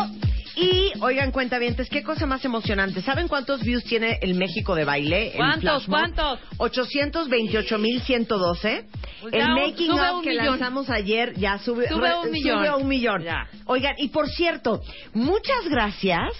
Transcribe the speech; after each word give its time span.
Y, 0.56 0.92
oigan, 1.00 1.30
cuentavientes, 1.32 1.88
qué 1.90 2.02
cosa 2.02 2.24
más 2.26 2.42
emocionante. 2.44 3.02
¿Saben 3.02 3.28
cuántos 3.28 3.62
views 3.62 3.84
tiene 3.84 4.18
el 4.22 4.34
México 4.34 4.74
de 4.74 4.84
baile? 4.86 5.32
¿Cuántos? 5.36 5.84
¿Cuántos? 5.86 6.40
828.112. 6.56 8.84
Pues 9.20 9.34
el 9.34 9.42
un- 9.48 9.54
making 9.54 9.90
un 9.92 10.22
que 10.22 10.30
millón. 10.30 10.46
lanzamos 10.46 10.88
ayer 10.90 11.34
ya 11.36 11.58
sube, 11.58 11.88
Sube 11.88 12.14
un 12.24 12.30
millón. 12.30 12.58
sube 12.58 12.68
a 12.68 12.76
un 12.76 12.88
millón. 12.88 13.22
Ya. 13.22 13.48
Oigan, 13.66 13.94
y 13.98 14.08
por 14.08 14.28
cierto, 14.28 14.80
muchas 15.14 15.68
gracias 15.68 16.32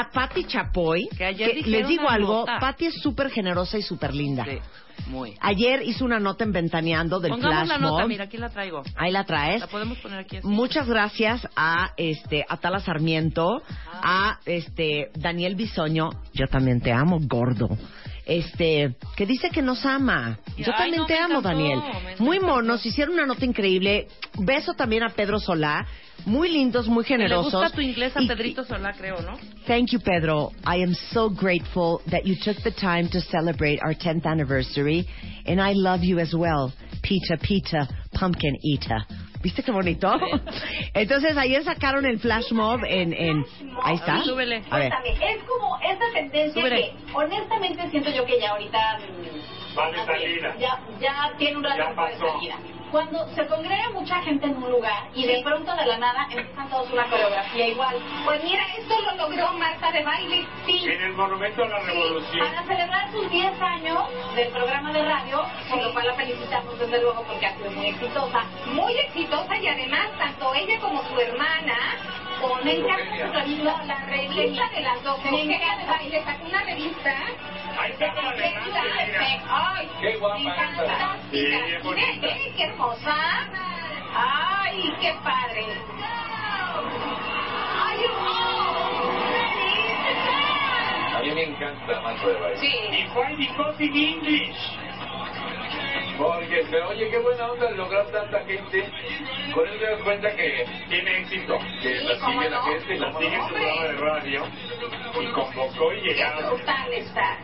a 0.00 0.10
Patti 0.10 0.44
Chapoy. 0.44 1.08
Que 1.16 1.24
ayer 1.24 1.54
dijeron 1.54 1.72
les 1.72 1.88
digo 1.88 2.08
algo. 2.08 2.44
Patti 2.44 2.86
es 2.86 2.94
súper 3.00 3.30
generosa 3.30 3.78
y 3.78 3.82
súper 3.82 4.12
linda. 4.14 4.44
Sí, 4.44 4.58
muy. 5.06 5.34
Ayer 5.40 5.82
hizo 5.82 6.04
una 6.04 6.18
nota 6.18 6.44
en 6.44 6.52
Ventaneando 6.52 7.20
del 7.20 7.30
Pongamos 7.30 7.66
Flash 7.66 7.68
la 7.68 7.78
nota, 7.78 8.02
Mob. 8.02 8.08
mira, 8.08 8.24
aquí 8.24 8.36
la 8.36 8.48
traigo. 8.48 8.82
Ahí 8.96 9.12
la 9.12 9.24
traes. 9.24 9.60
La 9.60 9.66
podemos 9.68 9.98
poner 9.98 10.20
aquí 10.20 10.38
así. 10.38 10.46
Muchas 10.46 10.88
gracias 10.88 11.46
a 11.56 11.92
este 11.96 12.44
a 12.48 12.56
Tala 12.56 12.80
Sarmiento, 12.80 13.62
a 13.92 14.38
este 14.46 15.10
Daniel 15.14 15.54
Bisoño, 15.54 16.10
yo 16.32 16.46
también 16.48 16.80
te 16.80 16.92
amo, 16.92 17.18
gordo. 17.22 17.68
Este, 18.26 18.94
que 19.16 19.26
dice 19.26 19.50
que 19.50 19.60
nos 19.62 19.84
ama. 19.84 20.38
Yo 20.56 20.72
Ay, 20.72 20.78
también 20.78 20.96
no, 21.02 21.06
te 21.06 21.12
me 21.14 21.18
amo, 21.20 21.38
encantó, 21.40 21.48
Daniel. 21.48 21.78
me 22.18 22.24
Muy 22.24 22.40
monos, 22.40 22.84
hicieron 22.86 23.14
una 23.14 23.26
nota 23.26 23.44
increíble. 23.44 24.08
Beso 24.38 24.72
también 24.74 25.02
a 25.02 25.10
Pedro 25.10 25.38
Solá. 25.38 25.86
Muy 26.26 26.48
lindos, 26.50 26.88
muy 26.88 27.04
generosos. 27.04 27.52
gusta 27.52 27.68
tu 27.70 27.82
inglés 27.82 28.16
a 28.16 28.22
Y- 28.22 28.26
Pedrito 28.28 28.64
Solá, 28.64 28.94
creo, 28.94 29.20
¿no? 29.20 29.36
Thank 29.66 29.90
you, 29.90 30.00
Pedro. 30.00 30.52
I 30.66 30.82
am 30.82 30.94
so 31.12 31.28
grateful 31.28 32.00
that 32.10 32.24
you 32.24 32.34
took 32.42 32.56
the 32.62 32.70
time 32.70 33.08
to 33.10 33.20
celebrate 33.20 33.78
our 33.84 33.94
10th 33.94 34.24
anniversary, 34.24 35.06
and 35.46 35.60
I 35.60 35.74
love 35.74 36.02
you 36.02 36.18
as 36.20 36.32
well. 36.34 36.72
Pita, 37.02 37.36
pita, 37.36 37.86
pumpkin 38.14 38.56
eater. 38.64 39.04
¿Viste 39.44 39.62
qué 39.62 39.70
bonito? 39.70 40.10
Entonces, 40.94 41.36
ayer 41.36 41.62
sacaron 41.64 42.06
el 42.06 42.18
flash 42.18 42.50
mob 42.52 42.80
en... 42.86 43.12
en 43.12 43.44
ahí 43.82 43.96
está. 43.96 44.22
Súbele. 44.22 44.64
A 44.70 44.78
ver. 44.78 44.90
Es 45.04 45.42
como 45.42 45.78
esta 45.86 46.04
sentencia 46.14 46.62
Súbele. 46.62 46.76
que 46.76 47.14
honestamente 47.14 47.90
siento 47.90 48.10
yo 48.10 48.24
que 48.24 48.40
ya 48.40 48.52
ahorita 48.52 48.98
Va 49.78 49.90
de 49.90 50.04
salida. 50.06 50.56
Ya, 50.58 50.80
ya 50.98 51.32
tiene 51.36 51.58
un 51.58 51.64
rato 51.64 51.76
Ya 51.76 52.06
de 52.06 52.16
salida. 52.16 52.56
Cuando 52.94 53.26
se 53.34 53.44
congrega 53.48 53.90
mucha 53.90 54.22
gente 54.22 54.46
en 54.46 54.56
un 54.56 54.70
lugar 54.70 55.08
y 55.16 55.26
de 55.26 55.42
pronto 55.42 55.74
de 55.74 55.84
la 55.84 55.98
nada 55.98 56.28
empiezan 56.30 56.70
todos 56.70 56.88
una 56.92 57.02
coreografía 57.10 57.66
igual. 57.66 57.96
Pues 58.24 58.44
mira, 58.44 58.62
esto 58.78 58.94
lo 59.00 59.16
logró 59.16 59.52
Marta 59.54 59.90
de 59.90 60.04
baile, 60.04 60.46
sí. 60.64 60.80
En 60.88 61.02
el 61.02 61.12
Monumento 61.14 61.64
a 61.64 61.68
la 61.70 61.80
Sí, 61.80 61.86
Revolución. 61.86 62.46
para 62.48 62.62
celebrar 62.62 63.10
sus 63.10 63.28
10 63.28 63.60
años 63.60 63.98
del 64.36 64.46
programa 64.50 64.92
de 64.92 65.02
radio, 65.02 65.44
por 65.68 65.82
lo 65.82 65.92
cual 65.92 66.06
la 66.06 66.14
felicitamos 66.14 66.78
desde 66.78 67.00
luego 67.02 67.24
porque 67.26 67.46
ha 67.46 67.56
sido 67.56 67.72
muy 67.72 67.86
exitosa. 67.88 68.44
Muy 68.66 68.96
exitosa 68.96 69.56
y 69.58 69.66
además 69.66 70.10
tanto 70.16 70.54
ella 70.54 70.78
como 70.78 71.02
su 71.02 71.18
hermana 71.18 71.74
con 72.40 72.60
su 72.60 72.64
revista, 72.64 73.84
la 73.86 74.04
revista 74.06 74.68
de 74.72 74.80
las 74.82 75.02
dos. 75.02 75.18
Me 75.24 75.42
encanta 75.42 75.76
de 75.78 75.86
baile, 75.90 76.24
sacó 76.24 76.46
una 76.46 76.62
revista. 76.62 77.14
Ay, 77.78 77.92
Qué 80.00 80.16
guapa. 80.16 81.16
Sí, 81.30 81.46
es 81.46 81.82
bonita. 81.82 82.28
qué 82.56 82.64
hermosa. 82.64 83.16
Ay, 84.16 84.94
qué 85.00 85.14
padre. 85.22 85.66
Ay. 87.86 88.04
A 91.14 91.20
mí 91.22 91.30
me 91.32 91.42
encanta 91.44 92.00
Marta 92.00 92.26
de 92.26 92.34
Baile. 92.34 92.56
Sí. 92.58 92.72
Y 92.90 93.06
fue 93.08 93.34
because 93.36 93.84
in 93.84 93.96
English. 93.96 94.78
Porque, 96.18 96.64
pero 96.70 96.88
oye, 96.90 97.10
qué 97.10 97.18
buena 97.18 97.50
onda 97.50 97.70
lograr 97.72 98.06
tanta 98.06 98.38
gente. 98.44 98.88
Con 99.52 99.66
eso 99.66 99.78
te 99.78 99.90
das 99.90 100.00
cuenta 100.02 100.30
que 100.36 100.64
Tiene 100.88 101.18
éxito. 101.20 101.58
que 101.82 101.98
Sí, 101.98 102.04
la 102.06 102.18
cómo 102.20 102.32
sigue 102.40 102.50
la 102.50 102.56
no. 102.56 102.62
gente. 102.64 102.94
La 102.98 103.06
¿cómo 103.06 103.18
sigue 103.20 103.34
en 103.34 103.42
su 103.42 103.48
programa 103.54 103.82
de 103.82 103.92
radio. 103.94 104.42
Y 105.20 105.26
convocó 105.32 105.92
y 105.92 106.02
Qué 106.02 106.08
llegaron. 106.14 106.50
brutal 106.56 106.92
está. 106.92 107.36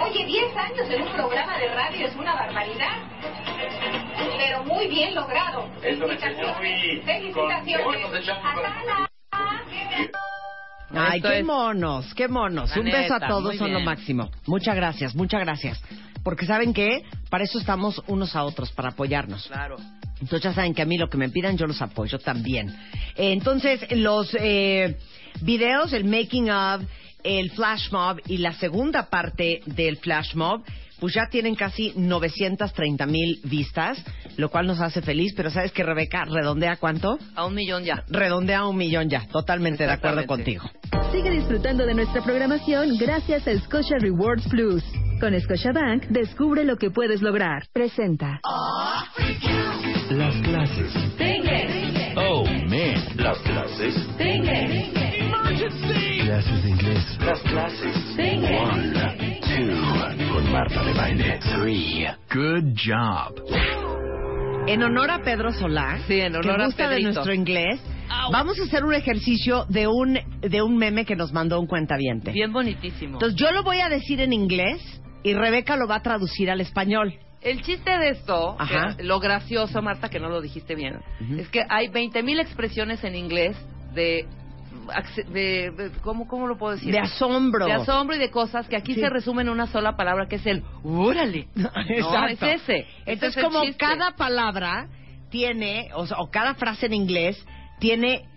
Oye, 0.00 0.24
10 0.26 0.56
años 0.56 0.90
en 0.90 1.02
un 1.02 1.12
programa 1.12 1.58
de 1.58 1.68
radio 1.74 2.06
es 2.06 2.14
una 2.16 2.34
barbaridad. 2.34 2.96
Pero 4.36 4.64
muy 4.64 4.88
bien 4.88 5.14
logrado. 5.14 5.68
Eso 5.82 6.06
me 6.06 6.16
Felicitaciones. 6.16 8.26
Ay, 10.96 11.20
qué 11.20 11.42
monos, 11.42 12.14
qué 12.14 12.28
monos. 12.28 12.70
La 12.70 12.78
Un 12.80 12.84
beso 12.86 13.14
a 13.14 13.18
neta, 13.18 13.28
todos, 13.28 13.56
son 13.56 13.72
lo 13.72 13.78
bien. 13.78 13.84
máximo. 13.84 14.30
Muchas 14.46 14.76
gracias, 14.76 15.14
muchas 15.14 15.40
gracias. 15.40 15.82
Porque 16.22 16.46
saben 16.46 16.72
que 16.72 17.02
para 17.30 17.44
eso 17.44 17.58
estamos 17.58 18.02
unos 18.06 18.34
a 18.36 18.44
otros, 18.44 18.70
para 18.72 18.90
apoyarnos. 18.90 19.46
Claro. 19.48 19.76
Entonces 20.20 20.42
ya 20.42 20.54
saben 20.54 20.74
que 20.74 20.82
a 20.82 20.86
mí 20.86 20.96
lo 20.96 21.08
que 21.08 21.18
me 21.18 21.28
pidan 21.28 21.56
yo 21.56 21.66
los 21.66 21.82
apoyo 21.82 22.18
también. 22.18 22.68
Eh, 23.16 23.32
entonces 23.32 23.84
los 23.96 24.34
eh, 24.38 24.96
videos, 25.42 25.92
el 25.92 26.04
making 26.04 26.50
of, 26.50 26.82
el 27.24 27.50
flash 27.50 27.90
mob 27.90 28.20
y 28.26 28.38
la 28.38 28.52
segunda 28.52 29.08
parte 29.10 29.60
del 29.66 29.96
flash 29.96 30.34
mob, 30.34 30.62
pues 31.00 31.14
ya 31.14 31.26
tienen 31.28 31.54
casi 31.54 31.92
930 31.96 33.06
mil 33.06 33.40
vistas, 33.44 34.02
lo 34.36 34.48
cual 34.50 34.66
nos 34.66 34.80
hace 34.80 35.02
feliz. 35.02 35.34
Pero 35.36 35.50
sabes 35.50 35.72
que 35.72 35.82
Rebeca 35.82 36.24
redondea 36.24 36.76
cuánto? 36.76 37.18
A 37.34 37.46
un 37.46 37.54
millón 37.54 37.84
ya. 37.84 38.04
Redondea 38.08 38.66
un 38.66 38.76
millón 38.76 39.08
ya. 39.08 39.26
Totalmente 39.26 39.84
de 39.84 39.92
acuerdo 39.92 40.24
contigo. 40.26 40.64
Sigue 41.12 41.30
disfrutando 41.30 41.86
de 41.86 41.94
nuestra 41.94 42.22
programación 42.22 42.96
gracias 42.98 43.46
a 43.46 43.58
Scotia 43.58 43.98
Rewards 43.98 44.48
Plus. 44.48 44.82
Con 45.20 45.38
Scotiabank, 45.40 46.06
descubre 46.08 46.64
lo 46.64 46.76
que 46.76 46.90
puedes 46.90 47.22
lograr. 47.22 47.66
Presenta. 47.72 48.40
Las 50.10 50.34
clases. 50.42 50.92
Clases 56.44 56.62
de 56.62 56.70
inglés. 56.70 57.18
Las 57.20 57.40
clases. 57.40 57.96
One, 58.18 59.40
two. 59.40 60.32
Con 60.34 60.52
Marta 60.52 60.84
de 60.84 60.92
Baile. 60.92 61.38
Three. 61.40 62.06
Good 62.30 62.74
job. 62.76 63.40
En 64.66 64.82
honor 64.82 65.10
a 65.10 65.22
Pedro 65.22 65.52
Solá, 65.52 65.98
Sí, 66.06 66.20
en 66.20 66.36
honor 66.36 66.56
que 66.56 66.62
a 66.62 66.66
gusta 66.66 66.88
de 66.90 67.00
nuestro 67.00 67.32
inglés, 67.32 67.80
vamos 68.30 68.58
a 68.60 68.64
hacer 68.64 68.84
un 68.84 68.92
ejercicio 68.92 69.64
de 69.70 69.86
un 69.88 70.18
de 70.42 70.60
un 70.62 70.76
meme 70.76 71.06
que 71.06 71.16
nos 71.16 71.32
mandó 71.32 71.58
un 71.58 71.66
cuentaviente. 71.66 72.32
Bien 72.32 72.52
bonitísimo. 72.52 73.14
Entonces 73.14 73.38
yo 73.38 73.50
lo 73.52 73.62
voy 73.62 73.80
a 73.80 73.88
decir 73.88 74.20
en 74.20 74.34
inglés 74.34 74.82
y 75.22 75.32
Rebeca 75.32 75.76
lo 75.76 75.86
va 75.86 75.96
a 75.96 76.02
traducir 76.02 76.50
al 76.50 76.60
español. 76.60 77.14
El 77.40 77.62
chiste 77.62 77.90
de 77.98 78.10
esto, 78.10 78.56
Ajá. 78.58 78.96
que 78.96 79.02
lo 79.04 79.18
gracioso, 79.18 79.80
Marta, 79.80 80.10
que 80.10 80.20
no 80.20 80.28
lo 80.28 80.42
dijiste 80.42 80.74
bien, 80.74 81.00
es 81.38 81.48
que 81.48 81.62
hay 81.68 81.88
20.000 81.88 82.40
expresiones 82.40 83.02
en 83.04 83.14
inglés 83.16 83.56
de, 83.94 84.26
de, 85.32 85.70
de- 85.70 85.90
¿cómo, 86.02 86.26
¿cómo 86.28 86.46
lo 86.46 86.56
puedo 86.58 86.74
decir? 86.74 86.92
De 86.92 86.98
asombro. 86.98 87.66
De 87.66 87.72
asombro 87.72 88.16
y 88.16 88.18
de 88.18 88.30
cosas 88.30 88.66
que 88.68 88.76
aquí 88.76 88.94
Sí. 88.94 89.00
se 89.00 89.10
resumen 89.10 89.46
en 89.46 89.52
una 89.52 89.66
sola 89.66 89.96
palabra 89.96 90.26
que 90.28 90.36
es 90.36 90.46
el 90.46 90.62
¡Órale! 90.82 91.48
No, 91.54 91.70
Exacto. 91.88 92.46
es 92.46 92.62
ese. 92.62 92.86
Entonces 93.06 93.36
es 93.36 93.44
como 93.44 93.62
chiste. 93.62 93.76
cada 93.78 94.12
palabra 94.16 94.88
tiene, 95.30 95.90
o, 95.94 96.06
sea, 96.06 96.18
o 96.20 96.30
cada 96.30 96.54
frase 96.54 96.86
en 96.86 96.94
inglés 96.94 97.44
tiene 97.80 98.28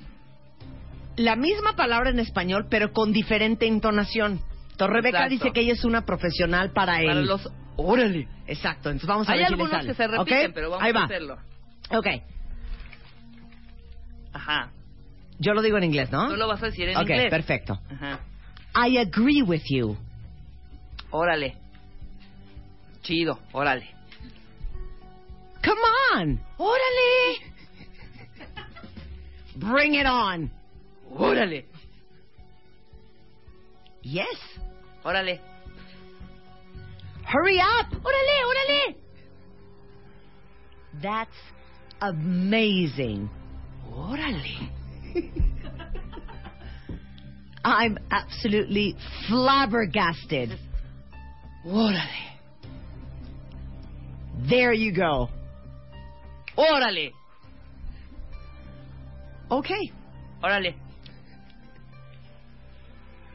la 1.16 1.36
misma 1.36 1.76
palabra 1.76 2.10
en 2.10 2.20
español, 2.20 2.68
pero 2.70 2.92
con 2.92 3.12
diferente 3.12 3.66
entonación. 3.68 4.40
Entonces, 4.72 4.94
Rebeca 4.96 5.18
Exacto. 5.26 5.30
dice 5.34 5.52
que 5.52 5.62
ella 5.62 5.74
es 5.74 5.84
una 5.86 6.06
profesional 6.06 6.72
para 6.72 7.00
él. 7.02 7.08
Para 7.08 7.22
los... 7.22 7.50
¡Órale! 7.76 8.28
Exacto, 8.48 8.90
entonces 8.90 9.08
vamos 9.08 9.28
a 9.30 9.34
Hay 9.34 9.40
ver 9.40 9.48
si 9.48 9.54
le 9.56 9.56
algunos 9.62 9.72
sale. 9.82 9.88
que 9.90 9.94
se 9.96 10.08
repiten, 10.08 10.46
¿Ok? 10.48 10.52
pero 10.56 10.70
vamos 10.72 10.84
Ahí 10.86 10.92
a 10.96 11.04
hacerlo. 11.04 11.38
Ok, 11.92 12.08
Ajá. 14.34 14.70
Yo 15.40 15.54
lo 15.54 15.62
digo 15.62 15.78
en 15.78 15.84
inglés, 15.86 16.12
¿no? 16.12 16.30
Tú 16.30 16.36
lo 16.36 16.48
vas 16.48 16.62
a 16.64 16.68
decir 16.68 16.90
en 16.90 16.98
ok, 16.98 17.02
inglés. 17.10 17.30
perfecto. 17.30 17.80
Ajá. 17.92 18.20
I 18.76 18.98
agree 18.98 19.42
with 19.42 19.64
you. 19.70 19.98
Órale. 21.12 21.56
Chido, 23.02 23.40
órale. 23.54 23.90
Come 25.64 25.82
on. 26.16 26.40
¡Órale! 26.58 27.54
Bring 29.56 29.96
it 29.96 30.06
on. 30.06 30.52
¡Órale! 31.10 31.66
Yes. 34.04 34.28
¡Órale! 35.04 35.42
Hurry 37.34 37.60
up. 37.60 37.88
¡Órale, 38.04 38.46
órale! 38.46 38.98
That's 41.02 41.38
amazing. 42.02 43.30
¡Órale! 43.94 44.70
I'm 47.64 47.98
absolutely 48.12 48.96
flabbergasted. 49.28 50.58
¡Órale! 51.66 52.28
There 54.50 54.74
you 54.74 54.94
go. 54.94 55.30
¡Órale! 56.58 57.12
Okay. 59.50 59.92
¡Órale! 60.44 60.76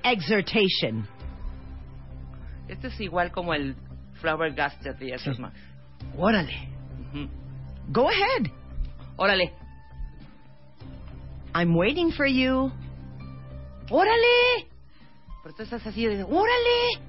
Exhortation. 0.05 1.07
Este 2.69 2.89
es 2.89 3.01
igual 3.01 3.31
como 3.31 3.55
el 3.55 3.77
Flower 4.21 4.53
Gaster 4.55 4.97
de 4.97 5.17
más. 5.39 5.53
Órale. 6.17 6.69
Ujú. 7.11 7.29
Go 7.93 8.09
ahead. 8.09 8.51
¡Órale! 9.17 9.53
I'm 11.55 11.77
waiting 11.77 12.13
for 12.13 12.27
you. 12.27 12.73
¡Órale! 13.91 14.67
Pero 15.43 15.55
tú 15.55 15.63
estás 15.65 15.87
así 15.87 16.07
de... 16.07 16.23
¡Órale! 16.25 17.03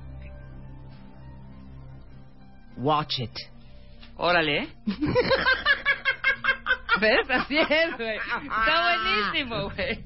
Watch 2.77 3.19
it. 3.19 3.31
¡Órale! 4.17 4.67
¿Ves? 7.01 7.29
Así 7.29 7.57
es, 7.57 7.97
güey. 7.97 8.17
Está 8.17 8.97
buenísimo, 9.31 9.69
güey. 9.71 10.03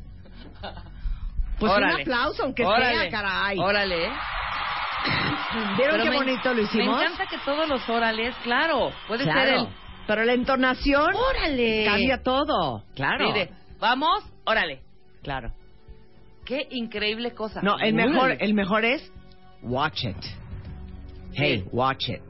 Pues 1.59 1.71
Órale. 1.71 1.95
un 1.95 2.01
aplauso, 2.01 2.43
aunque 2.43 2.65
Órale. 2.65 3.09
sea, 3.09 3.09
caray. 3.11 3.57
¡Órale! 3.59 4.09
¿Vieron 5.77 5.77
Pero 5.77 6.03
qué 6.03 6.09
me- 6.09 6.15
bonito 6.17 6.53
lo 6.53 6.61
hicimos? 6.61 6.97
Me 6.99 7.05
encanta 7.05 7.25
que 7.27 7.37
todos 7.39 7.67
los 7.67 7.87
órales, 7.89 8.35
claro. 8.43 8.91
Puede 9.07 9.23
ser 9.23 9.33
Claro. 9.33 9.61
el... 9.61 9.67
Pero 10.05 10.23
la 10.23 10.33
entonación 10.33 11.13
¡Órale! 11.15 11.85
cambia 11.85 12.21
todo. 12.23 12.83
Claro. 12.95 13.25
Mire, 13.27 13.49
vamos, 13.79 14.23
órale. 14.45 14.81
Claro. 15.23 15.51
Qué 16.45 16.67
increíble 16.71 17.31
cosa. 17.33 17.61
No, 17.61 17.77
el 17.79 17.93
mejor, 17.93 18.25
Órale. 18.31 18.37
el 18.45 18.53
mejor 18.53 18.85
es 18.85 19.11
watch 19.61 20.05
it. 20.05 20.15
Hey, 21.33 21.61
Sí. 21.63 21.69
watch 21.71 22.09
it. 22.09 22.21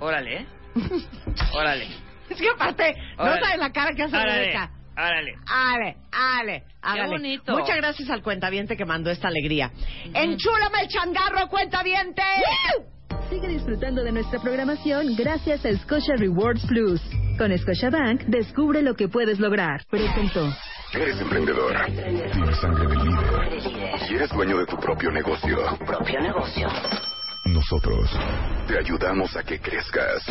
Órale, 0.00 0.38
¿eh? 0.40 0.46
Órale. 1.54 1.86
Es 2.30 2.38
que 2.38 2.48
aparte, 2.48 2.94
no 3.18 3.24
Órale. 3.24 3.40
sabes 3.42 3.58
la 3.58 3.72
cara 3.72 3.92
que 3.94 4.02
hace 4.04 4.16
Órale. 4.16 4.32
Rebeca. 4.40 4.70
Órale. 4.96 5.34
Ale, 5.46 5.96
ale, 6.12 7.06
bonito. 7.08 7.52
Muchas 7.56 7.76
gracias 7.76 8.08
al 8.10 8.22
cuentaviente 8.22 8.76
que 8.76 8.84
mandó 8.84 9.10
esta 9.10 9.28
alegría. 9.28 9.70
Enchúlame 10.14 10.82
el 10.82 10.88
changarro, 10.88 11.48
cuentaviente. 11.48 12.22
Sigue 13.30 13.48
disfrutando 13.48 14.02
de 14.02 14.12
nuestra 14.12 14.40
programación 14.40 15.14
gracias 15.16 15.64
a 15.64 15.72
Scotia 15.78 16.14
Rewards 16.16 16.64
Plus. 16.66 17.00
Con 17.42 17.50
Scotiabank, 17.58 18.22
descubre 18.26 18.82
lo 18.82 18.94
que 18.94 19.08
puedes 19.08 19.40
lograr. 19.40 19.84
Presentó. 19.90 20.48
Eres 20.92 21.20
emprendedor. 21.20 21.74
Tienes 21.86 22.56
sangre 22.60 22.86
de 22.86 22.94
líder. 22.94 23.48
Y 24.08 24.14
eres 24.14 24.30
dueño 24.30 24.58
de 24.58 24.66
tu 24.66 24.76
propio 24.76 25.10
negocio. 25.10 25.58
propio 25.84 26.20
negocio. 26.20 26.68
Nosotros 27.46 28.08
te 28.68 28.78
ayudamos 28.78 29.34
a 29.34 29.42
que 29.42 29.58
crezcas. 29.58 30.22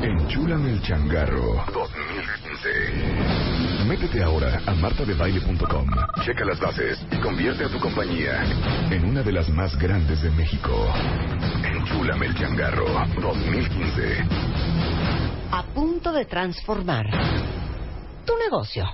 Enchúlame 0.00 0.70
el 0.70 0.80
changarro 0.80 1.62
2015. 1.74 3.84
Métete 3.86 4.22
ahora 4.22 4.62
a 4.64 4.72
martadebaile.com. 4.72 5.90
Checa 6.24 6.46
las 6.46 6.58
bases 6.58 6.98
y 7.12 7.20
convierte 7.20 7.66
a 7.66 7.68
tu 7.68 7.78
compañía 7.78 8.42
en 8.90 9.04
una 9.04 9.22
de 9.22 9.32
las 9.32 9.50
más 9.50 9.78
grandes 9.78 10.22
de 10.22 10.30
México. 10.30 10.90
Enchúlame 11.62 12.24
el 12.24 12.34
changarro 12.34 12.86
2015. 13.20 14.24
A 15.50 15.62
punto 15.74 16.12
de 16.12 16.24
transformar 16.26 17.06
tu 18.26 18.36
negocio. 18.36 18.84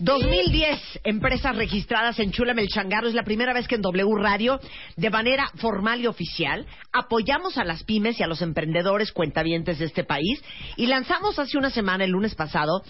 2010 0.00 1.00
empresas 1.04 1.54
registradas 1.54 2.18
en 2.18 2.32
Chúlame 2.32 2.62
el 2.62 2.68
Changarro. 2.68 3.08
Es 3.08 3.14
la 3.14 3.22
primera 3.22 3.52
vez 3.52 3.68
que 3.68 3.74
en 3.76 3.82
W 3.82 4.16
Radio, 4.16 4.58
de 4.96 5.10
manera 5.10 5.50
formal 5.56 6.00
y 6.00 6.06
oficial, 6.06 6.66
apoyamos 6.92 7.58
a 7.58 7.64
las 7.64 7.84
pymes 7.84 8.18
y 8.18 8.22
a 8.22 8.26
los 8.26 8.42
emprendedores 8.42 9.12
cuentavientes 9.12 9.78
de 9.78 9.84
este 9.84 10.02
país 10.04 10.42
y 10.76 10.86
lanzamos 10.86 11.38
hace 11.38 11.58
una 11.58 11.70
semana, 11.70 12.04
el 12.04 12.10
lunes 12.10 12.34
pasado, 12.34 12.82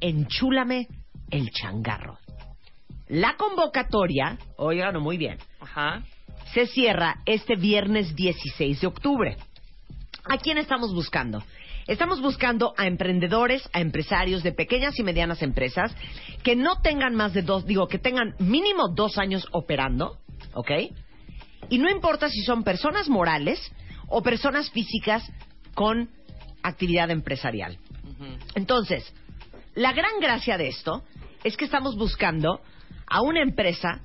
Enchúlame 0.00 0.86
el 1.30 1.50
Changarro. 1.50 2.18
La 3.08 3.36
convocatoria, 3.36 4.38
oigan 4.56 5.00
muy 5.00 5.16
bien, 5.16 5.38
Ajá. 5.60 6.02
se 6.52 6.66
cierra 6.66 7.16
este 7.24 7.56
viernes 7.56 8.14
16 8.14 8.80
de 8.82 8.86
octubre. 8.86 9.36
¿A 10.24 10.36
quién 10.36 10.58
estamos 10.58 10.94
buscando? 10.94 11.42
Estamos 11.88 12.20
buscando 12.20 12.74
a 12.76 12.86
emprendedores, 12.86 13.66
a 13.72 13.80
empresarios 13.80 14.42
de 14.42 14.52
pequeñas 14.52 14.98
y 14.98 15.02
medianas 15.02 15.40
empresas 15.40 15.90
que 16.42 16.54
no 16.54 16.82
tengan 16.82 17.14
más 17.14 17.32
de 17.32 17.40
dos, 17.40 17.64
digo, 17.64 17.88
que 17.88 17.98
tengan 17.98 18.34
mínimo 18.38 18.88
dos 18.94 19.16
años 19.16 19.48
operando, 19.52 20.18
¿ok? 20.52 20.70
Y 21.70 21.78
no 21.78 21.90
importa 21.90 22.28
si 22.28 22.42
son 22.42 22.62
personas 22.62 23.08
morales 23.08 23.58
o 24.06 24.22
personas 24.22 24.70
físicas 24.70 25.32
con 25.72 26.10
actividad 26.62 27.10
empresarial. 27.10 27.78
Entonces, 28.54 29.10
la 29.74 29.94
gran 29.94 30.20
gracia 30.20 30.58
de 30.58 30.68
esto 30.68 31.04
es 31.42 31.56
que 31.56 31.64
estamos 31.64 31.96
buscando 31.96 32.60
a 33.06 33.22
una 33.22 33.42
empresa 33.42 34.02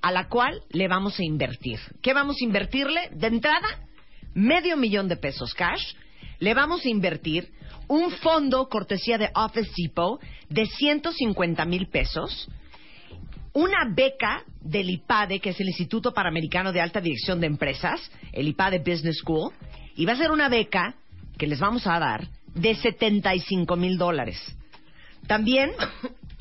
a 0.00 0.10
la 0.10 0.28
cual 0.28 0.62
le 0.70 0.88
vamos 0.88 1.20
a 1.20 1.24
invertir. 1.24 1.80
¿Qué 2.00 2.14
vamos 2.14 2.36
a 2.40 2.44
invertirle? 2.44 3.10
De 3.12 3.26
entrada, 3.26 3.68
medio 4.32 4.78
millón 4.78 5.08
de 5.08 5.16
pesos 5.16 5.52
cash. 5.52 5.82
Le 6.40 6.54
vamos 6.54 6.84
a 6.84 6.88
invertir 6.88 7.52
un 7.86 8.10
fondo 8.10 8.68
cortesía 8.68 9.18
de 9.18 9.30
Office 9.34 9.70
Depot 9.76 10.20
de 10.48 10.64
150 10.64 11.64
mil 11.66 11.88
pesos. 11.88 12.48
Una 13.52 13.92
beca 13.94 14.44
del 14.60 14.88
IPADE, 14.88 15.40
que 15.40 15.50
es 15.50 15.60
el 15.60 15.68
Instituto 15.68 16.14
Panamericano 16.14 16.72
de 16.72 16.80
Alta 16.80 17.00
Dirección 17.00 17.40
de 17.40 17.46
Empresas, 17.46 18.00
el 18.32 18.48
IPADE 18.48 18.78
Business 18.78 19.18
School, 19.18 19.52
y 19.96 20.06
va 20.06 20.14
a 20.14 20.16
ser 20.16 20.30
una 20.30 20.48
beca 20.48 20.94
que 21.36 21.46
les 21.46 21.60
vamos 21.60 21.86
a 21.86 21.98
dar 21.98 22.26
de 22.54 22.74
75 22.74 23.76
mil 23.76 23.98
dólares. 23.98 24.38
También 25.26 25.72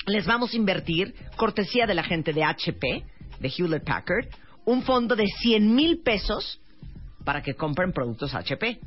les 0.05 0.25
vamos 0.25 0.53
a 0.53 0.55
invertir, 0.55 1.13
cortesía 1.35 1.85
de 1.85 1.95
la 1.95 2.03
gente 2.03 2.31
de 2.31 2.43
HP, 2.43 3.03
de 3.39 3.49
Hewlett 3.49 3.83
Packard, 3.83 4.27
un 4.65 4.83
fondo 4.83 5.15
de 5.15 5.27
100 5.27 5.75
mil 5.75 6.01
pesos 6.03 6.61
para 7.25 7.41
que 7.41 7.55
compren 7.55 7.91
productos 7.91 8.33
HP. 8.33 8.79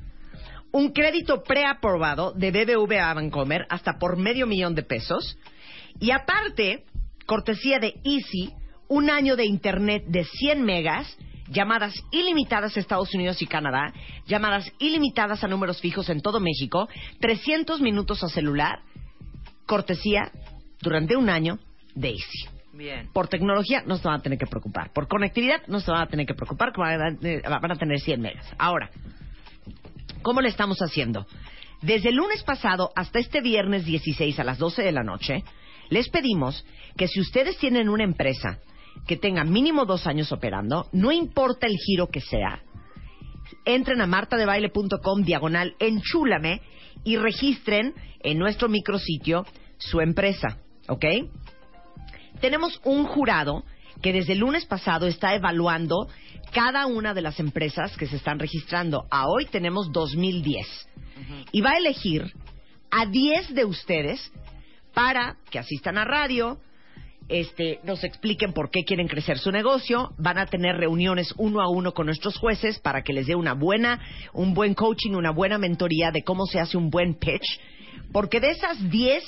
Un 0.72 0.92
crédito 0.92 1.42
preaprobado 1.42 2.32
de 2.32 2.50
BBVA 2.50 3.14
Bancomer 3.14 3.66
hasta 3.68 3.98
por 3.98 4.16
medio 4.16 4.46
millón 4.46 4.74
de 4.74 4.82
pesos. 4.82 5.38
Y 6.00 6.10
aparte, 6.10 6.84
cortesía 7.26 7.78
de 7.78 7.94
Easy, 8.04 8.52
un 8.88 9.10
año 9.10 9.36
de 9.36 9.44
internet 9.44 10.04
de 10.06 10.24
100 10.24 10.62
megas, 10.64 11.16
llamadas 11.48 11.94
ilimitadas 12.10 12.76
a 12.76 12.80
Estados 12.80 13.14
Unidos 13.14 13.40
y 13.42 13.46
Canadá, 13.46 13.92
llamadas 14.26 14.70
ilimitadas 14.78 15.44
a 15.44 15.48
números 15.48 15.80
fijos 15.80 16.08
en 16.08 16.20
todo 16.20 16.40
México, 16.40 16.88
300 17.20 17.80
minutos 17.80 18.24
a 18.24 18.28
celular, 18.28 18.80
cortesía 19.66 20.32
durante 20.80 21.16
un 21.16 21.28
año 21.28 21.58
de 21.94 22.10
Easy. 22.10 22.48
Bien. 22.72 23.10
Por 23.12 23.28
tecnología 23.28 23.82
no 23.86 23.96
se 23.96 24.08
van 24.08 24.20
a 24.20 24.22
tener 24.22 24.38
que 24.38 24.46
preocupar. 24.46 24.90
Por 24.92 25.06
conectividad 25.06 25.60
no 25.66 25.80
se 25.80 25.90
van 25.90 26.02
a 26.02 26.06
tener 26.06 26.26
que 26.26 26.34
preocupar, 26.34 26.72
que 26.72 26.82
a, 26.82 27.08
eh, 27.22 27.42
van 27.46 27.70
a 27.70 27.76
tener 27.76 28.00
100 28.00 28.20
megas. 28.20 28.46
Ahora, 28.58 28.90
¿cómo 30.22 30.40
le 30.40 30.48
estamos 30.48 30.78
haciendo? 30.78 31.26
Desde 31.80 32.10
el 32.10 32.16
lunes 32.16 32.42
pasado 32.44 32.92
hasta 32.94 33.18
este 33.18 33.40
viernes 33.40 33.84
16 33.84 34.38
a 34.38 34.44
las 34.44 34.58
12 34.58 34.82
de 34.82 34.92
la 34.92 35.02
noche, 35.02 35.42
les 35.90 36.08
pedimos 36.08 36.64
que 36.96 37.08
si 37.08 37.20
ustedes 37.20 37.58
tienen 37.58 37.88
una 37.88 38.04
empresa 38.04 38.60
que 39.06 39.16
tenga 39.16 39.44
mínimo 39.44 39.84
dos 39.84 40.06
años 40.06 40.30
operando, 40.32 40.88
no 40.92 41.10
importa 41.10 41.66
el 41.66 41.76
giro 41.76 42.08
que 42.08 42.20
sea, 42.20 42.62
entren 43.64 44.00
a 44.00 44.06
martadebaile.com 44.06 45.22
diagonal 45.22 45.74
enchúlame 45.78 46.62
y 47.04 47.16
registren 47.16 47.94
en 48.20 48.38
nuestro 48.38 48.68
micrositio 48.68 49.44
su 49.78 50.00
empresa, 50.00 50.58
¿ok? 50.88 51.04
Tenemos 52.40 52.80
un 52.84 53.04
jurado 53.04 53.64
que 54.00 54.12
desde 54.12 54.32
el 54.32 54.40
lunes 54.40 54.64
pasado 54.64 55.06
está 55.06 55.34
evaluando 55.34 56.08
cada 56.52 56.86
una 56.86 57.14
de 57.14 57.22
las 57.22 57.40
empresas 57.40 57.96
que 57.96 58.06
se 58.06 58.16
están 58.16 58.38
registrando. 58.38 59.06
A 59.10 59.28
hoy 59.28 59.46
tenemos 59.46 59.90
2010. 59.92 60.66
Y 61.52 61.60
va 61.60 61.70
a 61.70 61.78
elegir 61.78 62.32
a 62.90 63.06
10 63.06 63.54
de 63.54 63.64
ustedes 63.64 64.32
para 64.94 65.36
que 65.50 65.58
asistan 65.58 65.96
a 65.96 66.04
radio, 66.04 66.58
este, 67.28 67.80
nos 67.84 68.04
expliquen 68.04 68.52
por 68.52 68.70
qué 68.70 68.84
quieren 68.84 69.08
crecer 69.08 69.38
su 69.38 69.50
negocio. 69.50 70.12
Van 70.18 70.38
a 70.38 70.46
tener 70.46 70.76
reuniones 70.76 71.32
uno 71.38 71.62
a 71.62 71.68
uno 71.70 71.94
con 71.94 72.06
nuestros 72.06 72.36
jueces 72.36 72.78
para 72.78 73.02
que 73.02 73.12
les 73.12 73.26
dé 73.26 73.34
una 73.34 73.54
buena, 73.54 74.00
un 74.34 74.52
buen 74.52 74.74
coaching, 74.74 75.12
una 75.12 75.30
buena 75.30 75.56
mentoría 75.58 76.10
de 76.10 76.22
cómo 76.22 76.46
se 76.46 76.60
hace 76.60 76.76
un 76.76 76.90
buen 76.90 77.14
pitch. 77.14 77.60
Porque 78.12 78.40
de 78.40 78.50
esas 78.50 78.90
10 78.90 79.24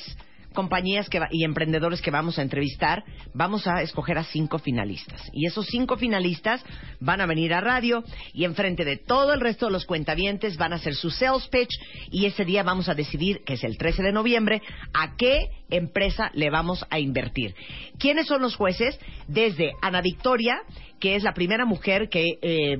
compañías 0.55 1.11
que 1.11 1.19
va- 1.21 1.29
y 1.31 1.45
emprendedores 1.45 2.01
que 2.01 2.11
vamos 2.11 2.39
a 2.39 2.43
entrevistar, 2.43 3.05
vamos 3.35 3.67
a 3.67 3.83
escoger 3.83 4.17
a 4.17 4.25
cinco 4.25 4.59
finalistas. 4.59 5.21
Y 5.35 5.47
esos 5.47 5.67
cinco 5.67 5.97
finalistas 5.99 6.65
van 7.01 7.21
a 7.21 7.27
venir 7.27 7.53
a 7.53 7.61
radio 7.61 8.03
y 8.33 8.45
enfrente 8.45 8.87
de 8.87 8.97
todo 8.97 9.35
el 9.35 9.41
resto 9.41 9.67
de 9.67 9.73
los 9.73 9.85
cuentavientes 9.85 10.57
van 10.57 10.73
a 10.73 10.77
hacer 10.77 10.95
su 10.95 11.11
sales 11.11 11.47
pitch 11.49 11.71
y 12.11 12.25
ese 12.27 12.45
día 12.47 12.63
vamos 12.63 12.89
a 12.89 12.95
decidir, 12.95 13.43
que 13.45 13.55
es 13.55 13.65
el 13.65 13.77
13 13.77 14.03
de 14.03 14.13
noviembre, 14.13 14.63
a 14.95 15.17
qué 15.17 15.49
empresa 15.69 16.31
le 16.35 16.49
vamos 16.51 16.87
a 16.89 16.99
invertir. 16.99 17.55
¿Quiénes 17.99 18.27
son 18.27 18.41
los 18.41 18.55
jueces? 18.57 18.99
Desde 19.29 19.73
Ana 19.83 20.01
Victoria, 20.01 20.59
que 21.01 21.17
es 21.17 21.23
la 21.23 21.35
primera 21.35 21.65
mujer 21.67 22.09
que 22.09 22.39
eh, 22.41 22.79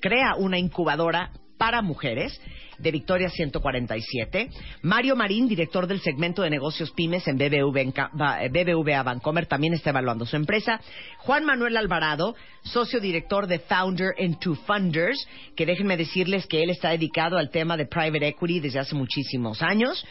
crea 0.00 0.34
una 0.36 0.58
incubadora 0.58 1.30
para 1.58 1.80
mujeres 1.82 2.38
de 2.78 2.90
Victoria 2.90 3.28
147. 3.30 4.50
Mario 4.82 5.16
Marín, 5.16 5.48
director 5.48 5.86
del 5.86 6.00
segmento 6.00 6.42
de 6.42 6.50
negocios 6.50 6.90
pymes 6.92 7.26
en 7.28 7.36
BBV 7.38 7.76
en 7.80 7.92
Ca- 7.92 8.10
Ba- 8.12 8.42
eh, 8.44 8.48
BBVA 8.48 9.02
Bancomer, 9.02 9.46
también 9.46 9.74
está 9.74 9.90
evaluando 9.90 10.26
su 10.26 10.36
empresa. 10.36 10.80
Juan 11.18 11.44
Manuel 11.44 11.76
Alvarado, 11.76 12.34
socio 12.62 13.00
director 13.00 13.46
de 13.46 13.58
Founder 13.60 14.14
and 14.18 14.38
Two 14.38 14.54
Funders, 14.66 15.26
que 15.56 15.66
déjenme 15.66 15.96
decirles 15.96 16.46
que 16.46 16.62
él 16.62 16.70
está 16.70 16.90
dedicado 16.90 17.38
al 17.38 17.50
tema 17.50 17.76
de 17.76 17.86
private 17.86 18.28
equity 18.28 18.60
desde 18.60 18.78
hace 18.80 18.94
muchísimos 18.94 19.62
años 19.62 20.04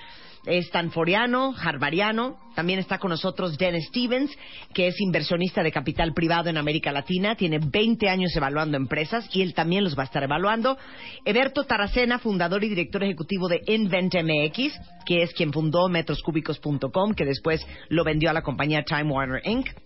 Stanforiano, 0.47 1.53
Harvariano. 1.57 2.37
También 2.55 2.79
está 2.79 2.99
con 2.99 3.09
nosotros 3.09 3.57
Dennis 3.57 3.87
Stevens, 3.87 4.31
que 4.73 4.87
es 4.87 4.99
inversionista 5.01 5.61
de 5.61 5.71
capital 5.71 6.13
privado 6.13 6.49
en 6.49 6.57
América 6.57 6.91
Latina. 6.91 7.35
Tiene 7.35 7.59
20 7.59 8.07
años 8.09 8.35
evaluando 8.35 8.77
empresas 8.77 9.27
y 9.33 9.41
él 9.41 9.53
también 9.53 9.83
los 9.83 9.97
va 9.97 10.03
a 10.03 10.05
estar 10.05 10.23
evaluando. 10.23 10.77
Eberto 11.25 11.65
Taracena, 11.65 12.19
fundador 12.19 12.63
y 12.63 12.69
director 12.69 13.03
ejecutivo 13.03 13.47
de 13.47 13.61
InventMX, 13.65 14.79
que 15.05 15.23
es 15.23 15.33
quien 15.33 15.51
fundó 15.51 15.89
metroscúbicos.com, 15.89 17.13
que 17.13 17.25
después 17.25 17.65
lo 17.89 18.03
vendió 18.03 18.29
a 18.29 18.33
la 18.33 18.41
compañía 18.41 18.83
Time 18.83 19.11
Warner 19.11 19.41
Inc. 19.45 19.84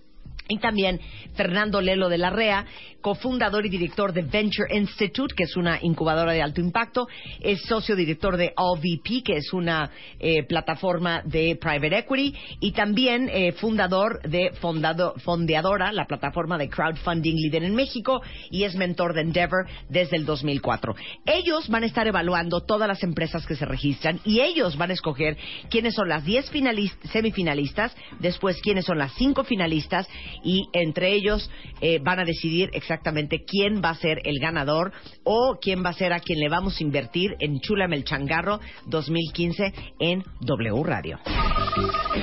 Y 0.51 0.58
también 0.58 1.00
Fernando 1.36 1.79
Lelo 1.79 2.10
de 2.10 2.18
la 2.18 2.32
REA, 2.32 2.65
cofundador 3.01 3.65
y 3.68 3.70
director 3.70 4.12
de 4.12 4.24
Venture 4.24 4.75
Institute, 4.75 5.34
que 5.36 5.44
es 5.44 5.56
una 5.56 5.77
incubadora 5.82 6.34
de 6.34 6.41
alto 6.41 6.60
impacto, 6.60 7.08
es 7.39 7.62
socio 7.62 7.96
director 7.96 8.36
de 8.36 8.51
AllVP, 8.58 9.22
que 9.24 9.38
es 9.38 9.53
una 9.53 9.91
eh, 10.20 10.44
plataforma 10.44 11.22
de 11.24 11.56
private 11.56 12.00
equity, 12.00 12.36
y 12.60 12.72
también 12.72 13.29
eh, 13.32 13.51
fundador 13.53 14.22
de 14.24 14.51
Fondado- 14.60 15.13
Fondeadora, 15.22 15.94
la 15.94 16.06
plataforma 16.08 16.58
de 16.58 16.68
crowdfunding 16.68 17.36
líder 17.36 17.63
en 17.63 17.75
México, 17.75 18.22
y 18.50 18.63
es 18.63 18.75
mentor 18.75 19.13
de 19.13 19.22
Endeavor 19.22 19.68
desde 19.88 20.18
el 20.18 20.25
2004. 20.25 20.96
Ellos 21.27 21.70
van 21.70 21.84
a 21.84 21.86
estar 21.86 22.08
evaluando 22.08 22.62
todas 22.62 22.88
las 22.88 23.03
empresas 23.03 23.46
que 23.46 23.56
se 23.56 23.65
registran 23.65 24.20
y 24.25 24.41
ellos 24.41 24.77
van 24.77 24.89
a 24.89 24.94
escoger 24.94 25.38
quiénes 25.70 25.94
son 25.94 26.10
las 26.10 26.25
10 26.25 26.51
finalis- 26.51 26.98
semifinalistas, 27.12 27.96
después 28.20 28.60
quiénes 28.62 28.86
son 28.86 28.98
las 28.98 29.13
5 29.13 29.44
finalistas 29.44 30.08
y 30.43 30.69
entre 30.74 31.13
ellos 31.13 31.50
eh, 31.81 32.00
van 32.03 32.19
a 32.19 32.25
decidir 32.25 32.69
exactamente 32.74 33.43
quién 33.46 33.81
va 33.84 33.91
a 33.91 33.96
ser 33.96 34.22
el 34.25 34.39
ganador 34.39 34.91
o 35.24 35.58
quién 35.62 35.84
va 35.84 35.89
a 35.89 35.93
ser 35.93 36.13
a 36.13 36.19
quien 36.19 36.39
le 36.39 36.50
vamos 36.50 36.79
a 36.79 36.84
invertir 36.84 37.36
en 37.39 37.60
Chula 37.60 37.88
Melchangarro 37.88 38.60
2015 38.88 39.74
en 40.00 40.24
W 40.41 40.84
Radio. 40.84 41.19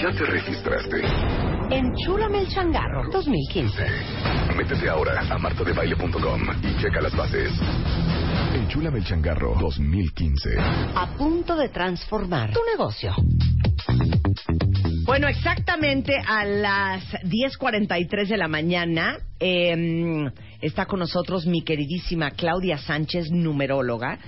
¿Ya 0.02 0.10
te 0.10 0.24
registraste? 0.24 1.02
En 1.70 1.94
Chula 1.96 2.28
Melchangarro 2.28 3.10
2015. 3.10 3.84
Métete 4.56 4.88
ahora 4.88 5.20
a 5.20 5.38
martadebaile.com 5.38 6.40
y 6.62 6.82
checa 6.82 7.00
las 7.00 7.16
bases. 7.16 7.52
Enchula 8.66 8.90
el 8.90 9.04
changarro 9.04 9.54
2015. 9.60 10.56
a 10.58 11.06
punto 11.16 11.54
de 11.56 11.68
transformar 11.68 12.52
tu 12.52 12.58
negocio. 12.68 13.14
Bueno, 15.04 15.28
exactamente 15.28 16.12
a 16.26 16.44
las 16.44 17.04
10.43 17.22 18.26
de 18.26 18.36
la 18.36 18.48
mañana 18.48 19.18
eh, 19.38 20.24
está 20.60 20.86
con 20.86 20.98
nosotros 20.98 21.46
mi 21.46 21.62
queridísima 21.62 22.32
Claudia 22.32 22.78
Sánchez, 22.78 23.30
numeróloga, 23.30 24.18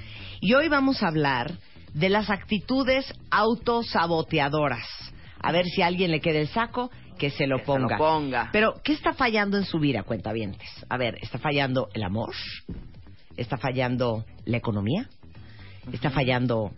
y 0.40 0.54
hoy 0.54 0.68
vamos 0.68 1.02
a 1.02 1.09
hablar 1.09 1.54
de 1.95 2.09
las 2.09 2.30
actitudes 2.30 3.12
autosaboteadoras. 3.33 4.87
A 5.40 5.50
ver 5.50 5.66
si 5.66 5.83
a 5.83 5.87
alguien 5.87 6.12
le 6.12 6.21
queda 6.21 6.38
el 6.38 6.49
saco, 6.49 6.90
que 7.18 7.30
se 7.30 7.49
lo 7.49 7.57
Que 7.59 7.64
se 7.64 7.71
lo 7.73 7.80
ponga. 7.88 7.97
ponga. 7.99 8.49
Pero, 8.52 8.75
¿qué 8.85 8.92
está 8.92 9.12
fallando 9.14 9.57
en 9.57 9.64
su 9.64 9.80
vida, 9.80 10.04
cuentavientes? 10.04 10.68
A 10.88 10.97
ver, 10.97 11.16
¿está 11.21 11.38
fallando 11.38 11.88
el 11.92 12.04
amor? 12.04 12.33
¿Está 13.38 13.57
fallando 13.57 14.25
la 14.45 14.57
economía? 14.57 15.09
¿Está 15.92 16.11
fallando 16.11 16.73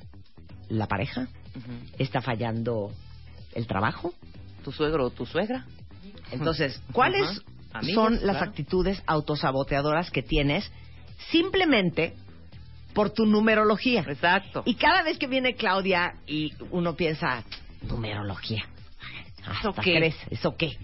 la 0.68 0.86
pareja? 0.86 1.26
¿Está 1.98 2.20
fallando 2.20 2.92
el 3.54 3.66
trabajo? 3.66 4.12
¿Tu 4.62 4.70
suegro 4.70 5.06
o 5.06 5.10
tu 5.10 5.24
suegra? 5.26 5.66
Entonces, 6.30 6.80
¿cuáles. 6.92 7.42
Amigos, 7.72 7.94
son 7.94 8.14
las 8.14 8.36
claro. 8.36 8.50
actitudes 8.50 9.02
autosaboteadoras 9.06 10.10
que 10.10 10.22
tienes 10.22 10.70
simplemente 11.30 12.14
por 12.92 13.10
tu 13.10 13.24
numerología? 13.24 14.04
Exacto. 14.06 14.62
Y 14.66 14.74
cada 14.74 15.02
vez 15.02 15.18
que 15.18 15.28
viene 15.28 15.54
Claudia 15.54 16.14
y 16.26 16.52
uno 16.72 16.94
piensa, 16.94 17.44
numerología. 17.82 18.64
¿Eso 19.60 19.70
¿Hasta 19.70 19.82
qué? 19.82 20.14
¿Eso 20.30 20.56
qué? 20.56 20.76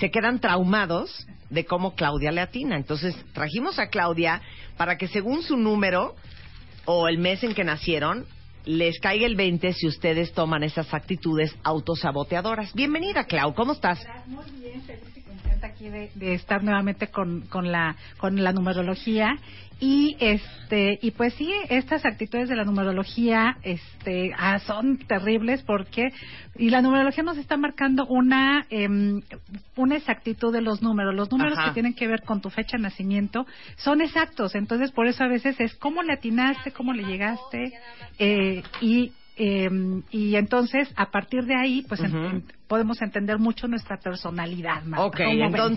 Se 0.00 0.10
quedan 0.10 0.40
traumados 0.40 1.26
de 1.52 1.66
cómo 1.66 1.94
Claudia 1.94 2.32
le 2.32 2.40
atina. 2.40 2.76
Entonces, 2.76 3.14
trajimos 3.34 3.78
a 3.78 3.88
Claudia 3.88 4.40
para 4.76 4.96
que 4.96 5.06
según 5.06 5.42
su 5.42 5.56
número 5.56 6.16
o 6.86 7.08
el 7.08 7.18
mes 7.18 7.44
en 7.44 7.54
que 7.54 7.62
nacieron, 7.62 8.26
les 8.64 8.98
caiga 9.00 9.26
el 9.26 9.36
20 9.36 9.72
si 9.74 9.86
ustedes 9.86 10.32
toman 10.32 10.62
esas 10.62 10.92
actitudes 10.94 11.54
autosaboteadoras. 11.62 12.72
Bienvenida, 12.72 13.24
Clau. 13.24 13.54
¿Cómo 13.54 13.72
estás? 13.72 14.04
Muy 14.26 14.44
bien, 14.60 14.82
feliz 14.82 15.16
y 15.16 15.22
contenta 15.62 15.66
aquí 15.66 15.88
de, 15.88 16.10
de 16.14 16.34
estar 16.34 16.62
nuevamente 16.62 17.08
con, 17.08 17.42
con 17.42 17.70
la 17.70 17.96
con 18.18 18.42
la 18.42 18.52
numerología. 18.52 19.36
Y 19.80 20.16
este 20.20 21.00
y 21.02 21.10
pues 21.10 21.34
sí 21.34 21.52
estas 21.68 22.04
actitudes 22.04 22.48
de 22.48 22.54
la 22.54 22.64
numerología 22.64 23.56
este 23.64 24.30
ah, 24.38 24.60
son 24.60 24.98
terribles 24.98 25.62
porque 25.64 26.12
y 26.56 26.70
la 26.70 26.82
numerología 26.82 27.24
nos 27.24 27.36
está 27.36 27.56
marcando 27.56 28.06
una 28.06 28.64
em, 28.70 29.22
una 29.74 29.96
exactitud 29.96 30.52
de 30.52 30.60
los 30.60 30.82
números. 30.82 31.16
Los 31.16 31.32
números 31.32 31.58
Ajá. 31.58 31.68
que 31.68 31.74
tienen 31.74 31.94
que 31.94 32.06
ver 32.06 32.22
con 32.22 32.40
tu 32.40 32.48
fecha 32.48 32.76
de 32.76 32.84
nacimiento 32.84 33.44
son 33.76 34.02
exactos. 34.02 34.54
Entonces 34.54 34.92
por 34.92 35.08
eso 35.08 35.24
a 35.24 35.28
veces 35.28 35.58
es 35.58 35.74
cómo 35.74 36.04
le 36.04 36.12
atinaste 36.12 36.70
cómo 36.70 36.92
le 36.92 37.02
llegaste 37.02 37.72
eh, 38.20 38.62
y 38.80 39.12
eh, 39.36 39.70
y 40.10 40.34
entonces 40.36 40.92
a 40.96 41.10
partir 41.10 41.44
de 41.44 41.54
ahí 41.54 41.82
pues 41.88 42.00
en- 42.00 42.44
podemos 42.68 43.00
entender 43.02 43.38
mucho 43.38 43.66
nuestra 43.68 43.98
personalidad 43.98 44.82
Marta. 44.84 45.06
Ok, 45.06 45.16
¿Cómo 45.24 45.50
ven? 45.50 45.76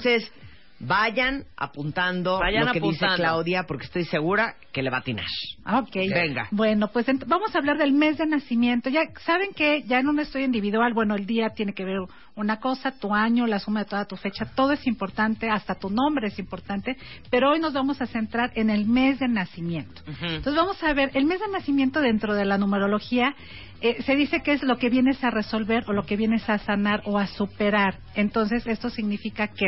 Vayan 0.80 1.46
apuntando 1.56 2.40
Vayan 2.40 2.66
lo 2.66 2.72
que 2.74 2.80
dice. 2.80 3.06
Claudia 3.16 3.64
porque 3.64 3.86
estoy 3.86 4.06
segura 4.06 4.56
que 4.72 4.82
le 4.82 4.90
va 4.90 4.98
a 4.98 5.00
atinar. 5.00 5.26
Ok. 5.66 5.96
Venga. 5.96 6.48
Bueno, 6.52 6.90
pues 6.90 7.06
vamos 7.26 7.56
a 7.56 7.60
hablar 7.60 7.78
del 7.78 7.94
mes 7.94 8.18
de 8.18 8.26
nacimiento. 8.26 8.90
Ya 8.90 9.02
saben 9.26 9.54
que 9.54 9.84
ya 9.84 10.00
en 10.00 10.08
un 10.08 10.20
estudio 10.20 10.46
individual, 10.46 10.94
bueno, 10.94 11.16
el 11.16 11.26
día 11.26 11.50
tiene 11.50 11.74
que 11.74 11.86
ver 11.86 12.00
una 12.36 12.60
cosa, 12.60 12.92
tu 12.92 13.14
año, 13.14 13.48
la 13.48 13.60
suma 13.60 13.82
de 13.82 13.90
toda 13.90 14.06
tu 14.06 14.18
fecha, 14.18 14.46
todo 14.56 14.74
es 14.74 14.86
importante, 14.88 15.50
hasta 15.50 15.76
tu 15.76 15.90
nombre 15.90 16.28
es 16.28 16.38
importante, 16.38 16.98
pero 17.30 17.52
hoy 17.52 17.60
nos 17.60 17.74
vamos 17.74 18.02
a 18.02 18.08
centrar 18.08 18.52
en 18.56 18.70
el 18.70 18.86
mes 18.86 19.20
de 19.20 19.30
nacimiento. 19.30 20.02
Entonces 20.06 20.56
vamos 20.56 20.82
a 20.84 20.94
ver, 20.94 21.12
el 21.14 21.26
mes 21.26 21.40
de 21.40 21.48
nacimiento 21.48 22.02
dentro 22.02 22.36
de 22.36 22.44
la 22.44 22.58
numerología 22.58 23.34
eh, 23.82 24.02
se 24.04 24.16
dice 24.16 24.42
que 24.42 24.54
es 24.54 24.64
lo 24.64 24.78
que 24.78 24.90
vienes 24.90 25.24
a 25.24 25.30
resolver 25.32 25.84
o 25.88 25.94
lo 25.94 26.06
que 26.06 26.16
vienes 26.16 26.50
a 26.50 26.58
sanar 26.60 27.02
o 27.06 27.18
a 27.18 27.28
superar. 27.28 27.96
Entonces 28.16 28.66
esto 28.68 28.90
significa 28.90 29.48
que 29.48 29.68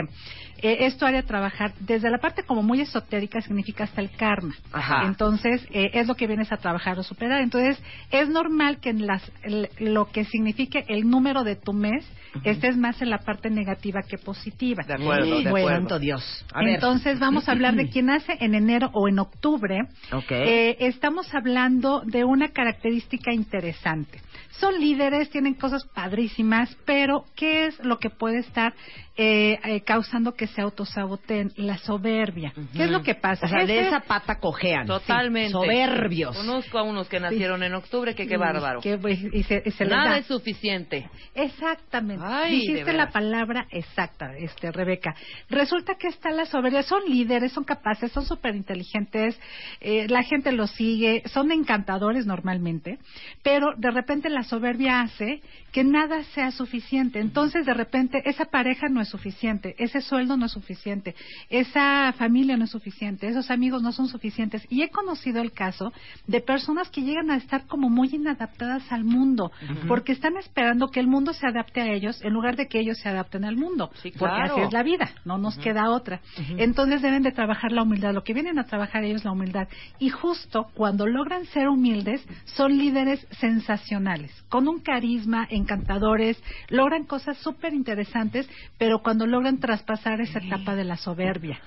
eh, 0.59 0.77
esto 0.87 1.05
haría 1.05 1.23
trabajar 1.23 1.73
desde 1.79 2.09
la 2.09 2.17
parte 2.17 2.43
como 2.43 2.63
muy 2.63 2.81
esotérica 2.81 3.41
significa 3.41 3.83
hasta 3.83 4.01
el 4.01 4.09
karma. 4.11 4.55
Ajá. 4.71 5.03
Entonces 5.05 5.65
eh, 5.71 5.91
es 5.93 6.07
lo 6.07 6.15
que 6.15 6.27
vienes 6.27 6.51
a 6.51 6.57
trabajar 6.57 6.97
o 6.99 7.03
superar. 7.03 7.41
Entonces 7.41 7.81
es 8.11 8.29
normal 8.29 8.79
que 8.79 8.89
en 8.89 9.05
las, 9.05 9.23
el- 9.43 9.69
lo 9.79 10.09
que 10.11 10.25
signifique 10.25 10.85
el 10.87 11.09
número 11.09 11.43
de 11.43 11.55
tu 11.55 11.73
mes 11.73 12.05
estés 12.43 12.77
más 12.77 13.01
en 13.01 13.09
la 13.09 13.19
parte 13.19 13.49
negativa 13.49 14.01
que 14.01 14.17
positiva. 14.17 14.83
De 14.87 14.93
acuerdo, 14.93 15.25
de 15.25 15.49
bueno, 15.49 15.49
acuerdo. 15.49 15.69
santo 15.69 15.99
Dios. 15.99 16.45
A 16.53 16.59
ver. 16.59 16.75
Entonces 16.75 17.19
vamos 17.19 17.47
a 17.47 17.51
hablar 17.51 17.75
de 17.75 17.89
quien 17.91 18.07
nace 18.07 18.37
en 18.39 18.55
enero 18.55 18.89
o 18.93 19.07
en 19.07 19.19
octubre. 19.19 19.79
Ok. 20.11 20.31
Eh, 20.31 20.77
estamos 20.79 21.33
hablando 21.33 22.01
de 22.05 22.23
una 22.23 22.49
característica 22.49 23.33
interesante. 23.33 24.21
Son 24.59 24.79
líderes, 24.79 25.29
tienen 25.29 25.53
cosas 25.53 25.85
padrísimas, 25.93 26.75
pero 26.85 27.25
¿qué 27.35 27.65
es 27.67 27.79
lo 27.83 27.99
que 27.99 28.09
puede 28.09 28.39
estar 28.39 28.73
eh, 29.15 29.59
eh, 29.63 29.81
causando 29.81 30.33
que 30.33 30.47
se 30.47 30.61
autosaboteen? 30.61 31.51
La 31.57 31.77
soberbia. 31.77 32.53
¿Qué 32.73 32.85
es 32.85 32.89
lo 32.89 33.03
que 33.03 33.13
pasa? 33.15 33.45
O 33.45 33.49
sea, 33.49 33.65
de 33.65 33.87
esa 33.87 33.99
pata 33.99 34.39
cojean. 34.39 34.87
Totalmente. 34.87 35.51
Soberbios. 35.51 36.35
Conozco 36.37 36.79
a 36.79 36.83
unos 36.83 37.07
que 37.07 37.19
nacieron 37.19 37.61
en 37.61 37.73
octubre, 37.75 38.15
que 38.15 38.25
qué 38.27 38.37
bárbaro. 38.37 38.81
que, 38.81 38.97
pues, 38.97 39.19
y 39.31 39.43
se, 39.43 39.61
y 39.65 39.71
se 39.71 39.83
les 39.85 39.93
Nada 39.93 40.11
da. 40.11 40.17
es 40.17 40.25
suficiente. 40.25 41.07
Exactamente. 41.35 42.23
Ay, 42.29 42.59
Dijiste 42.59 42.91
la 42.91 43.09
palabra 43.09 43.67
exacta, 43.71 44.35
este 44.37 44.71
Rebeca. 44.71 45.15
Resulta 45.49 45.95
que 45.95 46.07
está 46.07 46.29
la 46.31 46.45
soberbia. 46.45 46.83
Son 46.83 47.01
líderes, 47.07 47.53
son 47.53 47.63
capaces, 47.63 48.11
son 48.11 48.25
súper 48.25 48.55
inteligentes. 48.55 49.39
la 49.81 50.23
gente 50.23 50.51
los 50.51 50.71
sigue, 50.71 51.23
son 51.27 51.51
encantadores 51.51 52.25
normalmente, 52.25 52.99
pero 53.43 53.67
de 53.77 53.91
repente 53.91 54.29
la 54.29 54.43
soberbia 54.43 55.01
hace 55.01 55.41
que 55.71 55.83
nada 55.83 56.23
sea 56.33 56.51
suficiente. 56.51 57.19
Entonces, 57.19 57.65
de 57.65 57.73
repente, 57.73 58.21
esa 58.25 58.45
pareja 58.45 58.87
no 58.89 59.01
es 59.01 59.09
suficiente, 59.09 59.75
ese 59.77 60.01
sueldo 60.01 60.35
no 60.37 60.47
es 60.47 60.51
suficiente, 60.51 61.15
esa 61.49 62.13
familia 62.13 62.57
no 62.57 62.65
es 62.65 62.71
suficiente, 62.71 63.27
esos 63.27 63.51
amigos 63.51 63.81
no 63.81 63.91
son 63.91 64.07
suficientes. 64.07 64.65
Y 64.69 64.81
he 64.81 64.89
conocido 64.89 65.41
el 65.41 65.51
caso 65.51 65.93
de 66.25 66.41
personas 66.41 66.89
que 66.89 67.01
llegan 67.01 67.31
a 67.31 67.37
estar 67.37 67.67
como 67.67 67.89
muy 67.89 68.09
inadaptadas 68.11 68.91
al 68.91 69.03
mundo, 69.03 69.51
porque 69.87 70.11
están 70.11 70.37
esperando 70.37 70.87
que 70.89 70.99
el 70.99 71.07
mundo 71.07 71.33
se 71.33 71.47
adapte 71.47 71.81
a 71.81 71.91
ellos 71.91 72.06
en 72.21 72.33
lugar 72.33 72.55
de 72.55 72.67
que 72.67 72.79
ellos 72.79 72.97
se 72.97 73.09
adapten 73.09 73.45
al 73.45 73.55
mundo. 73.55 73.89
Sí, 74.01 74.11
Porque 74.17 74.41
así 74.41 74.61
es 74.61 74.73
la 74.73 74.83
vida, 74.83 75.09
no 75.25 75.37
nos 75.37 75.57
queda 75.57 75.89
otra. 75.89 76.21
Entonces 76.57 77.01
deben 77.01 77.23
de 77.23 77.31
trabajar 77.31 77.71
la 77.71 77.83
humildad. 77.83 78.13
Lo 78.13 78.23
que 78.23 78.33
vienen 78.33 78.59
a 78.59 78.65
trabajar 78.65 79.03
ellos 79.03 79.21
es 79.21 79.25
la 79.25 79.31
humildad. 79.31 79.67
Y 79.99 80.09
justo 80.09 80.67
cuando 80.73 81.07
logran 81.07 81.45
ser 81.45 81.67
humildes, 81.67 82.25
son 82.45 82.77
líderes 82.77 83.25
sensacionales, 83.39 84.31
con 84.49 84.67
un 84.67 84.79
carisma, 84.79 85.47
encantadores, 85.49 86.41
logran 86.69 87.05
cosas 87.05 87.37
súper 87.37 87.73
interesantes, 87.73 88.49
pero 88.77 88.99
cuando 88.99 89.25
logran 89.25 89.59
traspasar 89.59 90.21
esa 90.21 90.39
etapa 90.39 90.75
de 90.75 90.83
la 90.83 90.97
soberbia. 90.97 91.59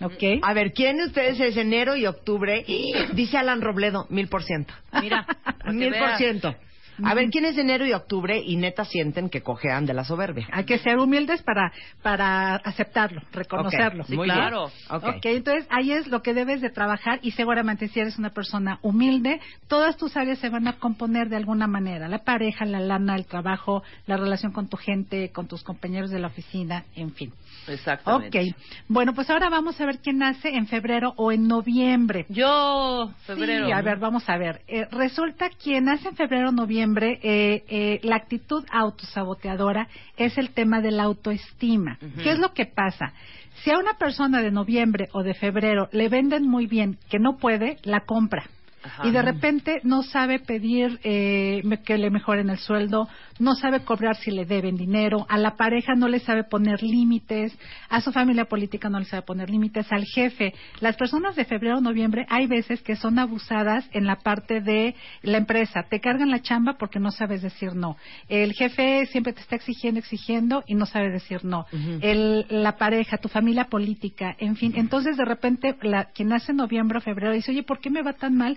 ¿Ok? 0.00 0.42
A 0.42 0.52
ver, 0.52 0.72
¿quién 0.72 0.98
de 0.98 1.06
ustedes 1.06 1.40
es 1.40 1.56
enero 1.56 1.96
y 1.96 2.06
octubre? 2.06 2.64
Dice 3.14 3.38
Alan 3.38 3.60
Robledo, 3.60 4.06
mil 4.10 4.28
por 4.28 4.44
ciento. 4.44 4.74
Mira, 5.00 5.26
Mil 5.72 5.92
por 5.94 6.16
ciento. 6.16 6.54
A 7.04 7.14
ver, 7.14 7.28
¿quién 7.30 7.44
es 7.44 7.56
enero 7.56 7.86
y 7.86 7.92
octubre 7.92 8.40
y 8.44 8.56
neta 8.56 8.84
sienten 8.84 9.28
que 9.28 9.42
cojean 9.42 9.86
de 9.86 9.94
la 9.94 10.04
soberbia? 10.04 10.48
Hay 10.52 10.64
que 10.64 10.78
ser 10.78 10.98
humildes 10.98 11.42
para, 11.42 11.72
para 12.02 12.56
aceptarlo, 12.56 13.22
reconocerlo. 13.32 14.04
Ok, 14.04 14.10
muy 14.10 14.26
bien. 14.26 14.36
claro. 14.36 14.64
Ok. 14.90 15.24
Entonces 15.24 15.66
ahí 15.70 15.92
es 15.92 16.06
lo 16.08 16.22
que 16.22 16.34
debes 16.34 16.60
de 16.60 16.70
trabajar 16.70 17.18
y 17.22 17.32
seguramente 17.32 17.88
si 17.88 18.00
eres 18.00 18.18
una 18.18 18.30
persona 18.30 18.78
humilde, 18.82 19.40
todas 19.68 19.96
tus 19.96 20.16
áreas 20.16 20.38
se 20.38 20.48
van 20.48 20.66
a 20.68 20.78
componer 20.78 21.28
de 21.28 21.36
alguna 21.36 21.66
manera. 21.66 22.08
La 22.08 22.24
pareja, 22.24 22.64
la 22.64 22.80
lana, 22.80 23.16
el 23.16 23.26
trabajo, 23.26 23.82
la 24.06 24.16
relación 24.16 24.52
con 24.52 24.68
tu 24.68 24.76
gente, 24.76 25.30
con 25.30 25.46
tus 25.46 25.62
compañeros 25.62 26.10
de 26.10 26.18
la 26.18 26.28
oficina, 26.28 26.84
en 26.94 27.12
fin. 27.12 27.32
Exactamente. 27.66 28.38
Ok, 28.38 28.56
bueno, 28.88 29.12
pues 29.14 29.28
ahora 29.30 29.50
vamos 29.50 29.80
a 29.80 29.86
ver 29.86 29.98
quién 29.98 30.18
nace 30.18 30.48
en 30.48 30.66
febrero 30.66 31.12
o 31.16 31.32
en 31.32 31.46
noviembre. 31.46 32.26
Yo, 32.28 33.10
febrero. 33.26 33.66
Sí, 33.66 33.72
a 33.72 33.82
ver, 33.82 33.98
vamos 33.98 34.28
a 34.28 34.38
ver. 34.38 34.62
Eh, 34.68 34.86
resulta 34.90 35.50
quien 35.50 35.84
nace 35.84 36.08
en 36.08 36.16
febrero 36.16 36.48
o 36.48 36.52
noviembre, 36.52 36.87
eh, 36.96 37.64
eh, 37.68 38.00
la 38.02 38.16
actitud 38.16 38.64
autosaboteadora 38.70 39.88
es 40.16 40.38
el 40.38 40.50
tema 40.50 40.80
de 40.80 40.90
la 40.90 41.04
autoestima. 41.04 41.98
¿Qué 42.22 42.30
es 42.30 42.38
lo 42.38 42.52
que 42.52 42.66
pasa? 42.66 43.12
Si 43.62 43.70
a 43.70 43.78
una 43.78 43.94
persona 43.94 44.40
de 44.42 44.50
noviembre 44.50 45.08
o 45.12 45.22
de 45.22 45.34
febrero 45.34 45.88
le 45.92 46.08
venden 46.08 46.48
muy 46.48 46.66
bien 46.66 46.98
que 47.10 47.18
no 47.18 47.38
puede, 47.38 47.78
la 47.82 48.00
compra. 48.00 48.44
Ajá. 48.82 49.06
Y 49.06 49.10
de 49.10 49.22
repente 49.22 49.80
no 49.84 50.02
sabe 50.02 50.38
pedir 50.38 51.00
eh, 51.02 51.62
que 51.84 51.98
le 51.98 52.10
mejoren 52.10 52.50
el 52.50 52.58
sueldo, 52.58 53.08
no 53.38 53.54
sabe 53.54 53.80
cobrar 53.80 54.16
si 54.16 54.30
le 54.30 54.44
deben 54.44 54.76
dinero, 54.76 55.26
a 55.28 55.38
la 55.38 55.56
pareja 55.56 55.94
no 55.94 56.08
le 56.08 56.18
sabe 56.20 56.44
poner 56.44 56.82
límites, 56.82 57.56
a 57.88 58.00
su 58.00 58.12
familia 58.12 58.46
política 58.46 58.88
no 58.88 58.98
le 58.98 59.04
sabe 59.04 59.22
poner 59.22 59.50
límites, 59.50 59.90
al 59.92 60.04
jefe. 60.04 60.54
Las 60.80 60.96
personas 60.96 61.36
de 61.36 61.44
febrero 61.44 61.78
o 61.78 61.80
noviembre 61.80 62.26
hay 62.28 62.46
veces 62.46 62.82
que 62.82 62.96
son 62.96 63.18
abusadas 63.18 63.88
en 63.92 64.06
la 64.06 64.16
parte 64.16 64.60
de 64.60 64.94
la 65.22 65.38
empresa. 65.38 65.84
Te 65.88 66.00
cargan 66.00 66.30
la 66.30 66.42
chamba 66.42 66.76
porque 66.78 66.98
no 66.98 67.10
sabes 67.10 67.42
decir 67.42 67.74
no. 67.74 67.96
El 68.28 68.52
jefe 68.54 69.06
siempre 69.06 69.32
te 69.32 69.40
está 69.40 69.56
exigiendo, 69.56 69.98
exigiendo 70.00 70.64
y 70.66 70.74
no 70.74 70.86
sabe 70.86 71.10
decir 71.10 71.44
no. 71.44 71.66
El- 72.00 72.46
la 72.50 72.76
pareja, 72.76 73.18
tu 73.18 73.28
familia 73.28 73.64
política, 73.64 74.34
en 74.38 74.56
fin. 74.56 74.72
Entonces, 74.76 75.16
de 75.16 75.24
repente, 75.24 75.76
la, 75.82 76.06
quien 76.06 76.28
nace 76.28 76.52
en 76.52 76.58
noviembre 76.58 76.98
o 76.98 77.00
febrero 77.00 77.32
dice, 77.32 77.50
oye, 77.50 77.62
¿por 77.62 77.80
qué 77.80 77.90
me 77.90 78.02
va 78.02 78.12
tan 78.12 78.36
mal? 78.36 78.56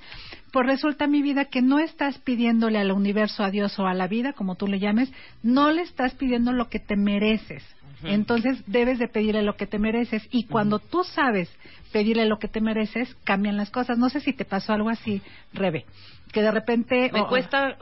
Pues 0.52 0.66
resulta, 0.66 1.08
mi 1.08 1.22
vida, 1.22 1.46
que 1.46 1.62
no 1.62 1.80
estás 1.80 2.18
pidiéndole 2.20 2.78
al 2.78 2.92
universo, 2.92 3.44
a 3.44 3.52
Dios 3.52 3.78
o 3.80 3.88
a 3.88 3.94
la 3.94 4.08
vida, 4.08 4.34
como 4.34 4.56
tú 4.56 4.68
le 4.68 4.80
llames, 4.80 5.12
no 5.44 5.72
le 5.72 5.82
estás 5.82 6.14
pidiendo 6.16 6.52
lo 6.52 6.70
que 6.70 6.80
te 6.80 6.96
mereces. 6.96 7.64
Entonces 8.04 8.64
debes 8.66 8.98
de 8.98 9.08
pedirle 9.08 9.44
lo 9.44 9.56
que 9.56 9.68
te 9.68 9.78
mereces 9.78 10.28
y 10.32 10.46
cuando 10.46 10.80
tú 10.80 11.04
sabes 11.04 11.56
pedirle 11.92 12.26
lo 12.26 12.40
que 12.40 12.48
te 12.48 12.60
mereces, 12.60 13.16
cambian 13.24 13.58
las 13.58 13.70
cosas. 13.70 13.98
No 13.98 14.10
sé 14.10 14.22
si 14.22 14.34
te 14.34 14.44
pasó 14.44 14.74
algo 14.74 14.90
así, 14.90 15.22
Rebe, 15.54 15.86
que 16.32 16.42
de 16.42 16.52
repente... 16.52 17.12
Me 17.14 17.28
cuesta, 17.28 17.78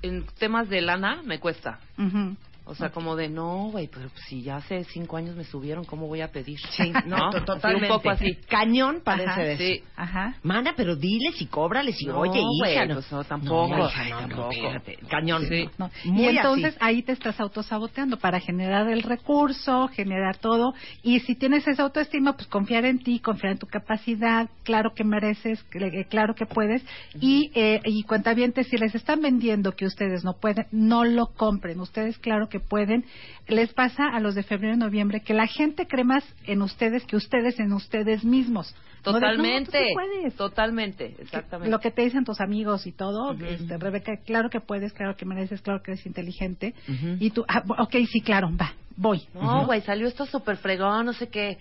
en 0.00 0.24
temas 0.38 0.68
de 0.68 0.80
lana, 0.80 1.22
me 1.22 1.38
cuesta. 1.38 1.80
Ujú. 1.98 2.36
O 2.70 2.74
sea, 2.74 2.90
como 2.90 3.16
de, 3.16 3.30
no, 3.30 3.70
güey, 3.70 3.88
pero 3.88 4.10
si 4.28 4.42
ya 4.42 4.56
hace 4.56 4.84
cinco 4.84 5.16
años 5.16 5.34
me 5.34 5.44
subieron, 5.44 5.86
¿cómo 5.86 6.06
voy 6.06 6.20
a 6.20 6.30
pedir? 6.30 6.58
Sí, 6.76 6.92
no, 7.06 7.30
totalmente. 7.46 7.86
Un 7.86 7.96
poco 7.96 8.10
así. 8.10 8.34
Cañón 8.46 9.00
parece 9.02 9.30
Ajá, 9.30 9.40
de 9.42 9.52
eso. 9.54 9.62
Sí. 9.62 9.84
Ajá. 9.96 10.34
Mana, 10.42 10.74
pero 10.76 10.94
diles 10.94 11.40
y 11.40 11.46
cóbrales 11.46 11.96
y 12.02 12.06
No, 12.06 12.18
oye, 12.20 12.38
hija. 12.40 12.86
pues 12.92 13.10
no, 13.10 13.24
tampoco. 13.24 13.74
No, 13.74 13.86
hija, 13.88 14.18
tampoco. 14.18 14.50
espérate. 14.52 14.98
Cañón. 15.08 15.46
Sí. 15.48 15.66
Muy 16.04 16.24
y 16.24 16.28
entonces 16.36 16.76
así. 16.76 16.78
ahí 16.80 17.02
te 17.02 17.12
estás 17.12 17.40
autosaboteando 17.40 18.18
para 18.18 18.38
generar 18.38 18.86
el 18.90 19.02
recurso, 19.02 19.88
generar 19.88 20.36
todo. 20.36 20.74
Y 21.02 21.20
si 21.20 21.36
tienes 21.36 21.66
esa 21.66 21.84
autoestima, 21.84 22.34
pues 22.34 22.48
confiar 22.48 22.84
en 22.84 22.98
ti, 22.98 23.18
confiar 23.20 23.52
en 23.52 23.58
tu 23.58 23.66
capacidad, 23.66 24.50
claro 24.64 24.92
que 24.94 25.04
mereces, 25.04 25.64
eh, 25.72 26.04
claro 26.10 26.34
que 26.34 26.44
puedes. 26.44 26.84
Y, 27.18 27.50
eh, 27.54 27.80
y 27.86 28.02
cuentavientes, 28.02 28.68
si 28.68 28.76
les 28.76 28.94
están 28.94 29.22
vendiendo 29.22 29.72
que 29.72 29.86
ustedes 29.86 30.22
no 30.22 30.34
pueden, 30.34 30.66
no 30.70 31.06
lo 31.06 31.28
compren. 31.28 31.80
Ustedes, 31.80 32.18
claro 32.18 32.48
que 32.50 32.57
pueden. 32.60 33.04
Les 33.46 33.72
pasa 33.72 34.08
a 34.08 34.20
los 34.20 34.34
de 34.34 34.42
febrero 34.42 34.74
y 34.74 34.78
noviembre 34.78 35.20
que 35.20 35.34
la 35.34 35.46
gente 35.46 35.86
cree 35.86 36.04
más 36.04 36.24
en 36.44 36.62
ustedes 36.62 37.04
que 37.04 37.16
ustedes 37.16 37.58
en 37.60 37.72
ustedes 37.72 38.24
mismos. 38.24 38.74
No 39.06 39.12
de, 39.14 39.20
"No, 39.20 39.26
tú 39.26 39.32
Totalmente. 39.36 39.78
sí 39.88 39.94
puedes". 39.94 40.34
Totalmente, 40.36 41.14
exactamente. 41.18 41.70
Lo 41.70 41.80
que 41.80 41.90
te 41.90 42.02
dicen 42.02 42.24
tus 42.24 42.40
amigos 42.40 42.86
y 42.86 42.92
todo, 42.92 43.32
este, 43.32 43.78
Rebeca, 43.78 44.16
claro 44.24 44.50
que 44.50 44.60
puedes, 44.60 44.92
claro 44.92 45.16
que 45.16 45.24
mereces, 45.24 45.62
claro 45.62 45.82
que 45.82 45.92
eres 45.92 46.04
inteligente. 46.06 46.74
Y 47.20 47.30
tú, 47.30 47.44
ah, 47.48 47.62
ok, 47.78 47.96
sí, 48.10 48.20
claro, 48.20 48.50
va, 48.60 48.72
voy. 48.96 49.22
No, 49.34 49.66
güey, 49.66 49.80
salió 49.82 50.06
esto 50.08 50.26
súper 50.26 50.56
fregón, 50.56 51.06
no 51.06 51.12
sé 51.12 51.28
qué. 51.28 51.58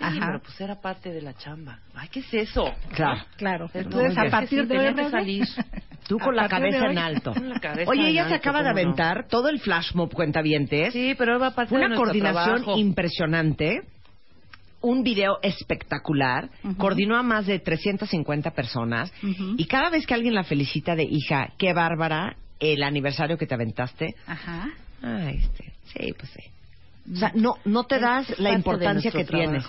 Ajá. 0.00 0.26
pero 0.26 0.40
pues 0.42 0.60
era 0.60 0.80
parte 0.80 1.12
de 1.12 1.22
la 1.22 1.34
chamba. 1.34 1.78
Ay, 1.94 2.08
¿qué 2.10 2.20
es 2.20 2.32
eso? 2.34 2.72
Claro. 2.94 3.20
Claro. 3.36 3.70
Entonces, 3.74 4.16
a 4.18 4.30
partir 4.30 4.66
de 4.66 4.78
hoy, 4.78 4.94
que 4.94 5.10
salir. 5.10 5.44
Tú 6.08 6.18
con 6.18 6.32
A 6.38 6.42
la 6.42 6.48
partir 6.48 6.72
de 6.72 6.78
cabeza 6.78 6.86
hoy- 6.86 6.92
en 6.92 6.98
alto. 6.98 7.32
Con 7.34 7.48
la 7.50 7.60
cabeza 7.60 7.90
Oye, 7.90 8.00
en 8.02 8.06
ella 8.08 8.28
se 8.28 8.34
acaba 8.34 8.62
de 8.62 8.70
¿cómo 8.70 8.74
no? 8.74 8.80
aventar 8.82 9.28
todo 9.28 9.48
el 9.48 9.60
flash 9.60 9.94
mob 9.94 10.12
cuentavientes. 10.12 10.92
Sí, 10.92 11.14
pero 11.16 11.38
Fue 11.38 11.64
de 11.66 11.74
una 11.76 11.88
nuestro 11.88 12.04
coordinación 12.04 12.56
trabajo. 12.62 12.76
impresionante. 12.78 13.80
Un 14.82 15.02
video 15.02 15.38
espectacular. 15.42 16.48
Ujú. 16.64 16.76
Coordinó 16.78 17.16
a 17.16 17.22
más 17.22 17.46
de 17.46 17.58
350 17.58 18.52
personas. 18.52 19.12
Ujú. 19.22 19.54
Y 19.58 19.66
cada 19.66 19.90
vez 19.90 20.06
que 20.06 20.14
alguien 20.14 20.34
la 20.34 20.42
felicita 20.44 20.96
de 20.96 21.04
hija, 21.04 21.50
qué 21.58 21.74
bárbara 21.74 22.34
el 22.58 22.82
aniversario 22.82 23.36
que 23.36 23.46
te 23.46 23.54
aventaste. 23.54 24.14
Ajá. 24.26 24.70
Ay, 25.02 25.36
este, 25.42 25.72
sí, 25.84 26.14
pues 26.18 26.30
sí. 26.30 26.42
O 27.12 27.16
sea, 27.16 27.32
no, 27.34 27.56
no 27.64 27.84
te 27.84 27.98
das 27.98 28.28
Es 28.30 28.38
la 28.38 28.50
de 28.50 28.56
importancia 28.56 29.10
que 29.10 29.18
nuestro 29.18 29.38
tienes. 29.38 29.64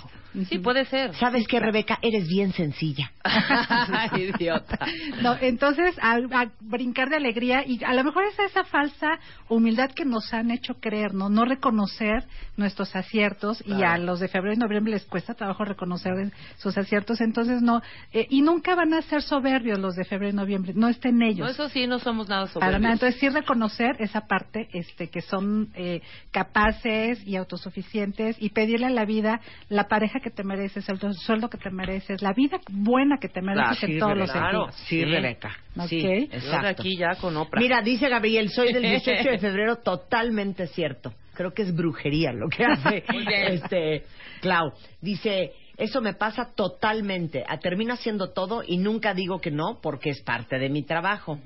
Sí, 0.50 0.60
puede 0.60 0.86
ser. 0.86 1.14
¿Sabes 1.16 1.48
qué, 1.48 1.60
Rebeca? 1.60 2.00
Eres 2.02 2.28
bien 2.28 2.54
sencilla. 2.54 3.12
Ay, 3.24 4.32
idiota. 4.36 4.80
No, 5.22 5.36
entonces, 5.42 5.96
a, 6.02 6.14
a 6.16 6.52
brincar 6.62 7.10
de 7.10 7.18
alegría 7.18 7.64
y 7.66 7.84
a 7.84 7.94
lo 7.94 8.04
mejor 8.04 8.24
es 8.26 8.40
esa 8.40 8.64
falsa 8.64 9.20
humildad 9.50 9.92
que 9.92 10.06
nos 10.06 10.34
han 10.34 10.52
hecho 10.52 10.76
creer, 10.80 11.14
¿no? 11.14 11.30
No 11.30 11.46
reconocer 11.46 12.26
nuestros 12.58 12.96
aciertos 12.96 13.64
y 13.66 13.84
a 13.84 13.98
los 13.98 14.20
de 14.20 14.28
febrero 14.28 14.56
y 14.56 14.58
noviembre 14.60 14.94
les 14.94 15.06
cuesta 15.06 15.34
trabajo 15.34 15.66
reconocer 15.66 16.32
sus 16.58 16.78
aciertos, 16.78 17.22
entonces 17.22 17.62
no, 17.62 17.82
eh, 18.14 18.28
y 18.30 18.42
nunca 18.42 18.76
van 18.76 18.94
a 18.94 19.02
ser 19.02 19.22
soberbios 19.22 19.80
los 19.80 19.96
de 19.96 20.06
febrero 20.06 20.32
y 20.34 20.36
noviembre, 20.36 20.74
no 20.76 20.88
estén 20.88 21.22
ellos. 21.22 21.40
No, 21.40 21.48
eso 21.50 21.70
sí, 21.70 21.88
no 21.88 22.00
somos 22.00 22.30
nada 22.30 22.44
Para 22.44 22.54
soberbios. 22.54 22.82
nada. 22.82 22.94
Entonces, 22.94 23.20
sí 23.20 23.30
reconocer 23.30 23.96
esa 24.00 24.22
parte, 24.28 24.70
este, 24.74 25.10
que 25.10 25.22
son 25.22 25.70
eh, 25.76 26.02
capaces 26.32 27.26
y 27.28 27.36
autosuficientes 27.36 28.38
y 28.40 28.50
pedirle 28.50 28.88
a 28.88 28.92
la 28.92 29.06
vida 29.06 29.42
la 29.70 29.88
pareja 29.88 30.21
que 30.22 30.30
te 30.30 30.44
mereces, 30.44 30.88
el 30.88 31.00
sueldo 31.16 31.50
que 31.50 31.58
te 31.58 31.70
mereces, 31.70 32.22
la 32.22 32.32
vida 32.34 32.60
buena 32.72 33.18
que 33.18 33.28
te 33.28 33.42
mereces 33.42 33.80
Claro, 33.80 33.88
en 33.88 33.94
sí, 33.94 34.00
todos 34.00 34.18
los 34.18 34.30
Rebeca. 34.30 34.50
sentidos. 34.52 34.76
Sí, 34.88 35.00
Sí. 35.00 35.06
Rebeca. 35.06 35.50
Sí, 35.50 35.80
Ok. 35.80 35.90
Yo 35.92 36.08
de 36.08 36.24
exacto. 36.38 36.68
aquí 36.82 36.98
ya 36.98 37.16
con 37.16 37.36
Oprah. 37.38 37.60
Mira, 37.62 37.82
dice 37.82 38.08
Gabriel, 38.08 38.50
soy 38.50 38.72
del 38.72 38.84
18 39.04 39.30
de 39.30 39.40
febrero, 39.40 39.78
totalmente 39.78 40.68
cierto. 40.68 41.14
Creo 41.34 41.52
que 41.54 41.64
es 41.64 41.76
brujería 41.76 42.32
lo 42.34 42.48
que 42.50 42.64
hace 42.66 43.04
este 43.50 44.04
Clau. 44.42 44.72
Dice, 45.02 45.52
Eso 45.82 46.00
me 46.00 46.14
pasa 46.14 46.50
totalmente. 46.54 47.44
Ah, 47.48 47.58
Termino 47.58 47.96
haciendo 47.96 48.30
todo 48.30 48.62
y 48.66 48.78
nunca 48.78 49.16
digo 49.16 49.42
que 49.42 49.50
no 49.50 49.80
porque 49.82 50.12
es 50.12 50.22
parte 50.22 50.60
de 50.60 50.70
mi 50.70 50.84
trabajo. 50.84 51.40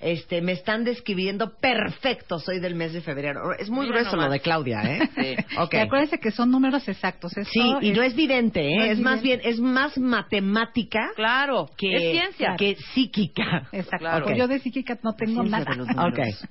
Este, 0.00 0.42
me 0.42 0.52
están 0.52 0.82
describiendo 0.82 1.54
perfecto. 1.56 2.40
Soy 2.40 2.58
del 2.58 2.74
mes 2.74 2.92
de 2.92 3.00
febrero. 3.00 3.52
Es 3.58 3.70
muy 3.70 3.86
Mira 3.86 4.00
grueso 4.00 4.16
lo 4.16 4.28
de 4.28 4.40
Claudia, 4.40 4.82
¿eh? 4.82 5.08
Sí. 5.16 5.76
Acuérdense 5.78 6.18
que 6.18 6.30
son 6.32 6.50
números 6.50 6.88
exactos. 6.88 7.36
Esto 7.36 7.50
Sí, 7.52 7.60
y 7.80 7.92
no 7.92 8.02
es 8.02 8.14
vidente, 8.16 8.60
¿eh? 8.68 8.76
no 8.76 8.84
es 8.84 8.90
es, 8.92 9.00
más 9.00 9.22
bien, 9.22 9.40
es 9.44 9.60
más 9.60 9.96
matemática 9.98 11.10
Claro, 11.14 11.68
que, 11.76 11.94
es 11.94 12.12
ciencia. 12.12 12.56
que 12.58 12.74
psíquica. 12.94 13.68
Exacto. 13.72 13.98
Claro. 13.98 14.34
Yo 14.36 14.48
de 14.48 14.58
psíquica 14.58 14.98
no 15.02 15.12
tengo 15.14 15.42
Ciencia 15.42 15.58
nada. 15.58 15.70
de 15.70 15.76
los 15.76 15.88
números. 15.88 16.46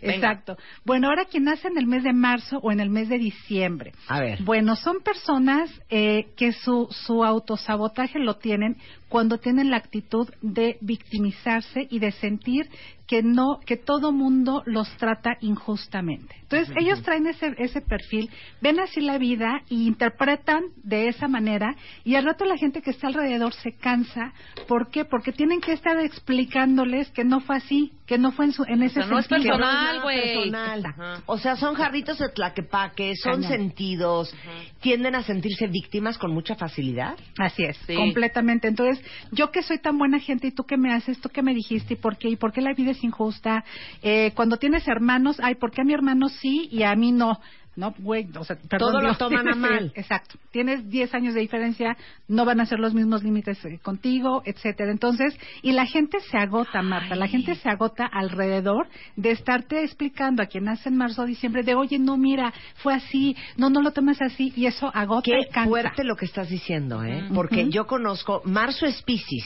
Venga. 0.00 0.14
Exacto. 0.14 0.56
Bueno, 0.84 1.08
ahora 1.08 1.24
quien 1.24 1.44
nace 1.44 1.68
en 1.68 1.78
el 1.78 1.86
mes 1.86 2.04
de 2.04 2.12
marzo 2.12 2.58
o 2.62 2.70
en 2.70 2.80
el 2.80 2.90
mes 2.90 3.08
de 3.08 3.18
diciembre. 3.18 3.92
A 4.08 4.20
ver. 4.20 4.42
Bueno, 4.42 4.76
son 4.76 4.98
personas 5.02 5.70
eh, 5.90 6.26
que 6.36 6.52
su, 6.52 6.75
su 6.90 7.24
autosabotaje 7.24 8.18
lo 8.18 8.36
tienen 8.36 8.76
cuando 9.08 9.38
tienen 9.38 9.70
la 9.70 9.78
actitud 9.78 10.28
de 10.42 10.78
victimizarse 10.80 11.86
y 11.90 11.98
de 11.98 12.12
sentir 12.12 12.68
que 13.06 13.22
no 13.22 13.60
que 13.64 13.76
todo 13.76 14.12
mundo 14.12 14.62
los 14.66 14.88
trata 14.96 15.36
injustamente. 15.40 16.34
Entonces, 16.42 16.74
ellos 16.80 17.02
traen 17.02 17.26
ese 17.26 17.54
ese 17.58 17.80
perfil, 17.80 18.30
ven 18.60 18.78
así 18.80 19.00
la 19.00 19.18
vida 19.18 19.62
y 19.68 19.86
interpretan 19.86 20.62
de 20.82 21.08
esa 21.08 21.28
manera 21.28 21.74
y 22.04 22.14
al 22.16 22.24
rato 22.24 22.44
la 22.44 22.56
gente 22.56 22.82
que 22.82 22.90
está 22.90 23.08
alrededor 23.08 23.52
se 23.54 23.72
cansa, 23.72 24.32
¿por 24.68 24.90
qué? 24.90 25.04
Porque 25.04 25.32
tienen 25.32 25.60
que 25.60 25.72
estar 25.72 25.98
explicándoles 25.98 27.10
que 27.10 27.24
no 27.24 27.40
fue 27.40 27.56
así, 27.56 27.92
que 28.06 28.18
no 28.18 28.32
fue 28.32 28.46
en 28.46 28.52
su 28.52 28.64
en 28.64 28.82
ese 28.82 29.00
sea, 29.00 29.06
no 29.06 29.18
es 29.18 29.26
sentido. 29.26 29.56
personal. 29.56 30.02
güey. 30.02 30.34
personal. 30.34 30.86
Ajá. 30.86 31.22
O 31.26 31.38
sea, 31.38 31.56
son 31.56 31.74
jarritos 31.74 32.18
de 32.18 32.28
tlaquepaque, 32.28 33.14
son 33.16 33.42
Cañón. 33.42 33.48
sentidos, 33.50 34.34
tienden 34.80 35.14
a 35.14 35.22
sentirse 35.22 35.66
víctimas 35.66 36.18
con 36.18 36.32
mucha 36.32 36.54
facilidad. 36.54 37.16
Así 37.38 37.64
es, 37.64 37.76
Sí. 37.86 37.94
completamente. 37.94 38.68
Entonces, 38.68 39.04
yo 39.32 39.50
que 39.50 39.62
soy 39.62 39.78
tan 39.78 39.98
buena 39.98 40.18
gente 40.20 40.48
y 40.48 40.52
tú 40.52 40.64
qué 40.64 40.76
me 40.76 40.92
haces, 40.92 41.20
tú 41.20 41.28
qué 41.28 41.42
me 41.42 41.54
dijiste 41.54 41.94
y 41.94 41.96
por 41.96 42.16
qué, 42.18 42.28
y 42.28 42.36
por 42.36 42.52
qué 42.52 42.60
la 42.60 42.72
vida 42.74 42.92
es 42.92 42.95
injusta. 43.04 43.64
Eh, 44.02 44.32
cuando 44.34 44.56
tienes 44.56 44.86
hermanos, 44.88 45.36
ay, 45.42 45.54
¿por 45.56 45.70
qué 45.70 45.82
a 45.82 45.84
mi 45.84 45.94
hermano 45.94 46.28
sí 46.28 46.68
y 46.70 46.82
a 46.82 46.94
mí 46.94 47.12
no? 47.12 47.38
No, 47.76 47.94
güey, 47.98 48.26
o 48.38 48.42
sea, 48.42 48.56
perdón, 48.56 48.90
Todo 48.92 49.02
lo 49.02 49.14
toman 49.18 49.48
a 49.48 49.54
mal. 49.54 49.92
Exacto. 49.94 50.38
Tienes 50.50 50.88
10 50.88 51.12
años 51.12 51.34
de 51.34 51.40
diferencia, 51.42 51.94
no 52.26 52.46
van 52.46 52.58
a 52.60 52.64
ser 52.64 52.78
los 52.78 52.94
mismos 52.94 53.22
límites 53.22 53.62
eh, 53.66 53.78
contigo, 53.82 54.40
etcétera. 54.46 54.90
Entonces, 54.90 55.38
y 55.60 55.72
la 55.72 55.84
gente 55.84 56.20
se 56.20 56.38
agota, 56.38 56.80
Marta, 56.80 57.14
la 57.16 57.28
gente 57.28 57.54
se 57.54 57.68
agota 57.68 58.06
alrededor 58.06 58.88
de 59.16 59.30
estarte 59.32 59.84
explicando 59.84 60.42
a 60.42 60.46
quien 60.46 60.64
nace 60.64 60.88
en 60.88 60.96
marzo 60.96 61.20
o 61.20 61.26
diciembre 61.26 61.64
de, 61.64 61.74
oye, 61.74 61.98
no, 61.98 62.16
mira, 62.16 62.50
fue 62.76 62.94
así, 62.94 63.36
no, 63.58 63.68
no 63.68 63.82
lo 63.82 63.90
tomes 63.90 64.22
así, 64.22 64.54
y 64.56 64.64
eso 64.64 64.90
agota 64.94 65.24
Qué 65.30 65.38
y 65.38 65.52
cansa. 65.52 65.68
fuerte 65.68 66.02
lo 66.02 66.16
que 66.16 66.24
estás 66.24 66.48
diciendo, 66.48 67.04
¿eh? 67.04 67.28
Porque 67.34 67.68
yo 67.68 67.86
conozco, 67.86 68.40
marzo 68.46 68.86
es 68.86 69.02
Piscis, 69.02 69.44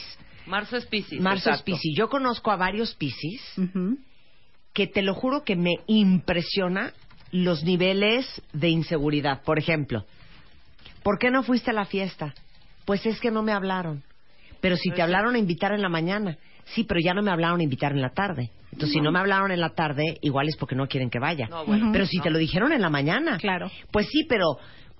Marzo 0.51 0.77
es 0.77 0.85
Piscis. 0.85 1.19
marzo 1.21 1.49
es. 1.49 1.61
Piscis. 1.63 1.97
Yo 1.97 2.09
conozco 2.09 2.51
a 2.51 2.57
varios 2.57 2.93
Piscis 2.95 3.41
que 4.73 4.87
te 4.87 5.01
lo 5.01 5.13
juro 5.15 5.43
que 5.43 5.55
me 5.55 5.75
impresiona 5.87 6.93
los 7.31 7.63
niveles 7.63 8.25
de 8.53 8.69
inseguridad. 8.69 9.41
Por 9.43 9.57
ejemplo, 9.57 10.05
¿por 11.03 11.17
qué 11.17 11.31
no 11.31 11.43
fuiste 11.43 11.71
a 11.71 11.73
la 11.73 11.85
fiesta? 11.85 12.33
Pues 12.85 13.05
es 13.05 13.19
que 13.19 13.31
no 13.31 13.41
me 13.43 13.51
hablaron. 13.53 14.03
Pero 14.59 14.75
si 14.75 14.91
te 14.91 15.01
hablaron 15.01 15.35
a 15.35 15.39
invitar 15.39 15.71
en 15.73 15.81
la 15.81 15.89
mañana, 15.89 16.37
sí, 16.65 16.83
pero 16.83 16.99
ya 17.03 17.13
no 17.13 17.21
me 17.23 17.31
hablaron 17.31 17.59
a 17.61 17.63
invitar 17.63 17.93
en 17.93 18.01
la 18.01 18.09
tarde. 18.11 18.51
Entonces, 18.71 18.91
si 18.93 19.01
no 19.01 19.11
me 19.11 19.19
hablaron 19.19 19.51
en 19.51 19.59
la 19.59 19.69
tarde, 19.71 20.17
igual 20.21 20.47
es 20.47 20.55
porque 20.55 20.75
no 20.75 20.87
quieren 20.87 21.09
que 21.09 21.19
vaya. 21.19 21.47
No, 21.49 21.65
bueno, 21.65 21.89
pero 21.91 22.05
si 22.05 22.17
no. 22.17 22.23
te 22.23 22.29
lo 22.29 22.37
dijeron 22.37 22.71
en 22.71 22.81
la 22.81 22.89
mañana, 22.89 23.37
Claro. 23.37 23.69
pues 23.91 24.07
sí, 24.07 24.25
pero 24.29 24.45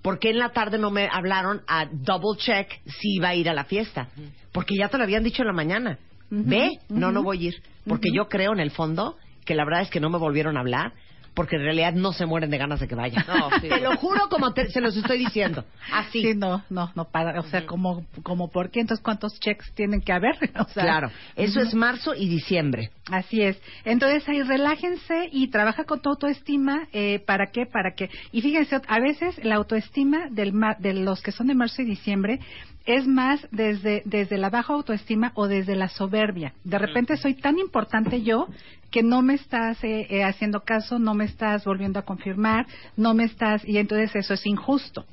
¿por 0.01 0.19
qué 0.19 0.29
en 0.29 0.39
la 0.39 0.49
tarde 0.49 0.77
no 0.77 0.91
me 0.91 1.07
hablaron 1.11 1.61
a 1.67 1.85
double 1.91 2.37
check 2.37 2.81
si 2.85 3.15
iba 3.15 3.29
a 3.29 3.35
ir 3.35 3.49
a 3.49 3.53
la 3.53 3.65
fiesta? 3.65 4.09
Porque 4.51 4.75
ya 4.75 4.89
te 4.89 4.97
lo 4.97 5.03
habían 5.03 5.23
dicho 5.23 5.43
en 5.43 5.47
la 5.47 5.53
mañana. 5.53 5.99
Ve, 6.29 6.79
no, 6.89 7.11
no 7.11 7.23
voy 7.23 7.45
a 7.45 7.49
ir. 7.49 7.63
Porque 7.85 8.09
yo 8.13 8.29
creo 8.29 8.53
en 8.53 8.59
el 8.59 8.71
fondo 8.71 9.17
que 9.45 9.55
la 9.55 9.65
verdad 9.65 9.81
es 9.81 9.89
que 9.89 9.99
no 9.99 10.09
me 10.09 10.17
volvieron 10.17 10.57
a 10.57 10.61
hablar 10.61 10.93
porque 11.33 11.55
en 11.55 11.63
realidad 11.63 11.93
no 11.93 12.13
se 12.13 12.25
mueren 12.25 12.49
de 12.49 12.57
ganas 12.57 12.79
de 12.79 12.87
que 12.87 12.95
vaya. 12.95 13.25
No, 13.27 13.49
sí. 13.59 13.69
Te 13.69 13.79
lo 13.79 13.95
juro 13.97 14.27
como 14.29 14.53
te- 14.53 14.69
se 14.69 14.81
los 14.81 14.95
estoy 14.97 15.17
diciendo. 15.17 15.63
Así. 15.91 16.21
Sí, 16.21 16.33
no, 16.35 16.63
no, 16.69 16.91
no 16.95 17.05
para, 17.05 17.39
o 17.39 17.43
sea, 17.43 17.65
como, 17.65 18.05
como 18.23 18.49
por 18.51 18.69
qué, 18.69 18.81
entonces 18.81 19.03
cuántos 19.03 19.39
checks 19.39 19.71
tienen 19.73 20.01
que 20.01 20.11
haber, 20.13 20.35
o 20.59 20.65
sea, 20.65 20.83
Claro, 20.83 21.11
eso 21.35 21.61
es 21.61 21.73
marzo 21.73 22.13
y 22.15 22.27
diciembre. 22.27 22.91
Así 23.09 23.41
es. 23.41 23.61
Entonces 23.85 24.27
ahí 24.29 24.41
relájense 24.41 25.29
y 25.31 25.47
trabaja 25.49 25.83
con 25.85 26.01
tu 26.01 26.09
autoestima. 26.09 26.87
Eh, 26.93 27.19
¿Para 27.25 27.47
qué? 27.51 27.65
Para 27.65 27.93
que. 27.95 28.09
Y 28.31 28.41
fíjense, 28.41 28.79
a 28.87 28.99
veces 28.99 29.39
la 29.43 29.55
autoestima 29.55 30.27
del 30.29 30.53
ma- 30.53 30.75
de 30.79 30.93
los 30.93 31.21
que 31.21 31.31
son 31.31 31.47
de 31.47 31.55
marzo 31.55 31.81
y 31.81 31.85
diciembre 31.85 32.39
es 32.85 33.07
más 33.07 33.47
desde, 33.51 34.01
desde 34.05 34.37
la 34.37 34.49
baja 34.49 34.73
autoestima 34.73 35.31
o 35.35 35.47
desde 35.47 35.75
la 35.75 35.89
soberbia. 35.89 36.53
De 36.63 36.77
repente 36.77 37.17
soy 37.17 37.35
tan 37.35 37.59
importante 37.59 38.21
yo 38.21 38.47
que 38.89 39.03
no 39.03 39.21
me 39.21 39.35
estás 39.35 39.81
eh, 39.83 40.07
eh, 40.09 40.23
haciendo 40.23 40.61
caso, 40.61 40.99
no 40.99 41.13
me 41.13 41.23
estás 41.23 41.63
volviendo 41.63 41.99
a 41.99 42.01
confirmar, 42.03 42.67
no 42.97 43.13
me 43.13 43.23
estás. 43.23 43.65
Y 43.65 43.77
entonces 43.77 44.13
eso 44.15 44.33
es 44.33 44.45
injusto. 44.45 45.05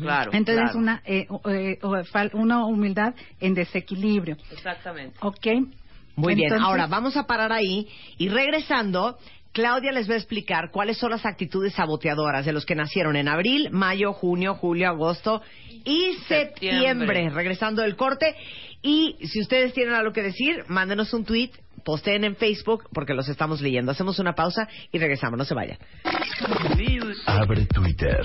Claro. 0.00 0.30
Entonces 0.32 0.70
claro. 0.70 0.78
una, 0.78 1.02
eh, 1.04 1.26
eh, 1.46 1.78
una 2.32 2.64
humildad 2.64 3.14
en 3.38 3.54
desequilibrio. 3.54 4.36
Exactamente. 4.50 5.16
¿Ok? 5.20 5.46
Muy 6.18 6.34
bien, 6.34 6.52
ahora 6.54 6.88
vamos 6.88 7.16
a 7.16 7.28
parar 7.28 7.52
ahí 7.52 7.86
y 8.16 8.28
regresando, 8.28 9.18
Claudia 9.52 9.92
les 9.92 10.08
va 10.08 10.14
a 10.14 10.18
explicar 10.18 10.70
cuáles 10.70 10.98
son 10.98 11.10
las 11.10 11.26
actitudes 11.26 11.74
saboteadoras 11.74 12.44
de 12.44 12.52
los 12.52 12.64
que 12.64 12.74
nacieron 12.74 13.16
en 13.16 13.28
abril, 13.28 13.70
mayo, 13.70 14.12
junio, 14.12 14.54
julio, 14.54 14.88
agosto 14.88 15.42
y 15.84 16.14
septiembre. 16.28 16.48
Septiembre. 16.48 17.30
Regresando 17.30 17.82
del 17.82 17.96
corte. 17.96 18.34
Y 18.82 19.16
si 19.26 19.40
ustedes 19.40 19.72
tienen 19.72 19.94
algo 19.94 20.12
que 20.12 20.22
decir, 20.22 20.64
mándenos 20.68 21.12
un 21.12 21.24
tweet, 21.24 21.50
posteen 21.84 22.24
en 22.24 22.36
Facebook 22.36 22.84
porque 22.92 23.14
los 23.14 23.28
estamos 23.28 23.60
leyendo. 23.60 23.90
Hacemos 23.92 24.18
una 24.18 24.34
pausa 24.34 24.68
y 24.92 24.98
regresamos, 24.98 25.38
no 25.38 25.44
se 25.44 25.54
vayan. 25.54 25.78
Abre 27.26 27.66
Twitter. 27.66 28.24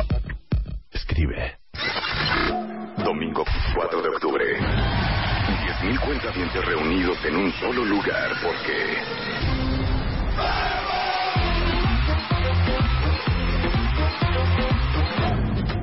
Reunidos 6.35 7.17
en 7.25 7.35
un 7.35 7.51
solo 7.53 7.83
lugar 7.83 8.31
porque... 8.41 8.97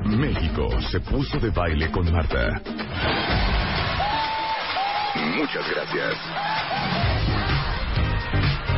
México 0.05 0.69
se 0.91 0.99
puso 1.01 1.39
de 1.39 1.51
baile 1.51 1.91
con 1.91 2.11
Marta. 2.11 2.61
Muchas 5.37 5.69
gracias. 5.69 6.15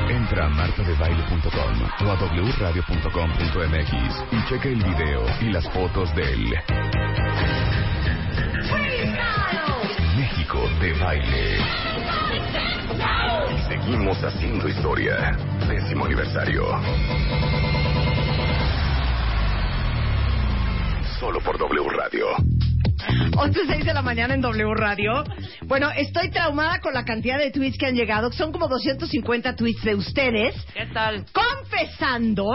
Entra 0.09 0.45
a 0.45 0.49
martadebaile.com 0.49 2.07
o 2.07 2.11
a 2.11 2.15
wradio.com.mx 2.59 3.93
y 4.31 4.45
checa 4.49 4.67
el 4.67 4.83
video 4.83 5.25
y 5.39 5.51
las 5.51 5.69
fotos 5.69 6.13
del 6.15 6.53
México 10.41 10.67
de 10.81 10.93
baile. 10.93 11.57
Y 13.53 13.61
seguimos 13.69 14.17
haciendo 14.23 14.67
historia. 14.67 15.37
Décimo 15.67 16.05
aniversario. 16.05 16.63
Solo 21.19 21.39
por 21.41 21.59
W 21.59 21.89
Radio. 21.95 22.25
11.06 23.33 23.83
de 23.83 23.93
la 23.93 24.01
mañana 24.01 24.33
en 24.33 24.41
W 24.41 24.73
Radio. 24.73 25.23
Bueno, 25.67 25.91
estoy 25.95 26.31
traumada 26.31 26.79
con 26.79 26.93
la 26.95 27.05
cantidad 27.05 27.37
de 27.37 27.51
tweets 27.51 27.77
que 27.77 27.85
han 27.85 27.95
llegado. 27.95 28.31
Son 28.31 28.51
como 28.51 28.67
250 28.67 29.55
tweets 29.55 29.83
de 29.83 29.93
ustedes 29.95 30.55
¿Qué 30.73 30.87
tal? 30.87 31.23
confesando 31.33 32.49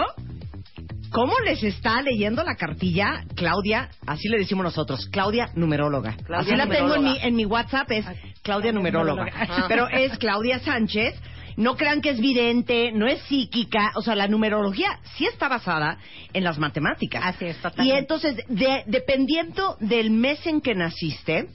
cómo 1.11 1.33
les 1.45 1.63
está 1.63 2.01
leyendo 2.01 2.43
la 2.43 2.55
cartilla 2.55 3.23
Claudia, 3.35 3.89
así 4.05 4.27
le 4.29 4.37
decimos 4.37 4.63
nosotros, 4.63 5.07
Claudia 5.11 5.49
numeróloga. 5.55 6.15
Claudia 6.25 6.39
así 6.39 6.55
la 6.55 6.67
tengo 6.67 6.95
en 6.95 7.03
mi, 7.03 7.17
en 7.21 7.35
mi 7.35 7.45
WhatsApp, 7.45 7.91
es 7.91 8.05
Claudia 8.43 8.71
numeróloga. 8.71 9.25
numeróloga. 9.25 9.67
Pero 9.67 9.87
es 9.89 10.17
Claudia 10.17 10.59
Sánchez. 10.59 11.15
No 11.57 11.75
crean 11.75 12.01
que 12.01 12.11
es 12.11 12.19
vidente, 12.19 12.91
no 12.93 13.07
es 13.07 13.19
psíquica, 13.23 13.91
o 13.95 14.03
sea, 14.03 14.13
la 14.15 14.27
numerología 14.27 14.99
sí 15.15 15.25
está 15.25 15.47
basada 15.47 15.97
en 16.31 16.43
las 16.43 16.59
matemáticas. 16.59 17.23
Así 17.25 17.45
es, 17.45 17.57
Y 17.57 17.61
totalmente. 17.61 17.97
entonces, 17.99 18.35
de- 18.47 18.83
dependiendo 18.85 19.75
del 19.79 20.11
mes 20.11 20.45
en 20.45 20.61
que 20.61 20.75
naciste, 20.75 21.47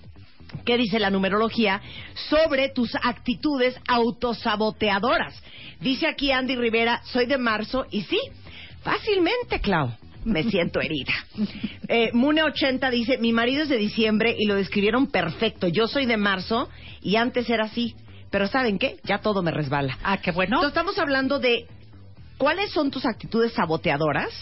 ¿Qué 0.66 0.76
dice 0.76 0.98
la 0.98 1.08
numerología 1.08 1.80
sobre 2.28 2.68
tus 2.68 2.94
actitudes 3.02 3.74
autosaboteadoras? 3.88 5.34
Dice 5.80 6.06
aquí 6.06 6.30
Andy 6.30 6.56
Rivera, 6.56 7.00
soy 7.04 7.24
de 7.24 7.38
marzo 7.38 7.86
y 7.90 8.02
sí, 8.02 8.18
fácilmente, 8.82 9.60
Clau. 9.60 9.90
Me 10.24 10.44
siento 10.44 10.80
herida. 10.80 11.12
Eh, 11.88 12.12
Mune80 12.12 12.90
dice, 12.90 13.18
mi 13.18 13.32
marido 13.32 13.64
es 13.64 13.68
de 13.68 13.76
diciembre 13.76 14.36
y 14.38 14.46
lo 14.46 14.54
describieron 14.54 15.08
perfecto. 15.08 15.66
Yo 15.66 15.88
soy 15.88 16.06
de 16.06 16.16
marzo 16.16 16.68
y 17.02 17.16
antes 17.16 17.50
era 17.50 17.64
así. 17.64 17.96
Pero 18.30 18.46
¿saben 18.46 18.78
qué? 18.78 18.96
Ya 19.04 19.18
todo 19.18 19.42
me 19.42 19.50
resbala. 19.50 19.98
Ah, 20.04 20.18
qué 20.18 20.30
bueno. 20.30 20.56
Entonces 20.56 20.70
estamos 20.76 20.98
hablando 20.98 21.38
de 21.38 21.66
cuáles 22.38 22.70
son 22.70 22.90
tus 22.90 23.04
actitudes 23.04 23.52
saboteadoras, 23.52 24.32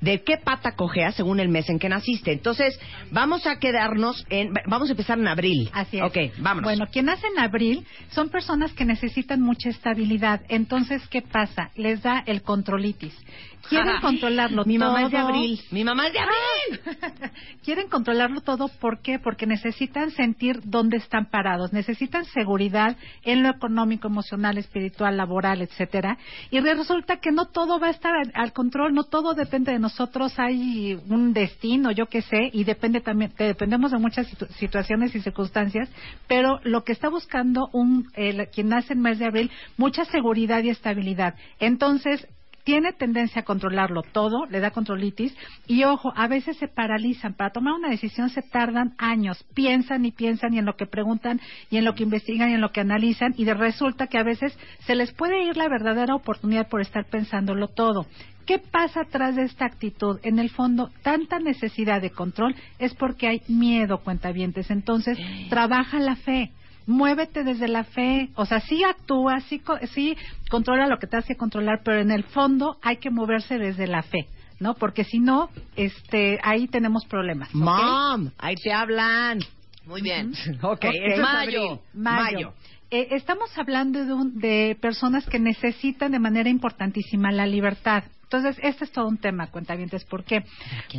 de 0.00 0.22
qué 0.22 0.36
pata 0.38 0.72
cojeas 0.76 1.14
según 1.14 1.40
el 1.40 1.48
mes 1.48 1.68
en 1.68 1.78
que 1.78 1.88
naciste. 1.88 2.32
Entonces, 2.32 2.78
vamos 3.10 3.46
a 3.46 3.58
quedarnos 3.58 4.24
en... 4.30 4.52
Vamos 4.66 4.88
a 4.88 4.92
empezar 4.92 5.18
en 5.18 5.28
abril. 5.28 5.70
Así 5.72 5.98
es. 5.98 6.04
Ok, 6.04 6.16
vámonos. 6.38 6.64
Bueno, 6.64 6.86
quien 6.90 7.06
nace 7.06 7.26
en 7.26 7.38
abril 7.38 7.86
son 8.10 8.30
personas 8.30 8.72
que 8.72 8.84
necesitan 8.84 9.40
mucha 9.40 9.68
estabilidad. 9.68 10.40
Entonces, 10.48 11.06
¿qué 11.08 11.22
pasa? 11.22 11.70
Les 11.76 12.02
da 12.02 12.22
el 12.26 12.42
controlitis. 12.42 13.14
Quieren 13.68 13.90
Ajá. 13.90 14.00
controlarlo 14.00 14.64
Mi 14.64 14.78
todo. 14.78 14.88
mamá 14.88 15.02
es 15.04 15.10
de 15.10 15.18
abril. 15.18 15.60
Mi 15.70 15.84
mamá 15.84 16.06
es 16.06 16.14
de 16.14 16.18
abril. 16.18 17.30
Quieren 17.62 17.88
controlarlo 17.88 18.40
todo, 18.40 18.68
¿por 18.68 19.02
qué? 19.02 19.18
Porque 19.18 19.46
necesitan 19.46 20.10
sentir 20.12 20.60
dónde 20.64 20.96
están 20.96 21.26
parados, 21.26 21.70
necesitan 21.70 22.24
seguridad 22.24 22.96
en 23.22 23.42
lo 23.42 23.50
económico, 23.50 24.08
emocional, 24.08 24.56
espiritual, 24.56 25.18
laboral, 25.18 25.60
etcétera. 25.60 26.16
Y 26.50 26.58
resulta 26.60 27.18
que 27.18 27.32
no 27.32 27.48
todo 27.48 27.78
va 27.78 27.88
a 27.88 27.90
estar 27.90 28.14
al, 28.14 28.32
al 28.34 28.54
control, 28.54 28.94
no 28.94 29.04
todo 29.04 29.34
depende 29.34 29.72
de 29.72 29.78
nosotros, 29.78 29.89
hay 30.36 30.98
un 31.08 31.32
destino, 31.32 31.90
yo 31.90 32.06
qué 32.06 32.22
sé, 32.22 32.50
y 32.52 32.64
depende 32.64 33.00
también, 33.00 33.30
te- 33.32 33.44
dependemos 33.44 33.90
de 33.90 33.98
muchas 33.98 34.26
situ- 34.28 34.48
situaciones 34.58 35.14
y 35.14 35.20
circunstancias, 35.20 35.88
pero 36.26 36.60
lo 36.64 36.84
que 36.84 36.92
está 36.92 37.08
buscando 37.08 37.68
un 37.72 38.08
el- 38.14 38.48
quien 38.48 38.68
nace 38.68 38.92
en 38.92 39.00
mes 39.00 39.18
de 39.18 39.26
abril, 39.26 39.50
mucha 39.76 40.04
seguridad 40.04 40.62
y 40.62 40.70
estabilidad. 40.70 41.34
Entonces, 41.58 42.26
tiene 42.62 42.92
tendencia 42.92 43.40
a 43.40 43.44
controlarlo 43.44 44.02
todo, 44.02 44.44
le 44.46 44.60
da 44.60 44.70
controlitis 44.70 45.34
y 45.66 45.84
ojo, 45.84 46.12
a 46.14 46.28
veces 46.28 46.56
se 46.58 46.68
paralizan. 46.68 47.34
Para 47.34 47.50
tomar 47.50 47.72
una 47.74 47.88
decisión 47.88 48.28
se 48.28 48.42
tardan 48.42 48.94
años, 48.98 49.42
piensan 49.54 50.04
y 50.04 50.12
piensan 50.12 50.52
y 50.54 50.58
en 50.58 50.66
lo 50.66 50.76
que 50.76 50.86
preguntan 50.86 51.40
y 51.70 51.78
en 51.78 51.84
lo 51.86 51.94
que 51.94 52.02
investigan 52.02 52.50
y 52.50 52.54
en 52.54 52.60
lo 52.60 52.70
que 52.70 52.80
analizan 52.80 53.34
y 53.38 53.46
resulta 53.46 54.08
que 54.08 54.18
a 54.18 54.22
veces 54.22 54.56
se 54.80 54.94
les 54.94 55.10
puede 55.12 55.42
ir 55.44 55.56
la 55.56 55.68
verdadera 55.68 56.14
oportunidad 56.14 56.68
por 56.68 56.82
estar 56.82 57.06
pensándolo 57.06 57.68
todo. 57.68 58.06
¿Qué 58.46 58.58
pasa 58.58 59.02
atrás 59.02 59.36
de 59.36 59.44
esta 59.44 59.66
actitud? 59.66 60.18
En 60.22 60.38
el 60.38 60.50
fondo, 60.50 60.90
tanta 61.02 61.38
necesidad 61.38 62.00
de 62.00 62.10
control 62.10 62.54
es 62.78 62.94
porque 62.94 63.28
hay 63.28 63.42
miedo, 63.48 63.98
cuentavientes. 63.98 64.70
Entonces, 64.70 65.18
trabaja 65.48 65.98
la 66.00 66.16
fe 66.16 66.50
muévete 66.86 67.44
desde 67.44 67.68
la 67.68 67.84
fe, 67.84 68.30
o 68.34 68.44
sea, 68.44 68.60
sí 68.60 68.82
actúa, 68.84 69.40
sí, 69.40 69.62
sí 69.92 70.16
controla 70.50 70.86
lo 70.86 70.98
que 70.98 71.06
te 71.06 71.16
hace 71.16 71.36
controlar, 71.36 71.82
pero 71.84 72.00
en 72.00 72.10
el 72.10 72.24
fondo 72.24 72.76
hay 72.82 72.96
que 72.96 73.10
moverse 73.10 73.58
desde 73.58 73.86
la 73.86 74.02
fe, 74.02 74.26
¿no? 74.58 74.74
Porque 74.74 75.04
si 75.04 75.20
no, 75.20 75.50
este, 75.76 76.38
ahí 76.42 76.66
tenemos 76.66 77.04
problemas. 77.06 77.48
¿ok? 77.50 77.54
Mom, 77.54 78.30
ahí 78.38 78.56
te 78.56 78.72
hablan. 78.72 79.40
Muy 79.86 80.02
bien. 80.02 80.32
Ok, 80.62 80.84
Ok. 80.84 80.84
eso 80.84 81.14
es 81.14 81.18
Mayo. 81.20 81.80
Mayo. 81.94 82.54
Eh, 82.90 83.08
estamos 83.12 83.56
hablando 83.56 84.04
de, 84.04 84.12
un- 84.12 84.38
de 84.38 84.76
personas 84.80 85.24
que 85.26 85.38
necesitan 85.38 86.12
de 86.12 86.18
manera 86.18 86.48
importantísima 86.48 87.30
la 87.30 87.46
libertad. 87.46 88.04
Entonces, 88.24 88.58
este 88.62 88.84
es 88.84 88.92
todo 88.92 89.08
un 89.08 89.18
tema, 89.18 89.48
cuentavientes. 89.48 90.04
¿Por 90.04 90.22
qué? 90.24 90.44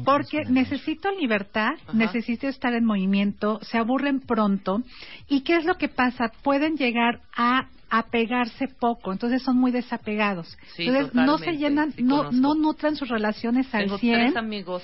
Porque 0.04 0.42
necesito 0.50 1.10
libertad, 1.12 1.70
necesito 1.94 2.48
estar 2.48 2.74
en 2.74 2.84
movimiento, 2.84 3.60
se 3.62 3.78
aburren 3.78 4.20
pronto. 4.20 4.82
¿Y 5.30 5.42
qué 5.42 5.56
es 5.56 5.66
lo 5.66 5.76
que 5.76 5.88
pasa? 5.88 6.32
Pueden 6.44 6.76
llegar 6.76 7.22
a 7.38 7.68
apegarse 7.90 8.68
poco, 8.68 9.12
entonces 9.14 9.42
son 9.44 9.58
muy 9.58 9.72
desapegados. 9.72 10.58
Sí, 10.76 10.84
entonces, 10.88 11.14
no 11.14 11.38
se 11.38 11.54
llenan, 11.54 11.92
sí 11.94 12.04
no, 12.04 12.32
no 12.32 12.54
nutran 12.56 12.96
sus 12.96 13.08
relaciones 13.10 13.74
al 13.74 13.84
Tengo 13.86 13.98
100. 13.98 14.20
tres 14.20 14.36
amigos. 14.38 14.84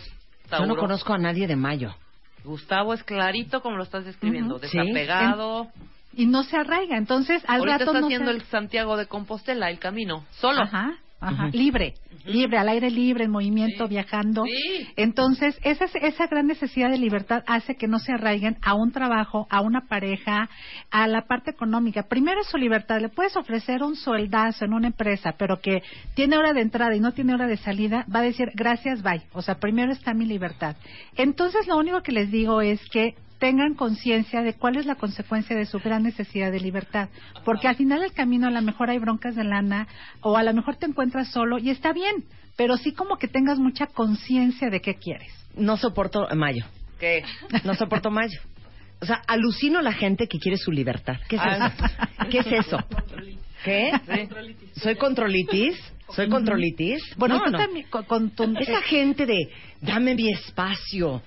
Yo 0.51 0.65
no 0.65 0.75
conozco 0.77 1.13
a 1.13 1.17
nadie 1.17 1.47
de 1.47 1.55
mayo. 1.57 1.95
Gustavo 2.45 2.93
es 2.93 3.03
clarito 3.03 3.61
como 3.61 3.75
lo 3.77 3.83
estás 3.83 4.05
describiendo, 4.05 4.57
desapegado. 4.59 5.67
Y 6.17 6.25
no 6.25 6.43
se 6.43 6.57
arraiga, 6.57 6.97
entonces 6.97 7.41
al 7.47 7.59
Ahorita 7.59 7.77
rato 7.77 7.91
está 7.91 8.01
no 8.01 8.07
haciendo 8.07 8.31
se... 8.31 8.37
el 8.37 8.41
Santiago 8.45 8.97
de 8.97 9.05
Compostela, 9.05 9.69
el 9.69 9.79
camino, 9.79 10.25
solo. 10.31 10.63
Ajá, 10.63 10.95
ajá, 11.19 11.49
libre, 11.53 11.93
libre, 12.25 12.57
al 12.57 12.69
aire 12.69 12.89
libre, 12.91 13.23
en 13.25 13.31
movimiento, 13.31 13.85
Sí. 13.85 13.89
viajando. 13.89 14.43
Sí. 14.43 14.87
Entonces, 14.97 15.57
esa, 15.63 15.85
esa 15.85 16.27
gran 16.27 16.47
necesidad 16.47 16.89
de 16.89 16.97
libertad 16.97 17.43
hace 17.47 17.75
que 17.75 17.87
no 17.87 17.99
se 17.99 18.11
arraiguen 18.13 18.57
a 18.61 18.73
un 18.73 18.91
trabajo, 18.91 19.47
a 19.49 19.61
una 19.61 19.81
pareja, 19.87 20.49
a 20.91 21.07
la 21.07 21.21
parte 21.27 21.51
económica. 21.51 22.03
Primero 22.09 22.41
es 22.41 22.47
su 22.47 22.57
libertad. 22.57 22.99
Le 22.99 23.09
puedes 23.09 23.35
ofrecer 23.37 23.83
un 23.83 23.95
sueldazo 23.95 24.65
en 24.65 24.73
una 24.73 24.87
empresa, 24.87 25.35
pero 25.37 25.59
que 25.61 25.81
tiene 26.15 26.37
hora 26.37 26.51
de 26.53 26.61
entrada 26.61 26.95
y 26.95 26.99
no 26.99 27.13
tiene 27.13 27.33
hora 27.33 27.47
de 27.47 27.57
salida, 27.57 28.05
va 28.13 28.19
a 28.19 28.23
decir, 28.23 28.49
gracias, 28.55 29.01
bye. 29.03 29.21
O 29.33 29.41
sea, 29.41 29.55
primero 29.59 29.91
está 29.91 30.13
mi 30.13 30.25
libertad. 30.25 30.75
Entonces, 31.15 31.67
lo 31.67 31.77
único 31.77 32.01
que 32.01 32.11
les 32.11 32.31
digo 32.31 32.61
es 32.61 32.81
que 32.89 33.15
tengan 33.39 33.75
conciencia 33.75 34.41
de 34.41 34.53
cuál 34.53 34.77
es 34.77 34.85
la 34.85 34.95
consecuencia 34.95 35.55
de 35.55 35.65
su 35.65 35.79
gran 35.79 36.03
necesidad 36.03 36.51
de 36.51 36.59
libertad. 36.59 37.09
Porque 37.45 37.67
al 37.67 37.75
final 37.75 38.01
del 38.01 38.13
camino 38.13 38.47
a 38.47 38.51
lo 38.51 38.61
mejor 38.61 38.89
hay 38.89 38.97
broncas 38.99 39.35
de 39.35 39.43
lana 39.43 39.87
o 40.21 40.37
a 40.37 40.43
lo 40.43 40.53
mejor 40.53 40.75
te 40.77 40.85
encuentras 40.85 41.29
solo 41.29 41.57
y 41.59 41.69
está 41.69 41.93
bien, 41.93 42.25
pero 42.55 42.77
sí 42.77 42.93
como 42.93 43.17
que 43.17 43.27
tengas 43.27 43.59
mucha 43.59 43.87
conciencia 43.87 44.69
de 44.69 44.81
qué 44.81 44.95
quieres. 44.95 45.31
No 45.55 45.77
soporto 45.77 46.27
mayo. 46.35 46.65
¿Qué? 46.99 47.23
No 47.63 47.75
soporto 47.75 48.09
mayo. 48.11 48.39
O 48.99 49.05
sea, 49.05 49.21
alucino 49.27 49.81
la 49.81 49.93
gente 49.93 50.27
que 50.27 50.39
quiere 50.39 50.57
su 50.57 50.71
libertad. 50.71 51.17
¿Qué 51.29 51.35
es 51.35 51.41
Ah. 51.43 51.71
eso? 51.77 52.29
¿Qué 52.31 52.39
es 52.39 52.47
eso? 52.65 52.77
¿Qué? 53.63 53.91
¿Soy 54.81 54.95
controlitis? 54.95 55.75
¿Soy 56.09 56.29
controlitis? 56.29 57.01
Bueno, 57.17 57.39
no, 57.39 57.45
tú 57.45 57.51
no. 57.51 57.57
también 57.57 57.87
con, 57.89 58.03
con 58.05 58.29
tu... 58.31 58.43
Esa 58.57 58.81
gente 58.81 59.25
de, 59.25 59.49
dame 59.81 60.15
mi 60.15 60.31
espacio, 60.31 61.21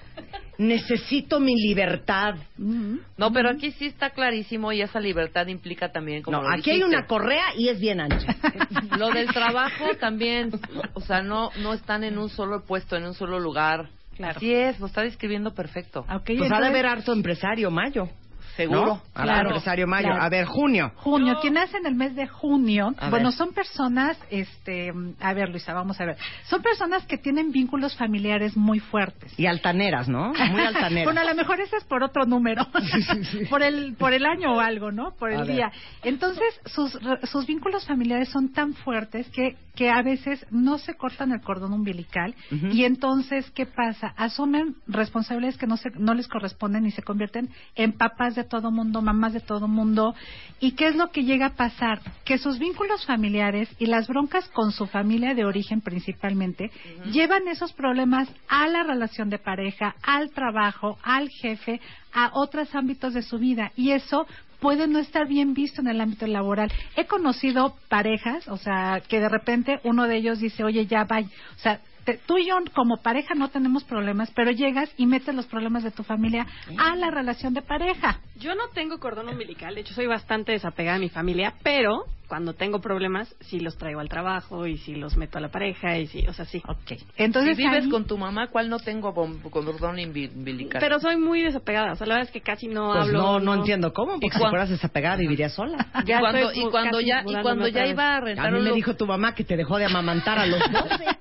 necesito 0.59 1.39
mi 1.39 1.55
libertad. 1.55 2.35
No, 2.57 3.33
pero 3.33 3.51
aquí 3.51 3.73
sí 3.73 3.87
está 3.87 4.11
clarísimo 4.11 4.73
y 4.73 4.81
esa 4.81 5.01
libertad 5.01 5.47
implica 5.49 5.93
también 5.93 6.23
como 6.23 6.39
No, 6.39 6.43
lo 6.43 6.55
aquí 6.55 6.71
hay 6.71 6.83
una 6.83 7.07
correa 7.07 7.55
y 7.57 7.69
es 7.69 7.79
bien 7.81 8.01
ancha. 8.01 8.37
Lo 8.99 9.11
del 9.11 9.29
trabajo 9.29 9.85
también, 9.99 10.51
o 10.95 11.01
sea, 11.01 11.23
no 11.23 11.51
no 11.61 11.73
están 11.73 12.05
en 12.05 12.19
un 12.19 12.29
solo 12.29 12.65
puesto, 12.65 12.97
en 12.97 13.05
un 13.05 13.15
solo 13.15 13.39
lugar. 13.39 13.91
Claro. 14.17 14.37
Así 14.37 14.53
es, 14.53 14.79
lo 14.81 14.87
está 14.87 15.03
describiendo 15.03 15.55
perfecto. 15.55 16.01
Ok, 16.01 16.09
Pues 16.09 16.19
ha 16.19 16.25
de 16.27 16.33
entonces, 16.45 16.69
haber 16.69 16.87
harto 16.87 17.13
empresario 17.13 17.71
mayo. 17.71 18.09
Seguro. 18.57 18.87
¿no? 19.15 19.23
Claro, 19.23 19.49
empresario 19.51 19.87
mayo. 19.87 20.09
claro. 20.09 20.23
A 20.23 20.29
ver, 20.29 20.45
junio. 20.47 20.93
Junio, 20.97 21.39
quien 21.41 21.55
nace 21.55 21.77
en 21.77 21.87
el 21.87 21.95
mes 21.95 22.15
de 22.15 22.27
junio, 22.27 22.93
A 22.99 23.11
bueno, 23.11 23.29
ver. 23.29 23.37
son 23.39 23.53
personas, 23.53 24.19
este, 24.31 24.93
a 25.21 25.33
ver, 25.35 25.49
Luisa, 25.51 25.73
vamos 25.75 26.01
a 26.01 26.05
ver, 26.05 26.17
son 26.45 26.63
personas 26.63 27.05
que 27.07 27.19
tienen 27.19 27.53
vínculos 27.53 27.97
familiares 27.97 28.57
muy 28.57 28.81
fuertes. 28.81 29.33
Y 29.39 29.47
altaneras, 29.47 30.09
¿no? 30.09 30.33
Muy 30.51 30.61
altaneras. 30.63 31.05
bueno, 31.05 31.21
a 31.21 31.25
lo 31.25 31.35
mejor 31.35 31.61
ese 31.61 31.77
es 31.77 31.85
por 31.85 32.03
otro 32.03 32.25
número, 32.27 32.67
por 33.51 33.63
el 33.63 33.95
por 33.97 34.13
el 34.13 34.25
año 34.27 34.55
o 34.57 34.61
algo, 34.61 34.91
¿no? 34.93 35.13
Por 35.19 35.31
el 35.31 35.41
A 35.41 35.45
ver. 35.45 35.55
día. 35.55 35.73
Entonces, 36.03 36.45
sus 36.67 36.95
re- 37.03 37.27
sus 37.27 37.47
vínculos 37.47 37.87
familiares 37.87 38.29
son 38.31 38.53
tan 38.53 38.75
fuertes 38.75 39.29
que 39.31 39.57
que 39.75 39.89
a 39.89 40.03
veces 40.03 40.45
no 40.51 40.77
se 40.79 40.95
cortan 40.95 41.33
el 41.33 41.41
cordón 41.41 41.73
umbilical 41.73 42.35
y 42.51 42.85
entonces 42.85 43.51
qué 43.53 43.65
pasa? 43.67 44.13
Asumen 44.17 44.75
responsabilidades 44.87 45.57
que 45.57 45.67
no 45.67 45.77
se 45.77 45.91
no 45.97 46.13
les 46.13 46.29
corresponden 46.29 46.85
y 46.87 46.91
se 46.91 47.03
convierten 47.03 47.49
en 47.77 47.93
papás 47.93 48.35
de 48.35 48.40
todo 48.45 48.71
mundo, 48.71 49.03
mamás 49.03 49.33
de 49.33 49.41
todo 49.41 49.69
mundo. 49.69 50.15
¿Y 50.59 50.73
qué 50.73 50.89
es 50.89 50.97
lo 50.97 51.11
que 51.11 51.25
llega 51.25 51.47
a 51.47 51.55
pasar? 51.55 52.01
Que 52.25 52.39
sus 52.39 52.59
vínculos 52.59 53.07
familiares 53.07 53.69
y 53.79 53.87
las 53.87 54.09
broncas 54.09 54.49
con 54.49 54.73
su 54.73 54.87
familia 54.87 55.35
de 55.35 55.45
origen 55.45 55.81
principalmente 55.81 56.71
llevan 57.13 57.49
esos 57.49 57.73
problemas 57.73 58.29
a 58.49 58.69
la 58.69 58.83
relación 58.83 59.31
de 59.31 59.39
pareja, 59.39 59.95
al 60.03 60.31
trabajo, 60.31 60.99
al 61.03 61.29
jefe, 61.29 61.81
a 62.13 62.31
otros 62.35 62.75
ámbitos 62.75 63.15
de 63.15 63.23
su 63.23 63.39
vida. 63.39 63.73
Y 63.77 63.91
eso 63.93 64.27
puede 64.61 64.87
no 64.87 64.99
estar 64.99 65.27
bien 65.27 65.55
visto 65.55 65.81
en 65.81 65.89
el 65.89 66.01
ámbito 66.01 66.27
laboral. 66.27 66.71
He 66.97 67.07
conocido 67.07 67.77
parejas, 67.89 68.47
o 68.49 68.57
sea, 68.57 69.03
que 69.09 69.21
de 69.21 69.29
repente 69.29 69.81
uno 69.85 70.07
de 70.07 70.17
ellos 70.17 70.39
dice, 70.39 70.63
oye, 70.63 70.87
ya 70.87 71.05
vaya. 71.05 71.29
O 71.57 71.59
sea, 71.59 71.81
te- 72.05 72.19
tú 72.27 72.39
y 72.39 72.47
yo 72.49 72.55
como 72.75 72.99
pareja 72.99 73.35
no 73.35 73.49
tenemos 73.49 73.85
problemas, 73.85 74.31
pero 74.35 74.51
llegas 74.51 74.91
y 74.97 75.07
metes 75.07 75.35
los 75.35 75.47
problemas 75.47 75.83
de 75.83 75.91
tu 75.91 76.03
familia 76.03 76.47
a 76.79 76.97
la 76.97 77.11
relación 77.11 77.55
de 77.55 77.63
pareja. 77.63 78.21
Yo 78.37 78.55
no 78.55 78.69
tengo 78.75 78.99
cordón 78.99 79.29
umbilical, 79.29 79.75
de 79.75 79.83
hecho 79.83 79.95
soy 79.95 80.07
bastante 80.07 80.53
desapegada 80.53 80.99
de 80.99 81.05
mi 81.05 81.09
familia, 81.11 81.55
pero 81.63 82.05
cuando 82.27 82.55
tengo 82.55 82.81
problemas 82.81 83.35
sí 83.41 83.59
los 83.59 83.77
traigo 83.77 83.99
al 83.99 84.09
trabajo 84.09 84.65
y 84.67 84.79
sí 84.79 84.95
los 84.95 85.17
meto 85.17 85.39
a 85.39 85.41
la 85.41 85.49
pareja 85.49 85.99
y 85.99 86.07
sí, 86.07 86.25
o 86.29 86.33
sea, 86.33 86.45
sí. 86.45 86.63
Ok. 86.69 86.93
Entonces, 87.17 87.57
si 87.57 87.65
vives 87.65 87.85
ahí- 87.85 87.91
con 87.91 88.05
tu 88.07 88.17
mamá, 88.19 88.47
¿cuál 88.47 88.69
no 88.71 88.79
tengo 88.79 89.13
cordón 89.13 89.97
umbi- 89.97 90.33
umbilical? 90.33 90.81
Pero 90.81 91.01
soy 91.01 91.17
muy 91.17 91.43
desapegada, 91.43 91.93
o 91.93 91.97
sea, 91.97 92.07
la 92.07 92.15
verdad 92.15 92.29
es 92.29 92.33
que 92.33 92.41
casi 92.41 92.69
no 92.69 92.93
Pues 92.93 93.07
hablo. 93.07 93.19
no, 93.21 93.41
no 93.41 93.55
entiendo 93.55 93.93
cómo, 93.93 94.13
porque 94.21 94.31
si 94.31 94.39
fueras 94.39 94.69
desapegada 94.71 95.17
viviría 95.17 95.49
sola. 95.49 95.89
y 96.07 96.13
cuando, 96.21 96.53
y 96.55 96.71
cuando 96.71 97.01
ya 97.01 97.23
y 97.27 97.35
cuando 97.43 97.67
ya 97.69 97.87
iba 97.87 98.15
a 98.15 98.17
A 98.17 98.21
rentar 98.21 98.53
mí 98.53 98.59
un 98.59 98.65
me 98.65 98.73
dijo 98.73 98.95
tu 98.95 99.07
mamá 99.07 99.35
que 99.35 99.43
te 99.45 99.57
dejó 99.57 99.79
de 99.79 99.87
amamantar 99.87 100.39
a 100.39 100.47
los 100.47 100.61
12. 100.61 101.05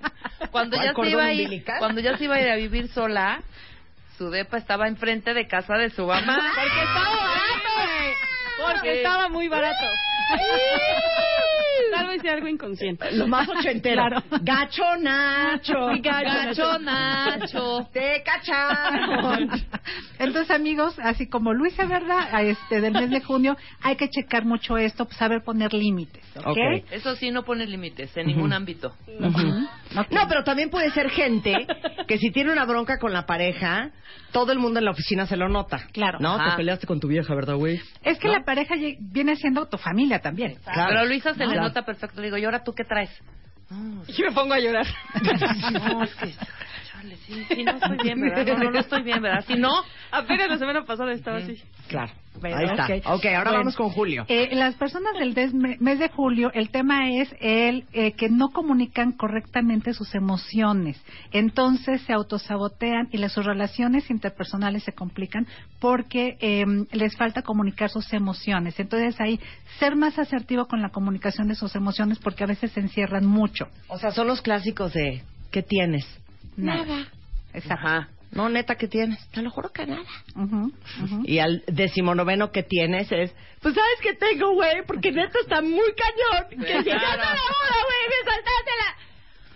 cuando 0.51 0.77
¿Cuál 0.77 0.87
ya 0.87 0.93
se 0.93 1.09
iba 1.09 1.23
a 1.23 1.33
ir, 1.33 1.63
cuando 1.79 2.01
ya 2.01 2.17
se 2.17 2.23
iba 2.23 2.35
a 2.35 2.41
ir 2.41 2.49
a 2.49 2.55
vivir 2.55 2.87
sola 2.89 3.41
su 4.19 4.29
depa 4.29 4.57
estaba 4.57 4.89
enfrente 4.89 5.33
de 5.33 5.47
casa 5.47 5.75
de 5.75 5.89
su 5.91 6.05
mamá. 6.05 6.37
Porque 6.53 6.83
estaba 6.83 7.15
barato, 7.15 7.69
güey. 7.73 8.13
Porque 8.75 8.97
estaba 8.97 9.29
muy 9.29 9.47
barato. 9.47 9.85
Tal 11.93 12.07
vez 12.07 12.21
sea 12.21 12.33
algo 12.33 12.47
inconsciente. 12.49 13.13
Lo 13.13 13.27
más 13.27 13.47
ochentero. 13.47 14.03
Claro. 14.03 14.21
Gacho 14.41 14.97
Nacho. 14.97 15.87
Gacho 16.01 16.79
Nacho. 16.79 17.87
Te 17.93 18.21
cacharon. 18.23 19.49
Entonces, 20.19 20.51
amigos, 20.51 20.99
así 20.99 21.29
como 21.29 21.53
Luisa, 21.53 21.85
¿verdad? 21.85 22.27
A 22.33 22.41
Este, 22.41 22.81
del 22.81 22.91
mes 22.93 23.09
de 23.09 23.21
junio, 23.21 23.55
hay 23.81 23.95
que 23.95 24.09
checar 24.09 24.43
mucho 24.43 24.77
esto, 24.77 25.05
pues, 25.05 25.17
saber 25.17 25.43
poner 25.43 25.73
límites, 25.73 26.23
¿ok? 26.35 26.47
Ok. 26.47 26.57
Eso 26.91 27.15
sí, 27.15 27.31
no 27.31 27.43
pone 27.43 27.65
límites 27.65 28.15
en 28.17 28.27
ningún 28.27 28.51
ámbito. 28.51 28.93
No, 29.95 30.27
pero 30.27 30.43
también 30.43 30.69
puede 30.69 30.91
ser 30.91 31.09
gente 31.09 31.65
que 32.07 32.17
si 32.17 32.31
tiene 32.31 32.51
una 32.51 32.65
bronca 32.65 32.97
con 32.99 33.11
la 33.13 33.25
pareja, 33.25 33.89
todo 34.31 34.51
el 34.51 34.59
mundo 34.59 34.79
en 34.79 34.85
la 34.85 34.91
oficina 34.91 35.25
se 35.25 35.35
lo 35.37 35.49
nota. 35.49 35.87
Claro. 35.91 36.19
No, 36.19 36.35
Ajá. 36.35 36.51
te 36.51 36.57
peleaste 36.57 36.85
con 36.87 36.99
tu 36.99 37.07
vieja, 37.07 37.33
¿verdad, 37.33 37.55
güey? 37.55 37.81
Es 38.03 38.19
que 38.19 38.27
¿No? 38.27 38.33
la 38.35 38.43
pareja 38.43 38.75
viene 38.99 39.35
siendo 39.35 39.67
tu 39.67 39.77
familia 39.77 40.19
también. 40.19 40.55
Claro. 40.63 40.85
Pero 40.89 40.99
a 41.01 41.05
Luisa 41.05 41.33
se 41.33 41.39
le 41.39 41.45
Claro. 41.47 41.61
nota 41.63 41.83
perfecto. 41.83 42.21
Le 42.21 42.27
digo, 42.27 42.37
¿y 42.37 42.45
ahora 42.45 42.63
tú 42.63 42.73
qué 42.73 42.83
traes? 42.83 43.09
Y 44.07 44.21
me 44.23 44.31
pongo 44.31 44.53
a 44.53 44.59
llorar. 44.59 44.85
No, 45.73 46.03
es 46.03 46.15
que, 46.15 46.33
chale, 47.01 47.17
sí, 47.17 47.33
sí, 47.49 47.63
no 47.63 47.71
estoy 47.71 47.97
bien, 48.03 48.21
¿verdad? 48.21 48.45
No, 48.45 48.63
no, 48.63 48.71
no 48.71 48.79
estoy 48.79 49.03
bien, 49.03 49.21
¿verdad? 49.21 49.43
Si 49.47 49.55
no, 49.55 49.71
Apenas 50.11 50.49
la 50.49 50.57
semana 50.57 50.83
pasada 50.85 51.11
estaba 51.13 51.37
así. 51.37 51.61
Claro. 51.87 52.11
Ahí 52.41 52.65
está. 52.65 52.85
ok. 52.85 53.17
Ok, 53.19 53.25
ahora 53.25 53.43
Bueno. 53.43 53.57
vamos 53.59 53.75
con 53.75 53.89
Julio. 53.89 54.25
Eh, 54.27 54.49
las 54.55 54.75
personas 54.75 55.13
del 55.19 55.35
mes 55.79 55.99
de 55.99 56.09
julio, 56.09 56.51
el 56.53 56.69
tema 56.69 57.11
es 57.11 57.29
el 57.41 57.85
eh, 57.91 58.13
que 58.13 58.29
no 58.29 58.49
comunican 58.49 59.11
correctamente 59.11 59.93
sus 59.93 60.15
emociones. 60.15 61.01
Entonces 61.31 62.01
se 62.03 62.13
autosabotean 62.13 63.09
y 63.11 63.17
las, 63.17 63.33
sus 63.33 63.45
relaciones 63.45 64.09
interpersonales 64.09 64.83
se 64.83 64.93
complican 64.93 65.47
porque 65.79 66.37
eh, 66.39 66.65
les 66.91 67.15
falta 67.17 67.41
comunicar 67.41 67.89
sus 67.89 68.11
emociones. 68.13 68.79
Entonces 68.79 69.19
ahí 69.19 69.39
ser 69.79 69.95
más 69.95 70.17
asertivo 70.17 70.67
con 70.67 70.81
la 70.81 70.89
comunicación 70.89 71.49
de 71.49 71.55
sus 71.55 71.75
emociones 71.75 72.19
porque 72.19 72.45
a 72.45 72.47
veces 72.47 72.71
se 72.71 72.79
encierran 72.79 73.25
mucho. 73.25 73.67
O 73.89 73.97
sea, 73.97 74.11
son 74.11 74.27
los 74.27 74.41
clásicos 74.41 74.93
de 74.93 75.23
¿qué 75.51 75.61
tienes? 75.61 76.05
Nada. 76.65 77.07
Exacto. 77.53 77.87
Ajá. 77.87 78.09
No, 78.31 78.47
neta, 78.47 78.75
¿qué 78.75 78.87
tienes? 78.87 79.27
Te 79.31 79.41
lo 79.41 79.49
juro 79.49 79.71
que 79.71 79.87
nada. 79.87 80.03
Ujú. 80.35 80.71
Y 81.25 81.39
al 81.39 81.63
decimonoveno 81.65 82.51
que 82.51 82.61
tienes 82.61 83.11
es, 83.11 83.33
pues 83.61 83.73
sabes 83.73 83.99
que 84.03 84.13
tengo, 84.13 84.53
güey, 84.53 84.83
porque 84.85 85.11
neta 85.11 85.39
está 85.41 85.61
muy 85.61 85.91
cañón. 85.95 86.49
Que 86.49 86.77
si 86.77 86.83
Claro. 86.83 86.99
ya 87.01 87.15
no 87.17 87.23
la 87.23 87.31
boda, 87.31 87.77
güey, 87.87 88.05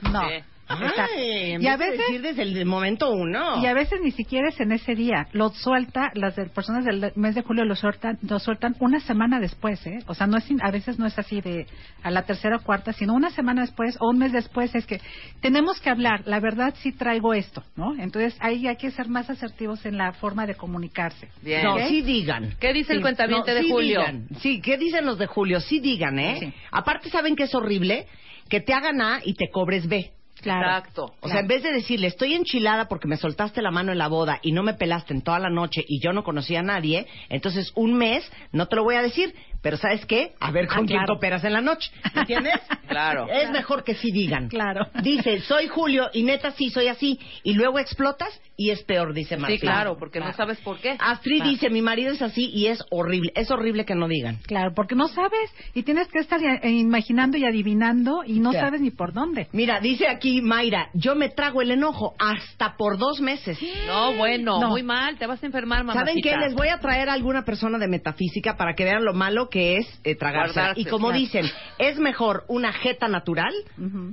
me. 0.03 0.09
No. 0.11 0.29
Sí. 0.29 0.43
Ay, 0.67 1.58
Y 1.60 1.67
a 1.67 1.78
veces- 1.78 1.99
decir 1.99 2.21
desde 2.21 2.41
el 2.43 2.65
momento 2.65 3.12
uno. 3.12 3.62
Y 3.62 3.65
a 3.65 3.73
veces 3.73 3.99
ni 4.02 4.12
siquiera 4.12 4.49
es 4.49 4.60
en 4.60 4.71
ese 4.71 4.95
día. 4.95 5.28
Lo 5.34 5.49
suelta, 5.49 6.12
las 6.15 6.36
de- 6.36 6.45
personas 6.45 6.86
del 6.86 7.12
mes 7.15 7.36
de 7.36 7.41
julio 7.43 7.65
lo 7.65 7.76
sueltan, 7.76 8.17
lo 8.21 8.39
sueltan 8.39 8.76
una 8.80 8.99
semana 9.02 9.39
después, 9.39 9.86
¿eh? 9.86 9.99
O 10.08 10.13
sea, 10.13 10.28
no 10.28 10.38
es, 10.38 10.45
a 10.62 10.71
veces 10.71 10.97
no 10.99 11.06
es 11.06 11.17
así 11.19 11.41
de 11.41 11.67
a 12.02 12.12
la 12.12 12.23
tercera 12.23 12.58
o 12.58 12.63
cuarta, 12.63 12.93
sino 12.93 13.13
una 13.13 13.30
semana 13.32 13.62
después 13.62 13.97
o 13.99 14.10
un 14.10 14.17
mes 14.19 14.32
después 14.32 14.73
es 14.76 14.86
que 14.86 14.99
tenemos 15.41 15.80
que 15.80 15.89
hablar. 15.89 16.21
La 16.26 16.39
verdad 16.39 16.73
sí 16.80 16.91
traigo 16.91 17.34
esto, 17.34 17.63
¿no? 17.76 17.93
Entonces 17.97 18.36
ahí 18.39 18.67
hay 18.67 18.78
que 18.78 18.91
ser 18.91 19.08
más 19.10 19.30
asertivos 19.30 19.86
en 19.86 19.97
la 19.97 20.13
forma 20.13 20.45
de 20.47 20.56
comunicarse. 20.56 21.28
Bien. 21.41 21.63
No, 21.63 21.78
sí 21.88 22.02
digan. 22.02 22.56
¿Qué 22.60 22.73
dice 22.73 22.93
el 22.93 23.02
no, 23.02 23.43
de 23.43 23.62
sí 23.62 23.69
Julio? 23.69 23.99
digan. 23.99 24.28
Sí, 24.39 24.62
¿qué 24.62 24.78
dicen 24.78 25.06
los 25.06 25.17
de 25.17 25.28
Julio? 25.28 25.60
Sí 25.60 25.80
digan, 25.80 26.17
¿eh? 26.19 26.38
Sí. 26.39 26.54
Aparte, 26.71 27.10
¿saben 27.10 27.36
que 27.36 27.43
es 27.43 27.54
horrible? 27.56 28.08
Que 28.49 28.60
te 28.62 28.73
hagan 28.73 29.02
A 29.02 29.19
y 29.23 29.34
te 29.34 29.49
cobres 29.52 29.88
B. 29.88 30.12
Claro. 30.43 30.67
Exacto. 30.67 31.13
O 31.21 31.29
sea, 31.29 31.39
en 31.39 31.47
vez 31.47 31.63
de 31.63 31.71
decirle, 31.71 32.08
estoy 32.08 32.34
enchilada 32.34 32.88
porque 32.88 33.08
me 33.08 33.17
soltaste 33.17 33.62
la 33.62 33.71
mano 33.71 33.91
en 33.91 33.97
la 33.97 34.08
boda 34.08 34.39
y 34.41 34.51
no 34.51 34.62
me 34.62 34.73
pelaste 34.73 35.13
en 35.13 35.21
toda 35.21 35.39
la 35.39 35.49
noche 35.49 35.84
y 35.88 35.99
yo 36.01 36.13
no 36.13 36.23
conocía 36.23 36.60
a 36.60 36.63
nadie, 36.63 37.08
entonces 37.29 37.71
un 37.75 37.93
mes 37.93 38.29
no 38.51 38.67
te 38.67 38.75
lo 38.75 38.84
voy 38.84 38.95
a 38.95 39.01
decir, 39.01 39.34
pero 39.63 39.78
¿sabes 39.78 40.06
qué? 40.06 40.34
A 40.39 40.52
ver 40.52 40.67
con 40.67 40.76
Ah, 40.80 40.86
quién 40.86 40.99
claro. 40.99 41.08
cooperas 41.15 41.43
en 41.45 41.54
la 41.54 41.62
noche. 41.62 41.89
¿Me 42.13 42.21
entiendes? 42.21 42.54
Claro. 42.93 43.28
Es 43.28 43.49
mejor 43.49 43.84
que 43.84 43.95
sí 43.95 44.12
digan. 44.12 44.49
Claro. 44.49 44.86
Dice, 45.02 45.39
soy 45.41 45.67
Julio 45.67 46.10
y 46.13 46.21
neta 46.21 46.52
sí 46.52 46.69
soy 46.69 46.89
así. 46.89 47.19
Y 47.41 47.54
luego 47.56 47.80
explotas 47.80 48.39
y 48.56 48.69
es 48.69 48.84
peor, 48.84 49.15
dice 49.15 49.36
Martín. 49.36 49.58
Sí, 49.58 49.62
claro, 49.62 49.97
porque 49.97 50.19
no 50.19 50.26
Claro. 50.26 50.38
sabes 50.38 50.60
por 50.60 50.78
qué. 50.78 50.95
Astrid 50.99 51.38
Claro. 51.38 51.49
dice, 51.49 51.69
mi 51.71 51.82
marido 51.82 52.12
es 52.13 52.21
así 52.21 52.52
y 52.54 52.67
es 52.67 52.84
horrible. 52.91 53.32
Es 53.34 53.49
horrible 53.49 53.84
que 53.86 53.95
no 53.95 54.08
digan. 54.08 54.38
Claro, 54.45 54.73
porque 54.76 54.93
no 54.93 55.08
sabes 55.08 55.49
y 55.73 55.82
tienes 55.82 56.08
que 56.10 56.19
estar 56.19 56.39
eh, 56.43 56.69
imaginando 56.69 57.36
y 57.36 57.45
adivinando 57.45 58.23
y 58.28 58.39
no 58.39 58.52
sabes 58.54 58.80
ni 58.80 58.91
por 58.91 59.12
dónde. 59.12 59.47
Mira, 59.54 59.80
dice 59.80 60.08
aquí 60.08 60.43
Mayra, 60.43 60.89
yo 60.93 61.15
me 61.15 61.30
trago 61.30 61.63
el 61.63 61.71
enojo 61.71 62.13
hasta 62.19 62.76
por 62.78 62.99
dos 62.99 63.21
meses. 63.21 63.58
No, 63.88 64.13
bueno, 64.13 64.60
No. 64.60 64.69
muy 64.69 64.84
mal, 64.84 65.17
te 65.17 65.26
vas 65.26 65.41
a 65.41 65.45
enfermar, 65.47 65.80
mamacita. 65.84 66.06
¿Saben 66.06 66.21
qué? 66.21 66.38
Les 66.38 66.54
voy 66.54 66.67
a 66.67 66.78
traer 66.80 67.10
a 67.10 67.13
alguna 67.13 67.43
persona 67.43 67.80
de 67.80 67.88
metafísica 67.88 68.56
para 68.56 68.76
que 68.76 68.84
vean 68.84 69.04
lo 69.04 69.13
malo 69.13 69.49
que 69.53 69.77
es 69.77 69.99
eh, 70.03 70.15
tragarse. 70.15 70.53
Guardarse, 70.55 70.81
Y 70.81 70.85
como 70.85 71.09
claro. 71.09 71.19
dicen, 71.19 71.45
es 71.77 71.99
mejor 71.99 72.43
una 72.47 72.73
jeta 72.73 73.07
natural 73.07 73.53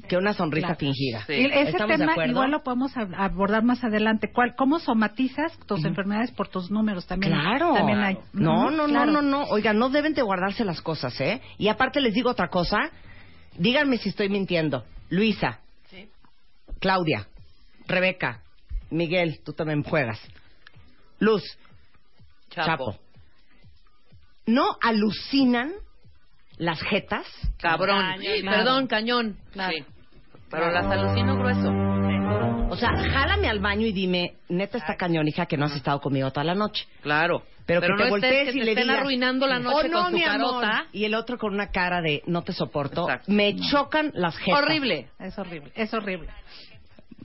que 0.06 0.18
una 0.18 0.34
sonrisa 0.34 0.66
Claro. 0.66 0.80
fingida. 0.80 1.24
Sí. 1.26 1.32
Ese 1.32 1.70
¿Estamos 1.70 1.98
de 1.98 2.06
tema 2.06 2.26
igual 2.26 2.50
lo 2.50 2.62
podemos 2.62 2.94
ab- 2.94 3.14
abordar 3.16 3.64
más 3.64 3.82
adelante. 3.82 4.30
¿Cuál, 4.34 4.54
¿Cómo 4.54 4.78
somatizas 4.80 5.58
tus 5.66 5.82
enfermedades 5.86 6.30
por 6.32 6.48
tus 6.48 6.70
números 6.70 7.06
también? 7.06 7.32
Claro. 7.32 7.72
También 7.72 8.00
hay. 8.00 8.18
No, 8.34 8.70
no, 8.70 8.84
claro. 8.84 9.10
no, 9.12 9.22
no, 9.22 9.30
no. 9.30 9.44
Oigan, 9.44 9.78
no 9.78 9.88
deben 9.88 10.12
de 10.12 10.20
guardarse 10.20 10.62
las 10.62 10.82
cosas, 10.82 11.18
¿eh? 11.22 11.40
Y 11.56 11.68
aparte 11.68 12.02
les 12.02 12.12
digo 12.12 12.28
otra 12.28 12.48
cosa. 12.48 12.90
Díganme 13.56 13.96
si 13.96 14.10
estoy 14.10 14.28
mintiendo. 14.28 14.84
Luisa. 15.08 15.60
Claudia. 16.80 17.26
Rebeca. 17.88 18.42
Miguel, 18.90 19.40
tú 19.42 19.54
también 19.54 19.82
juegas. 19.84 20.20
Luz. 21.18 21.42
Chapo. 22.50 22.66
Chapo. 22.92 22.98
¿No 24.50 24.76
alucinan 24.82 25.72
las 26.58 26.80
jetas? 26.82 27.24
Cabrón. 27.58 28.00
Cañón, 28.00 28.40
claro. 28.40 28.56
Perdón, 28.58 28.86
cañón. 28.86 29.36
Claro. 29.52 29.72
Sí. 29.76 29.84
Pero 30.50 30.70
las 30.72 30.84
alucino 30.86 31.36
grueso. 31.38 31.70
O 32.70 32.76
sea, 32.76 32.90
jálame 32.96 33.48
al 33.48 33.60
baño 33.60 33.86
y 33.86 33.92
dime, 33.92 34.34
neta 34.48 34.78
está 34.78 34.96
cañón, 34.96 35.26
hija, 35.28 35.46
que 35.46 35.56
no 35.56 35.66
has 35.66 35.74
estado 35.76 36.00
conmigo 36.00 36.30
toda 36.30 36.44
la 36.44 36.54
noche. 36.54 36.86
Claro. 37.02 37.42
Pero, 37.66 37.80
que 37.82 37.88
no 37.88 37.96
te 37.96 38.02
estés 38.02 38.10
voltees 38.10 38.44
que 38.52 38.56
y 38.56 38.58
te 38.60 38.64
le 38.64 38.70
estén 38.72 38.84
digas, 38.88 39.00
arruinando 39.00 39.46
la 39.46 39.58
noche 39.60 39.86
"Oh, 39.86 39.88
no, 39.88 40.02
con 40.02 40.10
su 40.10 40.16
mi 40.16 40.24
amor". 40.24 40.60
carota. 40.62 40.86
Y 40.92 41.04
el 41.04 41.14
otro 41.14 41.38
con 41.38 41.54
una 41.54 41.70
cara 41.70 42.00
de, 42.00 42.22
no 42.26 42.42
te 42.42 42.52
soporto. 42.52 43.02
Exacto. 43.08 43.30
Me 43.32 43.54
chocan 43.70 44.10
las 44.14 44.36
jetas. 44.38 44.62
Horrible. 44.62 45.08
Es 45.20 45.38
horrible, 45.38 45.70
es 45.76 45.94
horrible. 45.94 46.28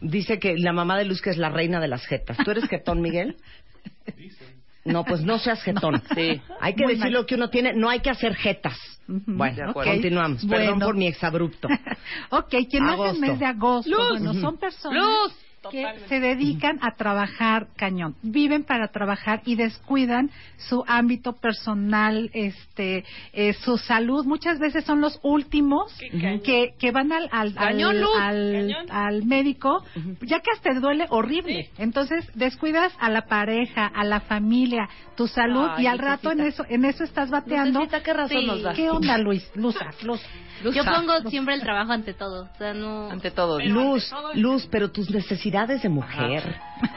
Dice 0.01 0.37
que 0.39 0.55
la 0.57 0.73
mamá 0.73 0.97
de 0.97 1.05
Luz 1.05 1.21
que 1.21 1.31
es 1.31 1.37
la 1.37 1.49
reina 1.49 1.79
de 1.79 1.87
las 1.87 2.05
jetas. 2.05 2.37
¿Tú 2.43 2.51
eres 2.51 2.67
jetón, 2.67 3.01
Miguel? 3.01 3.37
No, 4.85 5.03
pues 5.03 5.21
no 5.21 5.37
seas 5.39 5.61
jetón. 5.63 6.01
Sí. 6.15 6.41
Hay 6.61 6.73
que 6.75 6.83
Muy 6.83 6.93
decir 6.93 7.05
mal. 7.05 7.13
lo 7.13 7.25
que 7.25 7.35
uno 7.35 7.49
tiene, 7.49 7.73
no 7.73 7.89
hay 7.89 7.99
que 7.99 8.09
hacer 8.09 8.35
jetas. 8.35 8.77
Bueno, 9.07 9.69
acuerdo. 9.69 9.91
continuamos. 9.91 10.45
Perdón 10.45 10.65
Bueno. 10.79 10.85
por 10.85 10.95
mi 10.95 11.07
exabrupto. 11.07 11.67
ok, 12.31 12.49
quien 12.69 12.83
nace 12.83 12.93
Agosto. 12.93 13.13
el 13.15 13.19
mes 13.21 13.39
de 13.39 13.45
agosto, 13.45 13.89
Luz. 13.91 14.09
bueno, 14.21 14.33
son 14.35 14.57
personas 14.57 14.97
Luz. 15.03 15.33
Que 15.71 15.85
se 16.07 16.19
dedican 16.19 16.79
a 16.81 16.95
trabajar 16.95 17.67
cañón, 17.75 18.15
viven 18.21 18.63
para 18.63 18.89
trabajar 18.89 19.41
y 19.45 19.55
descuidan 19.55 20.29
su 20.57 20.83
ámbito 20.87 21.33
personal, 21.33 22.29
este, 22.33 23.03
eh, 23.33 23.53
su 23.53 23.77
salud. 23.77 24.25
Muchas 24.25 24.59
veces 24.59 24.85
son 24.85 25.01
los 25.01 25.19
últimos 25.23 25.93
que, 26.43 26.73
que 26.79 26.91
van 26.91 27.11
al, 27.11 27.29
al, 27.31 27.47
al, 27.49 27.53
Cañón, 27.55 28.01
Luz. 28.01 28.09
al- 28.19 28.51
Cañón. 28.53 28.91
al 28.91 29.25
médico, 29.25 29.83
ya 30.21 30.39
que 30.39 30.51
hasta 30.51 30.71
te 30.73 30.79
duele 30.79 31.05
horrible. 31.09 31.69
Entonces 31.77 32.29
descuidas 32.35 32.93
a 32.99 33.09
la 33.09 33.23
pareja, 33.27 33.85
a 33.87 34.03
la 34.03 34.21
familia, 34.21 34.89
tu 35.15 35.27
salud 35.27 35.67
Ay, 35.75 35.83
y 35.83 35.87
al 35.87 35.99
rato 35.99 36.31
en 36.31 36.41
eso, 36.41 36.65
en 36.69 36.85
eso 36.85 37.03
estás 37.03 37.29
bateando. 37.29 37.81
¿qué 38.03 38.13
razón 38.13 38.41
Sí. 38.41 38.45
nos 38.47 38.61
das? 38.61 38.75
¿Qué 38.75 38.89
onda, 38.89 39.17
Luis? 39.17 39.49
Luza, 39.55 39.85
Luz. 40.03 40.21
Luz. 40.63 40.73
Yo 40.73 40.83
pongo 40.85 41.29
siempre 41.29 41.53
el 41.53 41.61
trabajo 41.61 41.91
ante 41.91 42.13
todo. 42.13 42.43
O 42.53 42.57
sea, 42.57 42.73
no. 42.73 43.09
Ante 43.11 43.29
todo. 43.31 43.59
Luz, 43.59 44.09
Luz, 44.35 44.67
pero 44.71 44.89
tus 44.89 45.09
necesidades 45.09 45.54
de 45.63 45.87
mujer. 45.87 46.43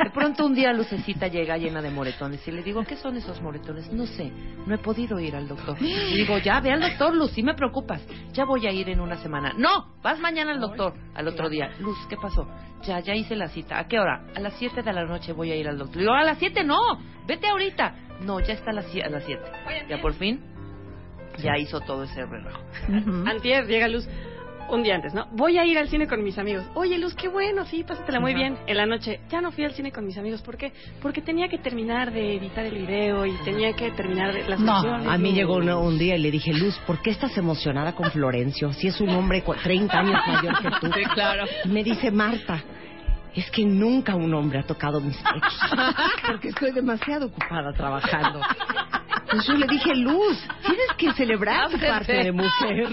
De 0.03 0.11
pronto 0.11 0.44
un 0.44 0.55
día 0.55 0.73
Lucecita 0.73 1.29
llega 1.29 1.57
llena 1.57 1.81
de 1.81 1.90
moretones 1.90 2.47
y 2.49 2.51
le 2.51 2.64
digo, 2.64 2.83
¿qué 2.83 2.97
son 2.97 3.16
esos 3.16 3.40
moretones? 3.40 3.92
No 3.92 4.05
sé, 4.05 4.33
no 4.66 4.75
he 4.75 4.79
podido 4.79 5.21
ir 5.21 5.37
al 5.37 5.47
doctor. 5.47 5.77
Y 5.81 6.16
digo, 6.16 6.38
ya, 6.38 6.61
ve 6.61 6.73
al 6.73 6.81
doctor, 6.81 7.14
Luz, 7.14 7.31
sí 7.33 7.42
me 7.42 7.55
preocupas. 7.55 8.05
Ya 8.33 8.44
voy 8.44 8.66
a 8.66 8.73
ir 8.73 8.88
en 8.88 9.01
una 9.01 9.16
semana. 9.18 9.55
No, 9.57 9.94
vas 10.03 10.18
mañana 10.18 10.51
al 10.51 10.61
doctor. 10.61 10.94
Al 11.14 11.29
otro 11.29 11.49
día, 11.49 11.71
Luz, 11.79 11.97
¿qué 12.09 12.16
pasó? 12.16 12.49
Ya, 12.83 12.99
ya 12.99 13.14
hice 13.14 13.37
la 13.37 13.49
cita. 13.49 13.79
¿A 13.79 13.87
qué 13.87 13.99
hora? 14.01 14.27
A 14.35 14.40
las 14.40 14.55
7 14.55 14.83
de 14.83 14.93
la 14.93 15.05
noche 15.05 15.32
voy 15.32 15.53
a 15.53 15.57
ir 15.57 15.68
al 15.68 15.78
doctor. 15.78 15.99
Digo, 15.99 16.12
a 16.12 16.24
las 16.24 16.39
7 16.39 16.64
no, 16.64 16.80
vete 17.26 17.47
ahorita. 17.47 17.95
No, 18.22 18.41
ya 18.41 18.55
está 18.55 18.70
a 18.70 18.74
las 18.74 18.87
7. 18.87 19.09
Ya 19.89 20.01
por 20.01 20.14
fin, 20.14 20.41
ya 21.39 21.57
hizo 21.59 21.80
todo 21.80 22.03
ese 22.03 22.26
relajo. 22.26 22.62
Ujú. 22.89 23.24
Antier 23.28 23.66
llega 23.66 23.87
Luz 23.87 24.09
un 24.71 24.83
día 24.83 24.95
antes, 24.95 25.14
¿no? 25.14 25.27
Voy 25.33 25.59
a 25.59 25.64
ir 25.64 25.79
al 25.79 25.89
cine 25.89 26.07
con 26.07 26.23
mis 26.23 26.39
amigos. 26.39 26.64
Oye, 26.75 26.99
Luz, 26.99 27.14
qué 27.14 27.29
bueno, 27.29 27.64
sí, 27.66 27.85
pásatela 27.85 28.21
muy 28.21 28.33
Ajá. 28.33 28.39
bien. 28.41 28.59
En 28.66 28.77
la 28.77 28.87
noche, 28.87 29.21
ya 29.31 29.41
no 29.41 29.51
fui 29.51 29.64
al 29.64 29.73
cine 29.73 29.91
con 29.93 30.05
mis 30.07 30.16
amigos. 30.19 30.43
¿Por 30.43 30.57
qué? 30.57 30.73
Porque 31.01 31.23
tenía 31.23 31.49
que 31.49 31.59
terminar 31.59 32.12
de 32.12 32.37
editar 32.37 32.64
el 32.64 32.75
video 32.79 33.25
y 33.27 33.33
tenía 33.45 33.73
que 33.73 33.91
terminar 33.93 34.33
de 34.35 34.49
las 34.49 34.61
No. 34.61 34.75
A 35.11 35.16
mí 35.19 35.33
llegó 35.33 35.57
uno- 35.57 35.81
un 35.81 35.99
día 35.99 36.16
y 36.16 36.21
le 36.21 36.31
dije, 36.31 36.53
Luz, 36.53 36.79
¿por 36.87 37.01
qué 37.01 37.11
estás 37.11 37.37
emocionada 37.39 37.95
con 37.95 38.11
Florencio? 38.11 38.73
Si 38.73 38.89
es 38.89 39.01
un 39.01 39.11
hombre 39.11 39.43
cu- 39.43 39.55
30 39.55 39.99
años 39.99 40.21
mayor 40.27 40.59
que 40.61 40.71
tú. 40.81 40.93
Sí, 40.93 41.05
claro. 41.14 41.45
Y 41.64 41.69
me 41.69 41.83
dice, 41.85 42.11
Marta, 42.11 42.62
es 43.35 43.51
que 43.51 43.64
nunca 43.64 44.14
un 44.16 44.33
hombre 44.35 44.59
ha 44.59 44.62
tocado 44.64 45.01
mis 45.01 45.16
pechos, 45.16 45.61
porque 46.27 46.49
estoy 46.49 46.73
demasiado 46.73 47.27
ocupada 47.27 47.73
trabajando. 47.73 48.41
Entonces 49.23 49.47
yo 49.47 49.55
le 49.55 49.66
dije, 49.66 49.95
Luz, 49.95 50.39
tienes 50.66 50.89
que 50.97 51.12
celebrar 51.12 51.71
tu 51.71 51.79
parte 51.79 52.12
de 52.25 52.33
mujer. 52.33 52.89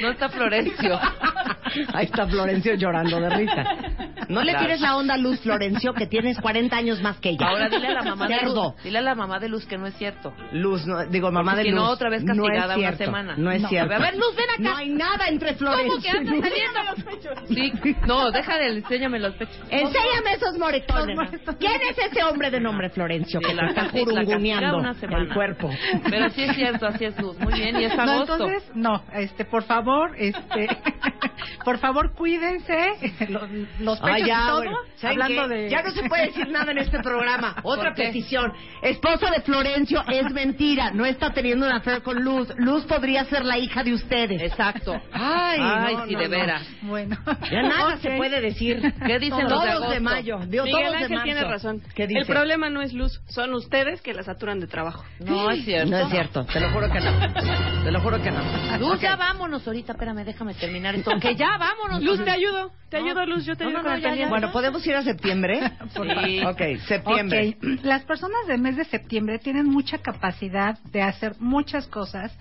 No 0.00 0.10
está 0.10 0.28
Florencio. 0.28 0.98
Ahí 1.94 2.06
está 2.06 2.26
Florencio 2.26 2.74
llorando 2.74 3.20
de 3.20 3.30
risa. 3.30 3.64
No 4.28 4.42
le 4.42 4.54
tires 4.54 4.80
la 4.80 4.96
onda 4.96 5.14
a 5.14 5.16
Luz 5.18 5.40
Florencio, 5.40 5.92
que 5.94 6.06
tienes 6.06 6.38
40 6.40 6.76
años 6.76 7.00
más 7.02 7.18
que 7.18 7.30
ella. 7.30 7.46
Ahora 7.48 7.68
dile 7.68 7.88
a 7.88 7.92
la 7.94 8.02
mamá 8.02 8.26
de. 8.28 8.42
Luz, 8.42 8.74
dile 8.82 8.98
a 8.98 9.02
la 9.02 9.14
mamá 9.14 9.38
de 9.38 9.48
Luz 9.48 9.66
que 9.66 9.78
no 9.78 9.86
es 9.86 9.94
cierto. 9.94 10.32
Luz, 10.52 10.86
no, 10.86 11.04
digo, 11.06 11.30
mamá 11.30 11.52
Porque 11.52 11.64
de 11.64 11.70
Luz. 11.70 11.80
no, 11.80 11.90
otra 11.90 12.10
vez 12.10 12.22
no 12.24 12.32
es 12.32 12.38
castigada 12.38 12.74
una 12.76 12.76
cierto, 12.88 13.04
semana. 13.04 13.34
No 13.36 13.50
es 13.50 13.62
No. 13.62 13.68
cierto. 13.68 13.94
A 13.94 13.98
ver, 13.98 14.14
Luz, 14.16 14.34
ven 14.36 14.50
acá. 14.50 14.62
No 14.62 14.76
hay 14.76 14.88
nada 14.90 15.28
entre 15.28 15.54
Florencio 15.54 15.90
¿Cómo 15.92 16.02
que 16.02 16.08
y 16.08 16.10
anda 16.10 16.32
Luz. 16.32 16.44
saliendo? 16.44 17.82
Sí, 17.82 17.96
no, 18.06 18.30
deja 18.30 18.58
de 18.58 18.66
enséñame 18.78 19.18
los 19.20 19.34
pechos. 19.34 19.56
Enséñame 19.70 20.32
esos 20.34 20.58
moretones. 20.58 21.18
¿Quién 21.58 21.80
es 21.90 21.98
ese 22.10 22.24
hombre 22.24 22.50
de 22.50 22.60
nombre 22.60 22.90
Florencio 22.90 23.40
que 23.40 23.54
la 23.54 23.68
está 23.68 23.88
jurunguneando 23.90 24.82
el 25.10 25.28
cuerpo? 25.32 25.70
Pero 26.10 26.28
sí 26.30 26.42
es 26.42 26.56
cierto, 26.56 26.86
así 26.86 27.04
es 27.04 27.18
Luz. 27.20 27.38
Muy 27.38 27.52
bien, 27.54 27.80
y 27.80 27.84
es 27.84 27.96
No, 27.96 28.02
agosto. 28.02 28.32
entonces, 28.34 28.70
no, 28.74 29.02
este, 29.14 29.44
por 29.44 29.62
favor, 29.64 30.12
este, 30.18 30.68
por 31.64 31.78
favor, 31.78 32.12
cuídense 32.14 32.76
los, 33.28 33.42
los 33.80 34.00
pechos 34.00 34.15
Ah, 34.16 34.20
y 34.20 34.26
ya, 34.26 34.46
todo. 34.46 34.56
bueno. 34.58 34.76
¿Saben 34.96 35.22
hablando 35.22 35.48
qué? 35.48 35.54
de 35.62 35.70
Ya 35.70 35.82
no 35.82 35.90
se 35.90 36.08
puede 36.08 36.26
decir 36.26 36.48
nada 36.48 36.72
en 36.72 36.78
este 36.78 36.98
programa. 37.00 37.56
Otra 37.62 37.94
petición. 37.94 38.52
Esposa 38.82 39.30
de 39.30 39.42
Florencio 39.42 40.02
es 40.08 40.32
mentira. 40.32 40.90
No 40.92 41.04
está 41.04 41.30
teniendo 41.32 41.66
una 41.66 41.76
affair 41.76 42.02
con 42.02 42.22
Luz. 42.22 42.48
Luz 42.56 42.84
podría 42.84 43.24
ser 43.26 43.44
la 43.44 43.58
hija 43.58 43.82
de 43.84 43.92
ustedes. 43.94 44.40
Exacto. 44.42 44.94
Ay, 45.12 45.58
Ay, 45.60 45.94
no, 45.96 46.06
sí, 46.06 46.12
no, 46.14 46.18
de 46.20 46.24
no. 46.28 46.30
veras. 46.30 46.68
Bueno, 46.82 47.16
Ya 47.50 47.62
nada 47.62 47.96
se 47.98 48.10
puede 48.16 48.40
decir. 48.40 48.80
¿Qué 49.06 49.18
dicen 49.18 49.44
los 49.44 49.48
de 49.50 49.54
Todos 49.56 49.68
agosto? 49.68 49.90
de 49.92 50.00
mayo. 50.00 50.38
Digo, 50.46 50.64
Miguel 50.64 50.70
todos 50.82 50.90
de 50.92 50.96
Ángel 50.96 51.10
marzo. 51.10 51.24
tiene 51.24 51.44
razón. 51.44 51.82
¿Qué 51.94 52.06
dice? 52.06 52.20
El 52.20 52.26
problema 52.26 52.70
no 52.70 52.82
es 52.82 52.92
Luz, 52.92 53.20
son 53.28 53.54
ustedes 53.54 54.00
que 54.02 54.14
la 54.14 54.22
saturan 54.22 54.60
de 54.60 54.66
trabajo. 54.66 55.04
No 55.20 55.50
es 55.50 55.64
cierto. 55.64 55.90
No 55.90 55.98
es 55.98 56.10
cierto. 56.10 56.44
Te 56.46 56.60
lo 56.60 56.70
juro 56.70 56.90
que 56.90 57.00
no. 57.00 57.12
Te 57.84 57.90
lo 57.92 58.00
juro 58.00 58.22
que 58.22 58.30
no. 58.30 58.40
Luz, 58.78 59.00
ya 59.00 59.16
vámonos 59.16 59.66
ahorita. 59.66 59.92
Espérame, 59.92 60.24
déjame 60.24 60.54
terminar 60.54 60.94
esto. 60.94 61.10
Que 61.20 61.34
ya 61.36 61.56
vámonos. 61.58 62.02
Luz, 62.02 62.24
te 62.24 62.30
ayudo. 62.30 62.70
Te 62.90 63.00
No. 63.00 63.06
ayudo, 63.06 63.26
Luz. 63.26 63.44
Yo 63.44 63.56
te 63.56 63.64
No, 63.64 63.70
ayudo 63.70 63.82
no, 63.82 63.88
con 63.88 63.92
el 63.94 64.02
Bueno, 64.28 64.52
¿podemos 64.52 64.86
ir 64.86 64.94
a 64.94 65.02
septiembre? 65.02 65.60
Sí. 65.96 66.44
Ok, 66.44 66.60
septiembre. 66.86 67.56
Ok, 67.56 67.84
las 67.84 68.02
personas 68.04 68.38
del 68.46 68.60
mes 68.60 68.76
de 68.76 68.84
septiembre 68.84 69.38
tienen 69.38 69.66
mucha 69.66 69.98
capacidad 69.98 70.78
de 70.84 71.02
hacer 71.02 71.34
muchas 71.38 71.86
cosas 71.86 72.36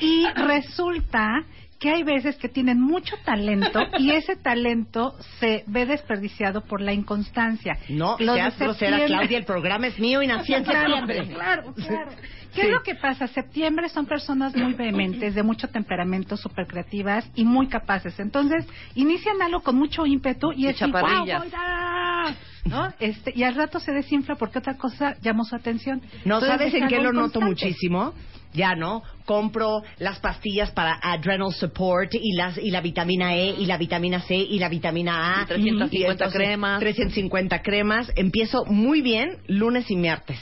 y 0.00 0.26
resulta 0.34 1.44
que 1.78 1.90
hay 1.90 2.02
veces 2.02 2.36
que 2.36 2.48
tienen 2.48 2.80
mucho 2.80 3.14
talento 3.24 3.80
y 3.98 4.10
ese 4.10 4.34
talento 4.36 5.14
se 5.38 5.62
ve 5.68 5.86
desperdiciado 5.86 6.62
por 6.62 6.80
la 6.80 6.92
inconstancia. 6.92 7.78
No, 7.88 8.16
de 8.16 8.24
seas 8.26 8.58
grosera, 8.58 9.06
Claudia. 9.06 9.38
El 9.38 9.44
programa 9.44 9.86
es 9.86 9.98
mío 9.98 10.20
y 10.22 10.26
nací 10.26 10.54
en 10.54 10.64
Claro, 10.64 10.80
septiembre. 10.96 11.28
Claro, 11.34 11.74
claro. 11.74 12.10
¿Qué 12.54 12.62
Sí. 12.62 12.66
es 12.66 12.72
lo 12.72 12.82
que 12.82 12.94
pasa? 12.96 13.26
Septiembre 13.28 13.88
son 13.90 14.06
personas 14.06 14.56
muy 14.56 14.72
vehementes, 14.74 15.34
de 15.34 15.42
mucho 15.42 15.68
temperamento, 15.68 16.36
súper 16.36 16.66
creativas 16.66 17.30
y 17.36 17.44
muy 17.44 17.68
capaces. 17.68 18.18
Entonces, 18.18 18.66
inician 18.94 19.40
algo 19.42 19.60
con 19.60 19.76
mucho 19.76 20.04
ímpetu 20.06 20.52
y 20.52 20.64
Y 20.64 20.68
es 20.68 20.80
así, 20.82 20.90
"Guau, 20.90 21.04
chaparrillas. 21.04 21.40
voy 21.44 21.50
a-", 21.54 22.34
¿no? 22.64 22.92
Este, 22.98 23.32
y 23.36 23.44
al 23.44 23.54
rato 23.54 23.78
se 23.78 23.92
desinfla 23.92 24.34
porque 24.34 24.58
otra 24.58 24.76
cosa 24.76 25.14
llamó 25.20 25.44
su 25.44 25.54
atención. 25.54 26.00
No, 26.24 26.36
Entonces, 26.36 26.48
¿sabes 26.48 26.74
es 26.74 26.82
en 26.82 26.88
qué 26.88 27.00
lo 27.00 27.12
noto 27.12 27.40
muchísimo? 27.40 28.14
Ya, 28.54 28.74
¿no? 28.74 29.02
Compro 29.28 29.82
las 29.98 30.20
pastillas 30.20 30.70
para 30.70 30.94
adrenal 31.02 31.52
support 31.52 32.14
y 32.14 32.32
las 32.32 32.56
y 32.56 32.70
la 32.70 32.80
vitamina 32.80 33.34
E 33.36 33.50
y 33.58 33.66
la 33.66 33.76
vitamina 33.76 34.20
C 34.22 34.34
y 34.34 34.58
la 34.58 34.70
vitamina 34.70 35.40
A. 35.40 35.42
Y 35.42 35.46
350 35.46 35.96
Y 35.98 36.02
entonces, 36.04 36.34
cremas. 36.34 36.80
350 36.80 37.62
cremas. 37.62 38.10
Empiezo 38.16 38.64
muy 38.64 39.02
bien 39.02 39.36
lunes 39.46 39.90
y 39.90 39.96
martes. 39.96 40.38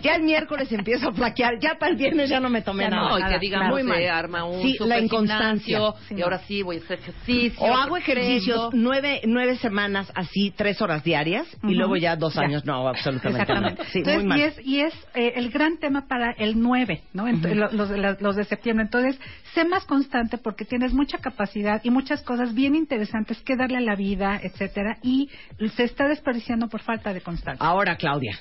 Ya 0.00 0.14
el 0.16 0.22
miércoles 0.22 0.72
empiezo 0.72 1.10
a 1.10 1.12
flaquear. 1.12 1.58
Ya 1.60 1.74
para 1.78 1.92
el 1.92 1.98
viernes 1.98 2.30
ya 2.30 2.40
no 2.40 2.48
me 2.48 2.62
tomé 2.62 2.84
Ya 2.84 2.90
nada. 2.90 3.10
No, 3.10 3.18
y 3.18 3.30
que 3.30 3.38
digamos, 3.38 3.70
Muy 3.72 3.82
mal. 3.82 3.98
se 3.98 4.08
arma 4.08 4.44
un 4.46 4.62
Sí, 4.62 4.76
la 4.80 5.00
inconstancia. 5.00 5.76
gimnasio, 5.76 5.94
Sí. 6.08 6.14
y 6.16 6.22
ahora 6.22 6.38
sí 6.46 6.62
voy 6.62 6.76
a 6.76 6.80
hacer 6.80 7.00
ejercicio. 7.00 7.60
O 7.62 7.74
hago 7.74 7.98
ejercicios 7.98 8.70
nueve, 8.72 9.20
nueve 9.26 9.56
semanas 9.56 10.10
así, 10.14 10.50
tres 10.56 10.80
horas 10.80 11.04
diarias, 11.04 11.46
y 11.62 11.74
luego 11.74 11.96
ya 11.96 12.16
dos 12.16 12.32
Ya. 12.34 12.40
años 12.40 12.64
no, 12.64 12.88
absolutamente 12.88 13.42
Exactamente. 13.42 13.82
no. 13.82 13.88
Sí, 13.90 13.98
Entonces, 13.98 14.22
muy 14.22 14.28
mal. 14.30 14.38
Y 14.38 14.42
es, 14.44 14.60
y 14.64 14.80
es 14.80 14.94
eh, 15.14 15.32
el 15.36 15.50
gran 15.50 15.76
tema 15.78 16.06
para 16.08 16.30
el 16.32 16.58
9, 16.58 17.02
¿no? 17.12 17.26
Los, 17.30 17.90
los 18.20 18.36
de 18.36 18.44
septiembre. 18.44 18.84
Entonces, 18.84 19.18
sé 19.54 19.64
más 19.64 19.84
constante 19.84 20.38
porque 20.38 20.64
tienes 20.64 20.92
mucha 20.92 21.18
capacidad 21.18 21.80
y 21.84 21.90
muchas 21.90 22.22
cosas 22.22 22.54
bien 22.54 22.74
interesantes 22.74 23.40
que 23.42 23.56
darle 23.56 23.78
a 23.78 23.80
la 23.80 23.96
vida, 23.96 24.40
etcétera, 24.42 24.98
y 25.02 25.30
se 25.76 25.84
está 25.84 26.08
desperdiciando 26.08 26.68
por 26.68 26.80
falta 26.82 27.12
de 27.12 27.20
constancia. 27.20 27.64
Ahora, 27.66 27.96
Claudia, 27.96 28.38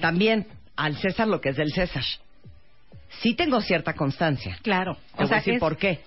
también 0.00 0.46
al 0.76 0.96
César 0.96 1.28
lo 1.28 1.40
que 1.40 1.50
es 1.50 1.56
del 1.56 1.72
César. 1.72 2.04
Sí 3.20 3.34
tengo 3.34 3.60
cierta 3.60 3.92
constancia. 3.92 4.58
Claro. 4.62 4.96
Te 5.16 5.24
voy 5.24 5.32
a 5.32 5.36
decir 5.36 5.54
es- 5.54 5.60
por 5.60 5.76
qué. 5.76 6.00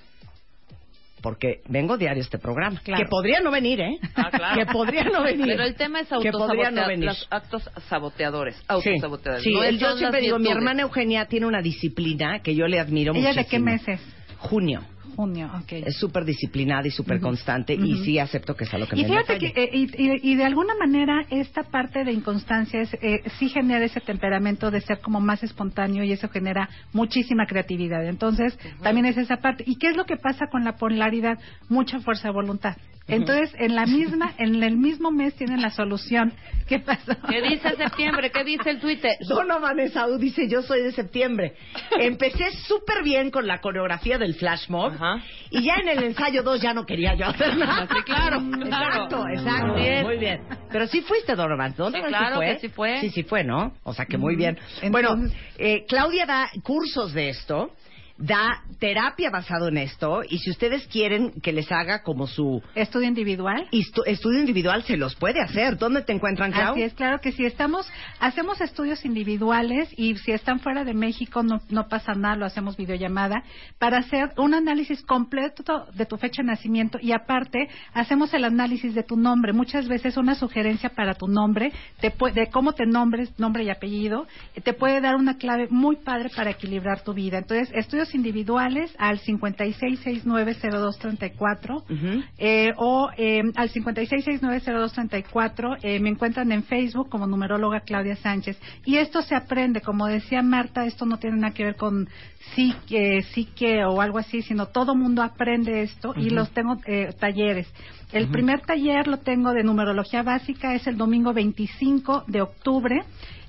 Porque 1.21 1.61
vengo 1.67 1.97
diario 1.97 2.21
a 2.21 2.25
este 2.25 2.37
programa. 2.37 2.79
Claro. 2.83 3.03
Que 3.03 3.09
podría 3.09 3.39
no 3.39 3.49
venir, 3.49 3.81
¿eh? 3.81 3.97
Ah, 4.15 4.29
claro. 4.31 4.55
Que 4.59 4.65
podría 4.71 5.03
no 5.05 5.23
venir. 5.23 5.47
Pero 5.47 5.63
el 5.63 5.75
tema 5.75 6.01
es 6.01 6.07
Que 6.07 6.31
podría 6.31 6.69
no 6.71 6.81
autosabotear, 6.81 6.87
venir. 6.87 7.05
los 7.05 7.27
actos 7.31 7.69
saboteadores, 7.89 8.55
Sí, 8.57 8.63
autosaboteadores. 8.67 9.43
sí, 9.43 9.53
No 9.53 9.63
el- 9.63 9.79
son 9.79 9.91
yo 9.93 9.97
siempre 9.97 10.21
digo, 10.21 10.37
mi 10.39 10.49
hermana 10.51 10.83
Eugenia 10.83 11.25
tiene 11.25 11.47
una 11.47 11.61
disciplina 11.61 12.39
que 12.43 12.53
yo 12.55 12.67
le 12.67 12.79
admiro 12.79 13.13
¿Ella 13.13 13.29
muchísimo. 13.33 13.43
de 13.43 13.49
qué 13.49 13.59
meses? 13.59 14.01
Junio. 14.37 14.81
Junio, 15.15 15.49
ok. 15.55 15.71
Es 15.85 15.97
súper 15.97 16.25
disciplinada 16.25 16.87
y 16.87 16.91
súper 16.91 17.19
constante 17.19 17.73
y 17.73 18.03
sí 18.03 18.19
acepto 18.19 18.55
que 18.55 18.65
es 18.65 18.73
a 18.73 18.77
lo 18.77 18.87
que 18.87 18.97
Y 18.97 19.03
me 19.03 19.07
fíjate 19.09 19.37
que, 19.37 19.47
eh, 19.55 19.69
y, 19.73 20.31
y- 20.31 20.35
de 20.35 20.43
alguna 20.43 20.73
manera, 20.75 21.25
esta 21.29 21.63
parte 21.63 22.03
de 22.03 22.11
inconstancia 22.11 22.81
es, 22.81 22.93
eh, 22.95 23.21
sí 23.39 23.49
genera 23.49 23.85
ese 23.85 24.01
temperamento 24.01 24.71
de 24.71 24.81
ser 24.81 24.99
como 24.99 25.19
más 25.19 25.43
espontáneo 25.43 26.03
y 26.03 26.11
eso 26.11 26.27
genera 26.29 26.69
muchísima 26.93 27.45
creatividad. 27.45 28.05
Entonces, 28.05 28.57
también 28.83 29.05
es 29.05 29.17
esa 29.17 29.37
parte. 29.37 29.63
¿Y 29.65 29.77
qué 29.77 29.87
es 29.87 29.95
lo 29.97 30.05
que 30.05 30.17
pasa 30.17 30.47
con 30.51 30.63
la 30.63 30.73
polaridad? 30.77 31.39
Mucha 31.69 31.99
fuerza 31.99 32.27
de 32.29 32.33
voluntad. 32.33 32.75
Entonces, 33.07 33.53
en 33.59 33.75
la 33.75 33.85
misma, 33.85 34.33
en 34.39 34.61
el 34.63 34.77
mismo 34.77 35.11
mes 35.11 35.35
tienen 35.35 35.61
la 35.61 35.69
solución. 35.69 36.33
¿Qué 36.67 36.79
pasa? 36.79 37.17
¿Qué 37.29 37.39
dice 37.43 37.75
septiembre? 37.77 38.31
¿Qué 38.31 38.43
dice 38.43 38.71
el 38.71 38.79
Twitter? 38.79 39.11
Donovan 39.29 39.79
Esaú 39.79 40.17
dice, 40.17 40.47
yo 40.49 40.63
soy 40.63 40.81
de 40.81 40.91
septiembre. 40.91 41.53
Empecé 41.99 42.49
súper 42.67 43.03
bien 43.03 43.29
con 43.29 43.45
la 43.45 43.59
coreografía 43.61 44.17
del 44.17 44.33
flash 44.33 44.67
mob 44.69 44.93
Ajá. 45.13 45.23
y 45.51 45.63
ya 45.63 45.75
en 45.75 45.89
el 45.89 46.03
ensayo 46.03 46.41
2 46.43 46.61
ya 46.61 46.73
no 46.73 46.85
quería 46.85 47.13
yo 47.15 47.27
hacer 47.27 47.55
nada. 47.57 47.87
Sí, 47.87 48.01
claro, 48.05 48.41
claro. 48.61 48.95
Exacto, 48.95 49.27
exacto. 49.29 49.73
Así 49.75 49.87
es. 49.87 50.03
Muy 50.03 50.17
bien. 50.17 50.41
Pero 50.71 50.87
sí 50.87 51.01
fuiste, 51.01 51.35
Donovan. 51.35 51.73
Donovan 51.75 52.01
Sí, 52.01 52.07
claro 52.07 52.35
fue. 52.37 52.45
que 52.53 52.59
sí 52.59 52.69
fue. 52.69 53.01
Sí, 53.01 53.09
sí 53.09 53.23
fue, 53.23 53.43
¿no? 53.43 53.73
O 53.83 53.93
sea 53.93 54.05
que 54.05 54.17
muy 54.17 54.35
bien. 54.35 54.57
Entonces- 54.81 54.91
bueno, 54.91 55.15
eh, 55.57 55.85
Claudia 55.87 56.25
da 56.25 56.49
cursos 56.63 57.13
de 57.13 57.29
esto. 57.29 57.71
Da 58.17 58.61
terapia 58.79 59.29
basado 59.29 59.67
en 59.67 59.77
esto 59.77 60.21
y 60.27 60.37
si 60.37 60.49
ustedes 60.49 60.87
quieren 60.87 61.33
que 61.41 61.51
les 61.51 61.69
haga 61.69 62.01
como 62.01 62.27
su 62.27 62.61
Estudio 62.73 63.07
individual. 63.09 63.67
estu- 63.73 64.03
estudio 64.05 64.39
individual 64.39 64.83
se 64.83 64.95
los 64.95 65.15
puede 65.15 65.41
hacer. 65.41 65.77
¿Dónde 65.77 66.01
te 66.01 66.13
encuentran, 66.13 66.53
Clau? 66.53 66.71
Así 66.73 66.83
es, 66.83 66.93
claro 66.93 67.19
que 67.19 67.33
sí. 67.33 67.45
Estamos, 67.45 67.85
hacemos 68.21 68.61
estudios 68.61 69.03
individuales 69.03 69.89
y 69.97 70.15
si 70.17 70.31
están 70.31 70.61
fuera 70.61 70.85
de 70.85 70.93
México 70.93 71.43
no, 71.43 71.59
no 71.69 71.89
pasa 71.89 72.13
nada, 72.13 72.37
lo 72.37 72.45
hacemos 72.45 72.77
videollamada 72.77 73.43
para 73.79 73.97
hacer 73.97 74.31
un 74.37 74.53
análisis 74.53 75.01
completo 75.03 75.85
de 75.93 76.05
tu 76.05 76.15
fecha 76.17 76.41
de 76.41 76.47
nacimiento 76.47 76.97
y 77.01 77.11
aparte 77.11 77.67
hacemos 77.93 78.33
el 78.33 78.45
análisis 78.45 78.95
de 78.95 79.03
tu 79.03 79.17
nombre. 79.17 79.51
Muchas 79.51 79.89
veces 79.89 80.15
una 80.15 80.35
sugerencia 80.35 80.89
para 80.89 81.15
tu 81.15 81.27
nombre, 81.27 81.73
te 81.99 82.13
de 82.33 82.47
cómo 82.47 82.71
te 82.71 82.85
nombres, 82.85 83.37
nombre 83.37 83.65
y 83.65 83.69
apellido, 83.69 84.25
te 84.63 84.71
puede 84.73 85.01
dar 85.01 85.15
una 85.15 85.37
clave 85.37 85.67
muy 85.69 85.97
padre 85.97 86.29
para 86.33 86.51
equilibrar 86.51 87.01
tu 87.03 87.13
vida. 87.13 87.37
Entonces, 87.39 87.69
estudios 87.73 88.04
individuales 88.13 88.93
al 88.97 89.19
56690234 89.21 91.83
Ujú. 91.89 92.23
eh, 92.37 92.73
o 92.77 93.09
eh, 93.17 93.41
al 93.55 93.69
56690234 93.71 95.77
eh, 95.81 95.99
me 95.99 96.09
encuentran 96.09 96.51
en 96.51 96.63
Facebook 96.63 97.09
como 97.09 97.25
numeróloga 97.27 97.81
Claudia 97.81 98.15
Sánchez. 98.17 98.57
Y 98.85 98.97
esto 98.97 99.21
se 99.21 99.35
aprende 99.35 99.81
como 99.81 100.07
decía 100.07 100.41
Marta 100.41 100.85
esto 100.85 101.05
no 101.05 101.17
tiene 101.17 101.37
nada 101.37 101.53
que 101.53 101.63
ver 101.63 101.75
con 101.75 102.07
psique, 102.53 103.23
psique 103.33 103.83
o 103.85 104.01
algo 104.01 104.19
así 104.19 104.41
sino 104.41 104.67
todo 104.67 104.95
mundo 104.95 105.23
aprende 105.23 105.81
esto 105.81 106.13
y 106.15 106.29
los 106.29 106.51
tengo 106.51 106.77
eh, 106.85 107.13
talleres. 107.19 107.67
El 108.11 108.27
primer 108.27 108.61
taller 108.61 109.07
lo 109.07 109.17
tengo 109.17 109.51
de 109.53 109.63
numerología 109.63 110.23
básica 110.23 110.75
es 110.75 110.87
el 110.87 110.95
domingo 110.95 111.33
25 111.33 112.25
de 112.27 112.41
octubre 112.41 113.03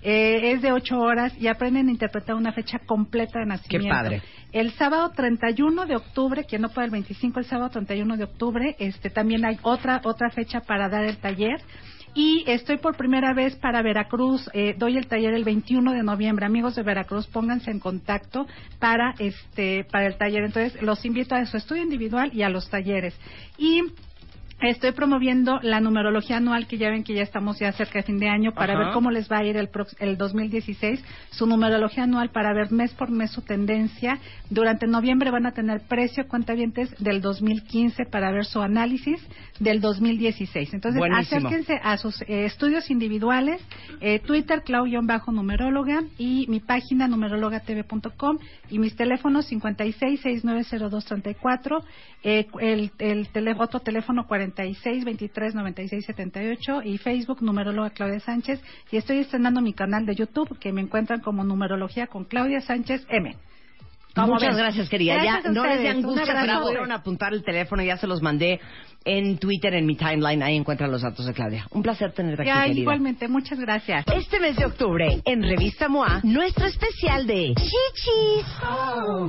eh, 0.08 0.52
es 0.52 0.62
de 0.62 0.70
ocho 0.70 1.00
horas 1.00 1.32
y 1.36 1.48
aprenden 1.48 1.88
a 1.88 1.90
interpretar 1.90 2.36
una 2.36 2.52
fecha 2.52 2.78
completa 2.78 3.40
de 3.40 3.46
nacimiento. 3.46 3.88
padre. 3.88 4.22
El 4.52 4.70
sábado 4.74 5.10
31 5.10 5.84
de 5.84 5.96
octubre, 5.96 6.44
quien 6.44 6.62
no 6.62 6.68
puede 6.68 6.84
el 6.84 6.92
25, 6.92 7.40
el 7.40 7.46
sábado 7.46 7.70
31 7.70 8.16
de 8.16 8.22
octubre, 8.22 8.76
este 8.78 9.10
también 9.10 9.44
hay 9.44 9.58
otra 9.62 10.00
otra 10.04 10.30
fecha 10.30 10.60
para 10.60 10.88
dar 10.88 11.02
el 11.02 11.16
taller. 11.16 11.60
Y 12.14 12.44
estoy 12.46 12.76
por 12.78 12.96
primera 12.96 13.34
vez 13.34 13.56
para 13.56 13.82
Veracruz, 13.82 14.48
eh, 14.54 14.76
doy 14.78 14.96
el 14.96 15.08
taller 15.08 15.34
el 15.34 15.42
21 15.42 15.92
de 15.92 16.04
noviembre. 16.04 16.46
Amigos 16.46 16.76
de 16.76 16.84
Veracruz, 16.84 17.26
pónganse 17.26 17.72
en 17.72 17.80
contacto 17.80 18.46
para 18.78 19.12
este 19.18 19.84
para 19.90 20.06
el 20.06 20.16
taller. 20.16 20.44
Entonces, 20.44 20.80
los 20.82 21.04
invito 21.04 21.34
a 21.34 21.44
su 21.46 21.56
estudio 21.56 21.82
individual 21.82 22.30
y 22.32 22.42
a 22.42 22.48
los 22.48 22.70
talleres. 22.70 23.18
Y 23.58 23.82
Estoy 24.58 24.92
promoviendo 24.92 25.60
la 25.62 25.80
numerología 25.80 26.38
anual 26.38 26.66
que 26.66 26.78
ya 26.78 26.88
ven 26.88 27.04
que 27.04 27.12
ya 27.12 27.22
estamos 27.22 27.58
ya 27.58 27.72
cerca 27.72 27.98
de 27.98 28.04
fin 28.04 28.18
de 28.18 28.28
año 28.30 28.52
para 28.52 28.72
Ajá. 28.72 28.84
ver 28.84 28.92
cómo 28.94 29.10
les 29.10 29.30
va 29.30 29.38
a 29.40 29.44
ir 29.44 29.54
el, 29.58 29.68
el 29.98 30.16
2016. 30.16 31.04
Su 31.30 31.46
numerología 31.46 32.04
anual 32.04 32.30
para 32.30 32.54
ver 32.54 32.72
mes 32.72 32.94
por 32.94 33.10
mes 33.10 33.30
su 33.32 33.42
tendencia. 33.42 34.18
Durante 34.48 34.86
noviembre 34.86 35.30
van 35.30 35.44
a 35.44 35.52
tener 35.52 35.82
precio 35.86 36.26
cuentavientes 36.26 36.88
del 36.98 37.20
2015 37.20 38.06
para 38.06 38.32
ver 38.32 38.46
su 38.46 38.62
análisis 38.62 39.20
del 39.60 39.82
2016. 39.82 40.72
Entonces 40.72 40.98
Buenísimo. 41.00 41.48
acérquense 41.48 41.78
a 41.82 41.98
sus 41.98 42.22
eh, 42.22 42.46
estudios 42.46 42.90
individuales, 42.90 43.60
eh, 44.00 44.20
Twitter 44.20 44.62
Clau-numeróloga 44.64 46.02
y 46.16 46.46
mi 46.48 46.60
página 46.60 47.08
numerologatv.com 47.08 48.38
y 48.70 48.78
mis 48.78 48.96
teléfonos 48.96 49.44
56 49.46 50.18
690234, 50.20 51.84
eh, 52.24 52.46
el, 52.60 52.90
el 52.98 53.28
tele- 53.28 53.54
otro 53.58 53.80
teléfono 53.80 54.26
46 54.52 55.04
23 55.04 55.54
96 55.54 56.06
78 56.06 56.82
y 56.84 56.98
Facebook 56.98 57.42
numeróloga 57.42 57.90
Claudia 57.90 58.20
Sánchez 58.20 58.60
y 58.90 58.96
estoy 58.96 59.18
estrenando 59.18 59.60
mi 59.60 59.72
canal 59.72 60.06
de 60.06 60.14
YouTube 60.14 60.58
que 60.58 60.72
me 60.72 60.80
encuentran 60.80 61.20
como 61.20 61.42
numerología 61.42 62.06
con 62.06 62.24
Claudia 62.24 62.60
Sánchez 62.60 63.04
M. 63.08 63.36
¿Cómo 64.16 64.34
Muchas 64.34 64.56
gracias, 64.56 64.88
querida. 64.88 65.14
Gracias 65.14 65.44
ya 65.44 65.50
no 65.50 65.66
les 65.66 65.82
dé 65.82 65.88
angustia, 65.90 66.24
pero 66.26 66.94
apuntar 66.94 67.34
el 67.34 67.44
teléfono, 67.44 67.82
ya 67.82 67.98
se 67.98 68.06
los 68.06 68.22
mandé 68.22 68.58
en 69.04 69.38
Twitter, 69.38 69.72
en 69.74 69.86
mi 69.86 69.94
timeline, 69.94 70.42
ahí 70.42 70.56
encuentran 70.56 70.90
los 70.90 71.02
datos 71.02 71.26
de 71.26 71.32
Claudia. 71.32 71.66
Un 71.70 71.82
placer 71.82 72.12
tenerte 72.12 72.42
aquí, 72.42 72.48
Ya, 72.48 72.62
querida. 72.64 72.80
igualmente, 72.80 73.28
muchas 73.28 73.58
gracias. 73.60 74.04
Este 74.12 74.40
mes 74.40 74.56
de 74.56 74.64
octubre, 74.64 75.20
en 75.24 75.42
Revista 75.42 75.88
MOA, 75.88 76.20
nuestro 76.24 76.66
especial 76.66 77.26
de 77.26 77.54
chichis. 77.54 78.46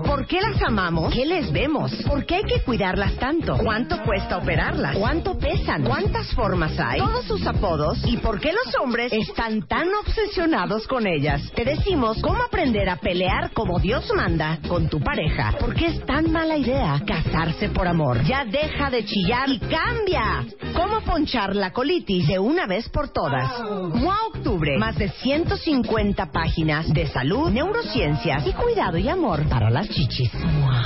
¿Por 0.05 0.25
qué 0.25 0.41
las 0.41 0.59
amamos? 0.63 1.13
¿Qué 1.13 1.25
les 1.25 1.51
vemos? 1.51 1.91
¿Por 2.07 2.25
qué 2.25 2.35
hay 2.37 2.43
que 2.43 2.61
cuidarlas 2.61 3.15
tanto? 3.17 3.55
¿Cuánto 3.57 4.01
cuesta 4.03 4.37
operarlas? 4.37 4.97
¿Cuánto 4.97 5.37
pesan? 5.37 5.83
¿Cuántas 5.83 6.33
formas 6.33 6.77
hay? 6.79 6.99
Todos 6.99 7.25
sus 7.25 7.45
apodos 7.45 7.99
y 8.05 8.17
por 8.17 8.39
qué 8.39 8.51
los 8.53 8.73
hombres 8.81 9.13
están 9.13 9.67
tan 9.67 9.87
obsesionados 10.01 10.87
con 10.87 11.05
ellas. 11.05 11.51
Te 11.53 11.63
decimos 11.65 12.17
cómo 12.21 12.41
aprender 12.41 12.89
a 12.89 12.95
pelear 12.95 13.51
como 13.51 13.79
Dios 13.79 14.11
manda 14.15 14.57
con 14.67 14.76
tu 14.85 14.99
pareja. 14.99 15.53
¿Por 15.59 15.73
qué 15.73 15.87
es 15.87 16.05
tan 16.05 16.31
mala 16.31 16.55
idea 16.55 17.01
casarse 17.05 17.69
por 17.69 17.87
amor? 17.87 18.23
Ya 18.23 18.45
deja 18.45 18.91
de 18.91 19.03
chillar 19.03 19.49
y 19.49 19.59
cambia. 19.59 20.45
¿Cómo 20.75 21.01
ponchar 21.01 21.55
la 21.55 21.73
colitis 21.73 22.27
de 22.27 22.37
una 22.37 22.67
vez 22.67 22.87
por 22.89 23.09
todas? 23.09 23.59
MOA 23.59 24.27
Octubre. 24.27 24.77
Más 24.77 24.95
de 24.97 25.09
150 25.09 26.31
páginas 26.31 26.87
de 26.93 27.07
salud, 27.07 27.49
neurociencias 27.49 28.45
y 28.45 28.53
cuidado 28.53 28.97
y 28.97 29.09
amor 29.09 29.47
para 29.49 29.71
las 29.71 29.89
chichis. 29.89 30.31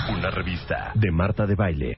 Una 0.09 0.31
revista 0.31 0.91
de 0.95 1.11
Marta 1.11 1.45
de 1.45 1.55
Baile. 1.55 1.89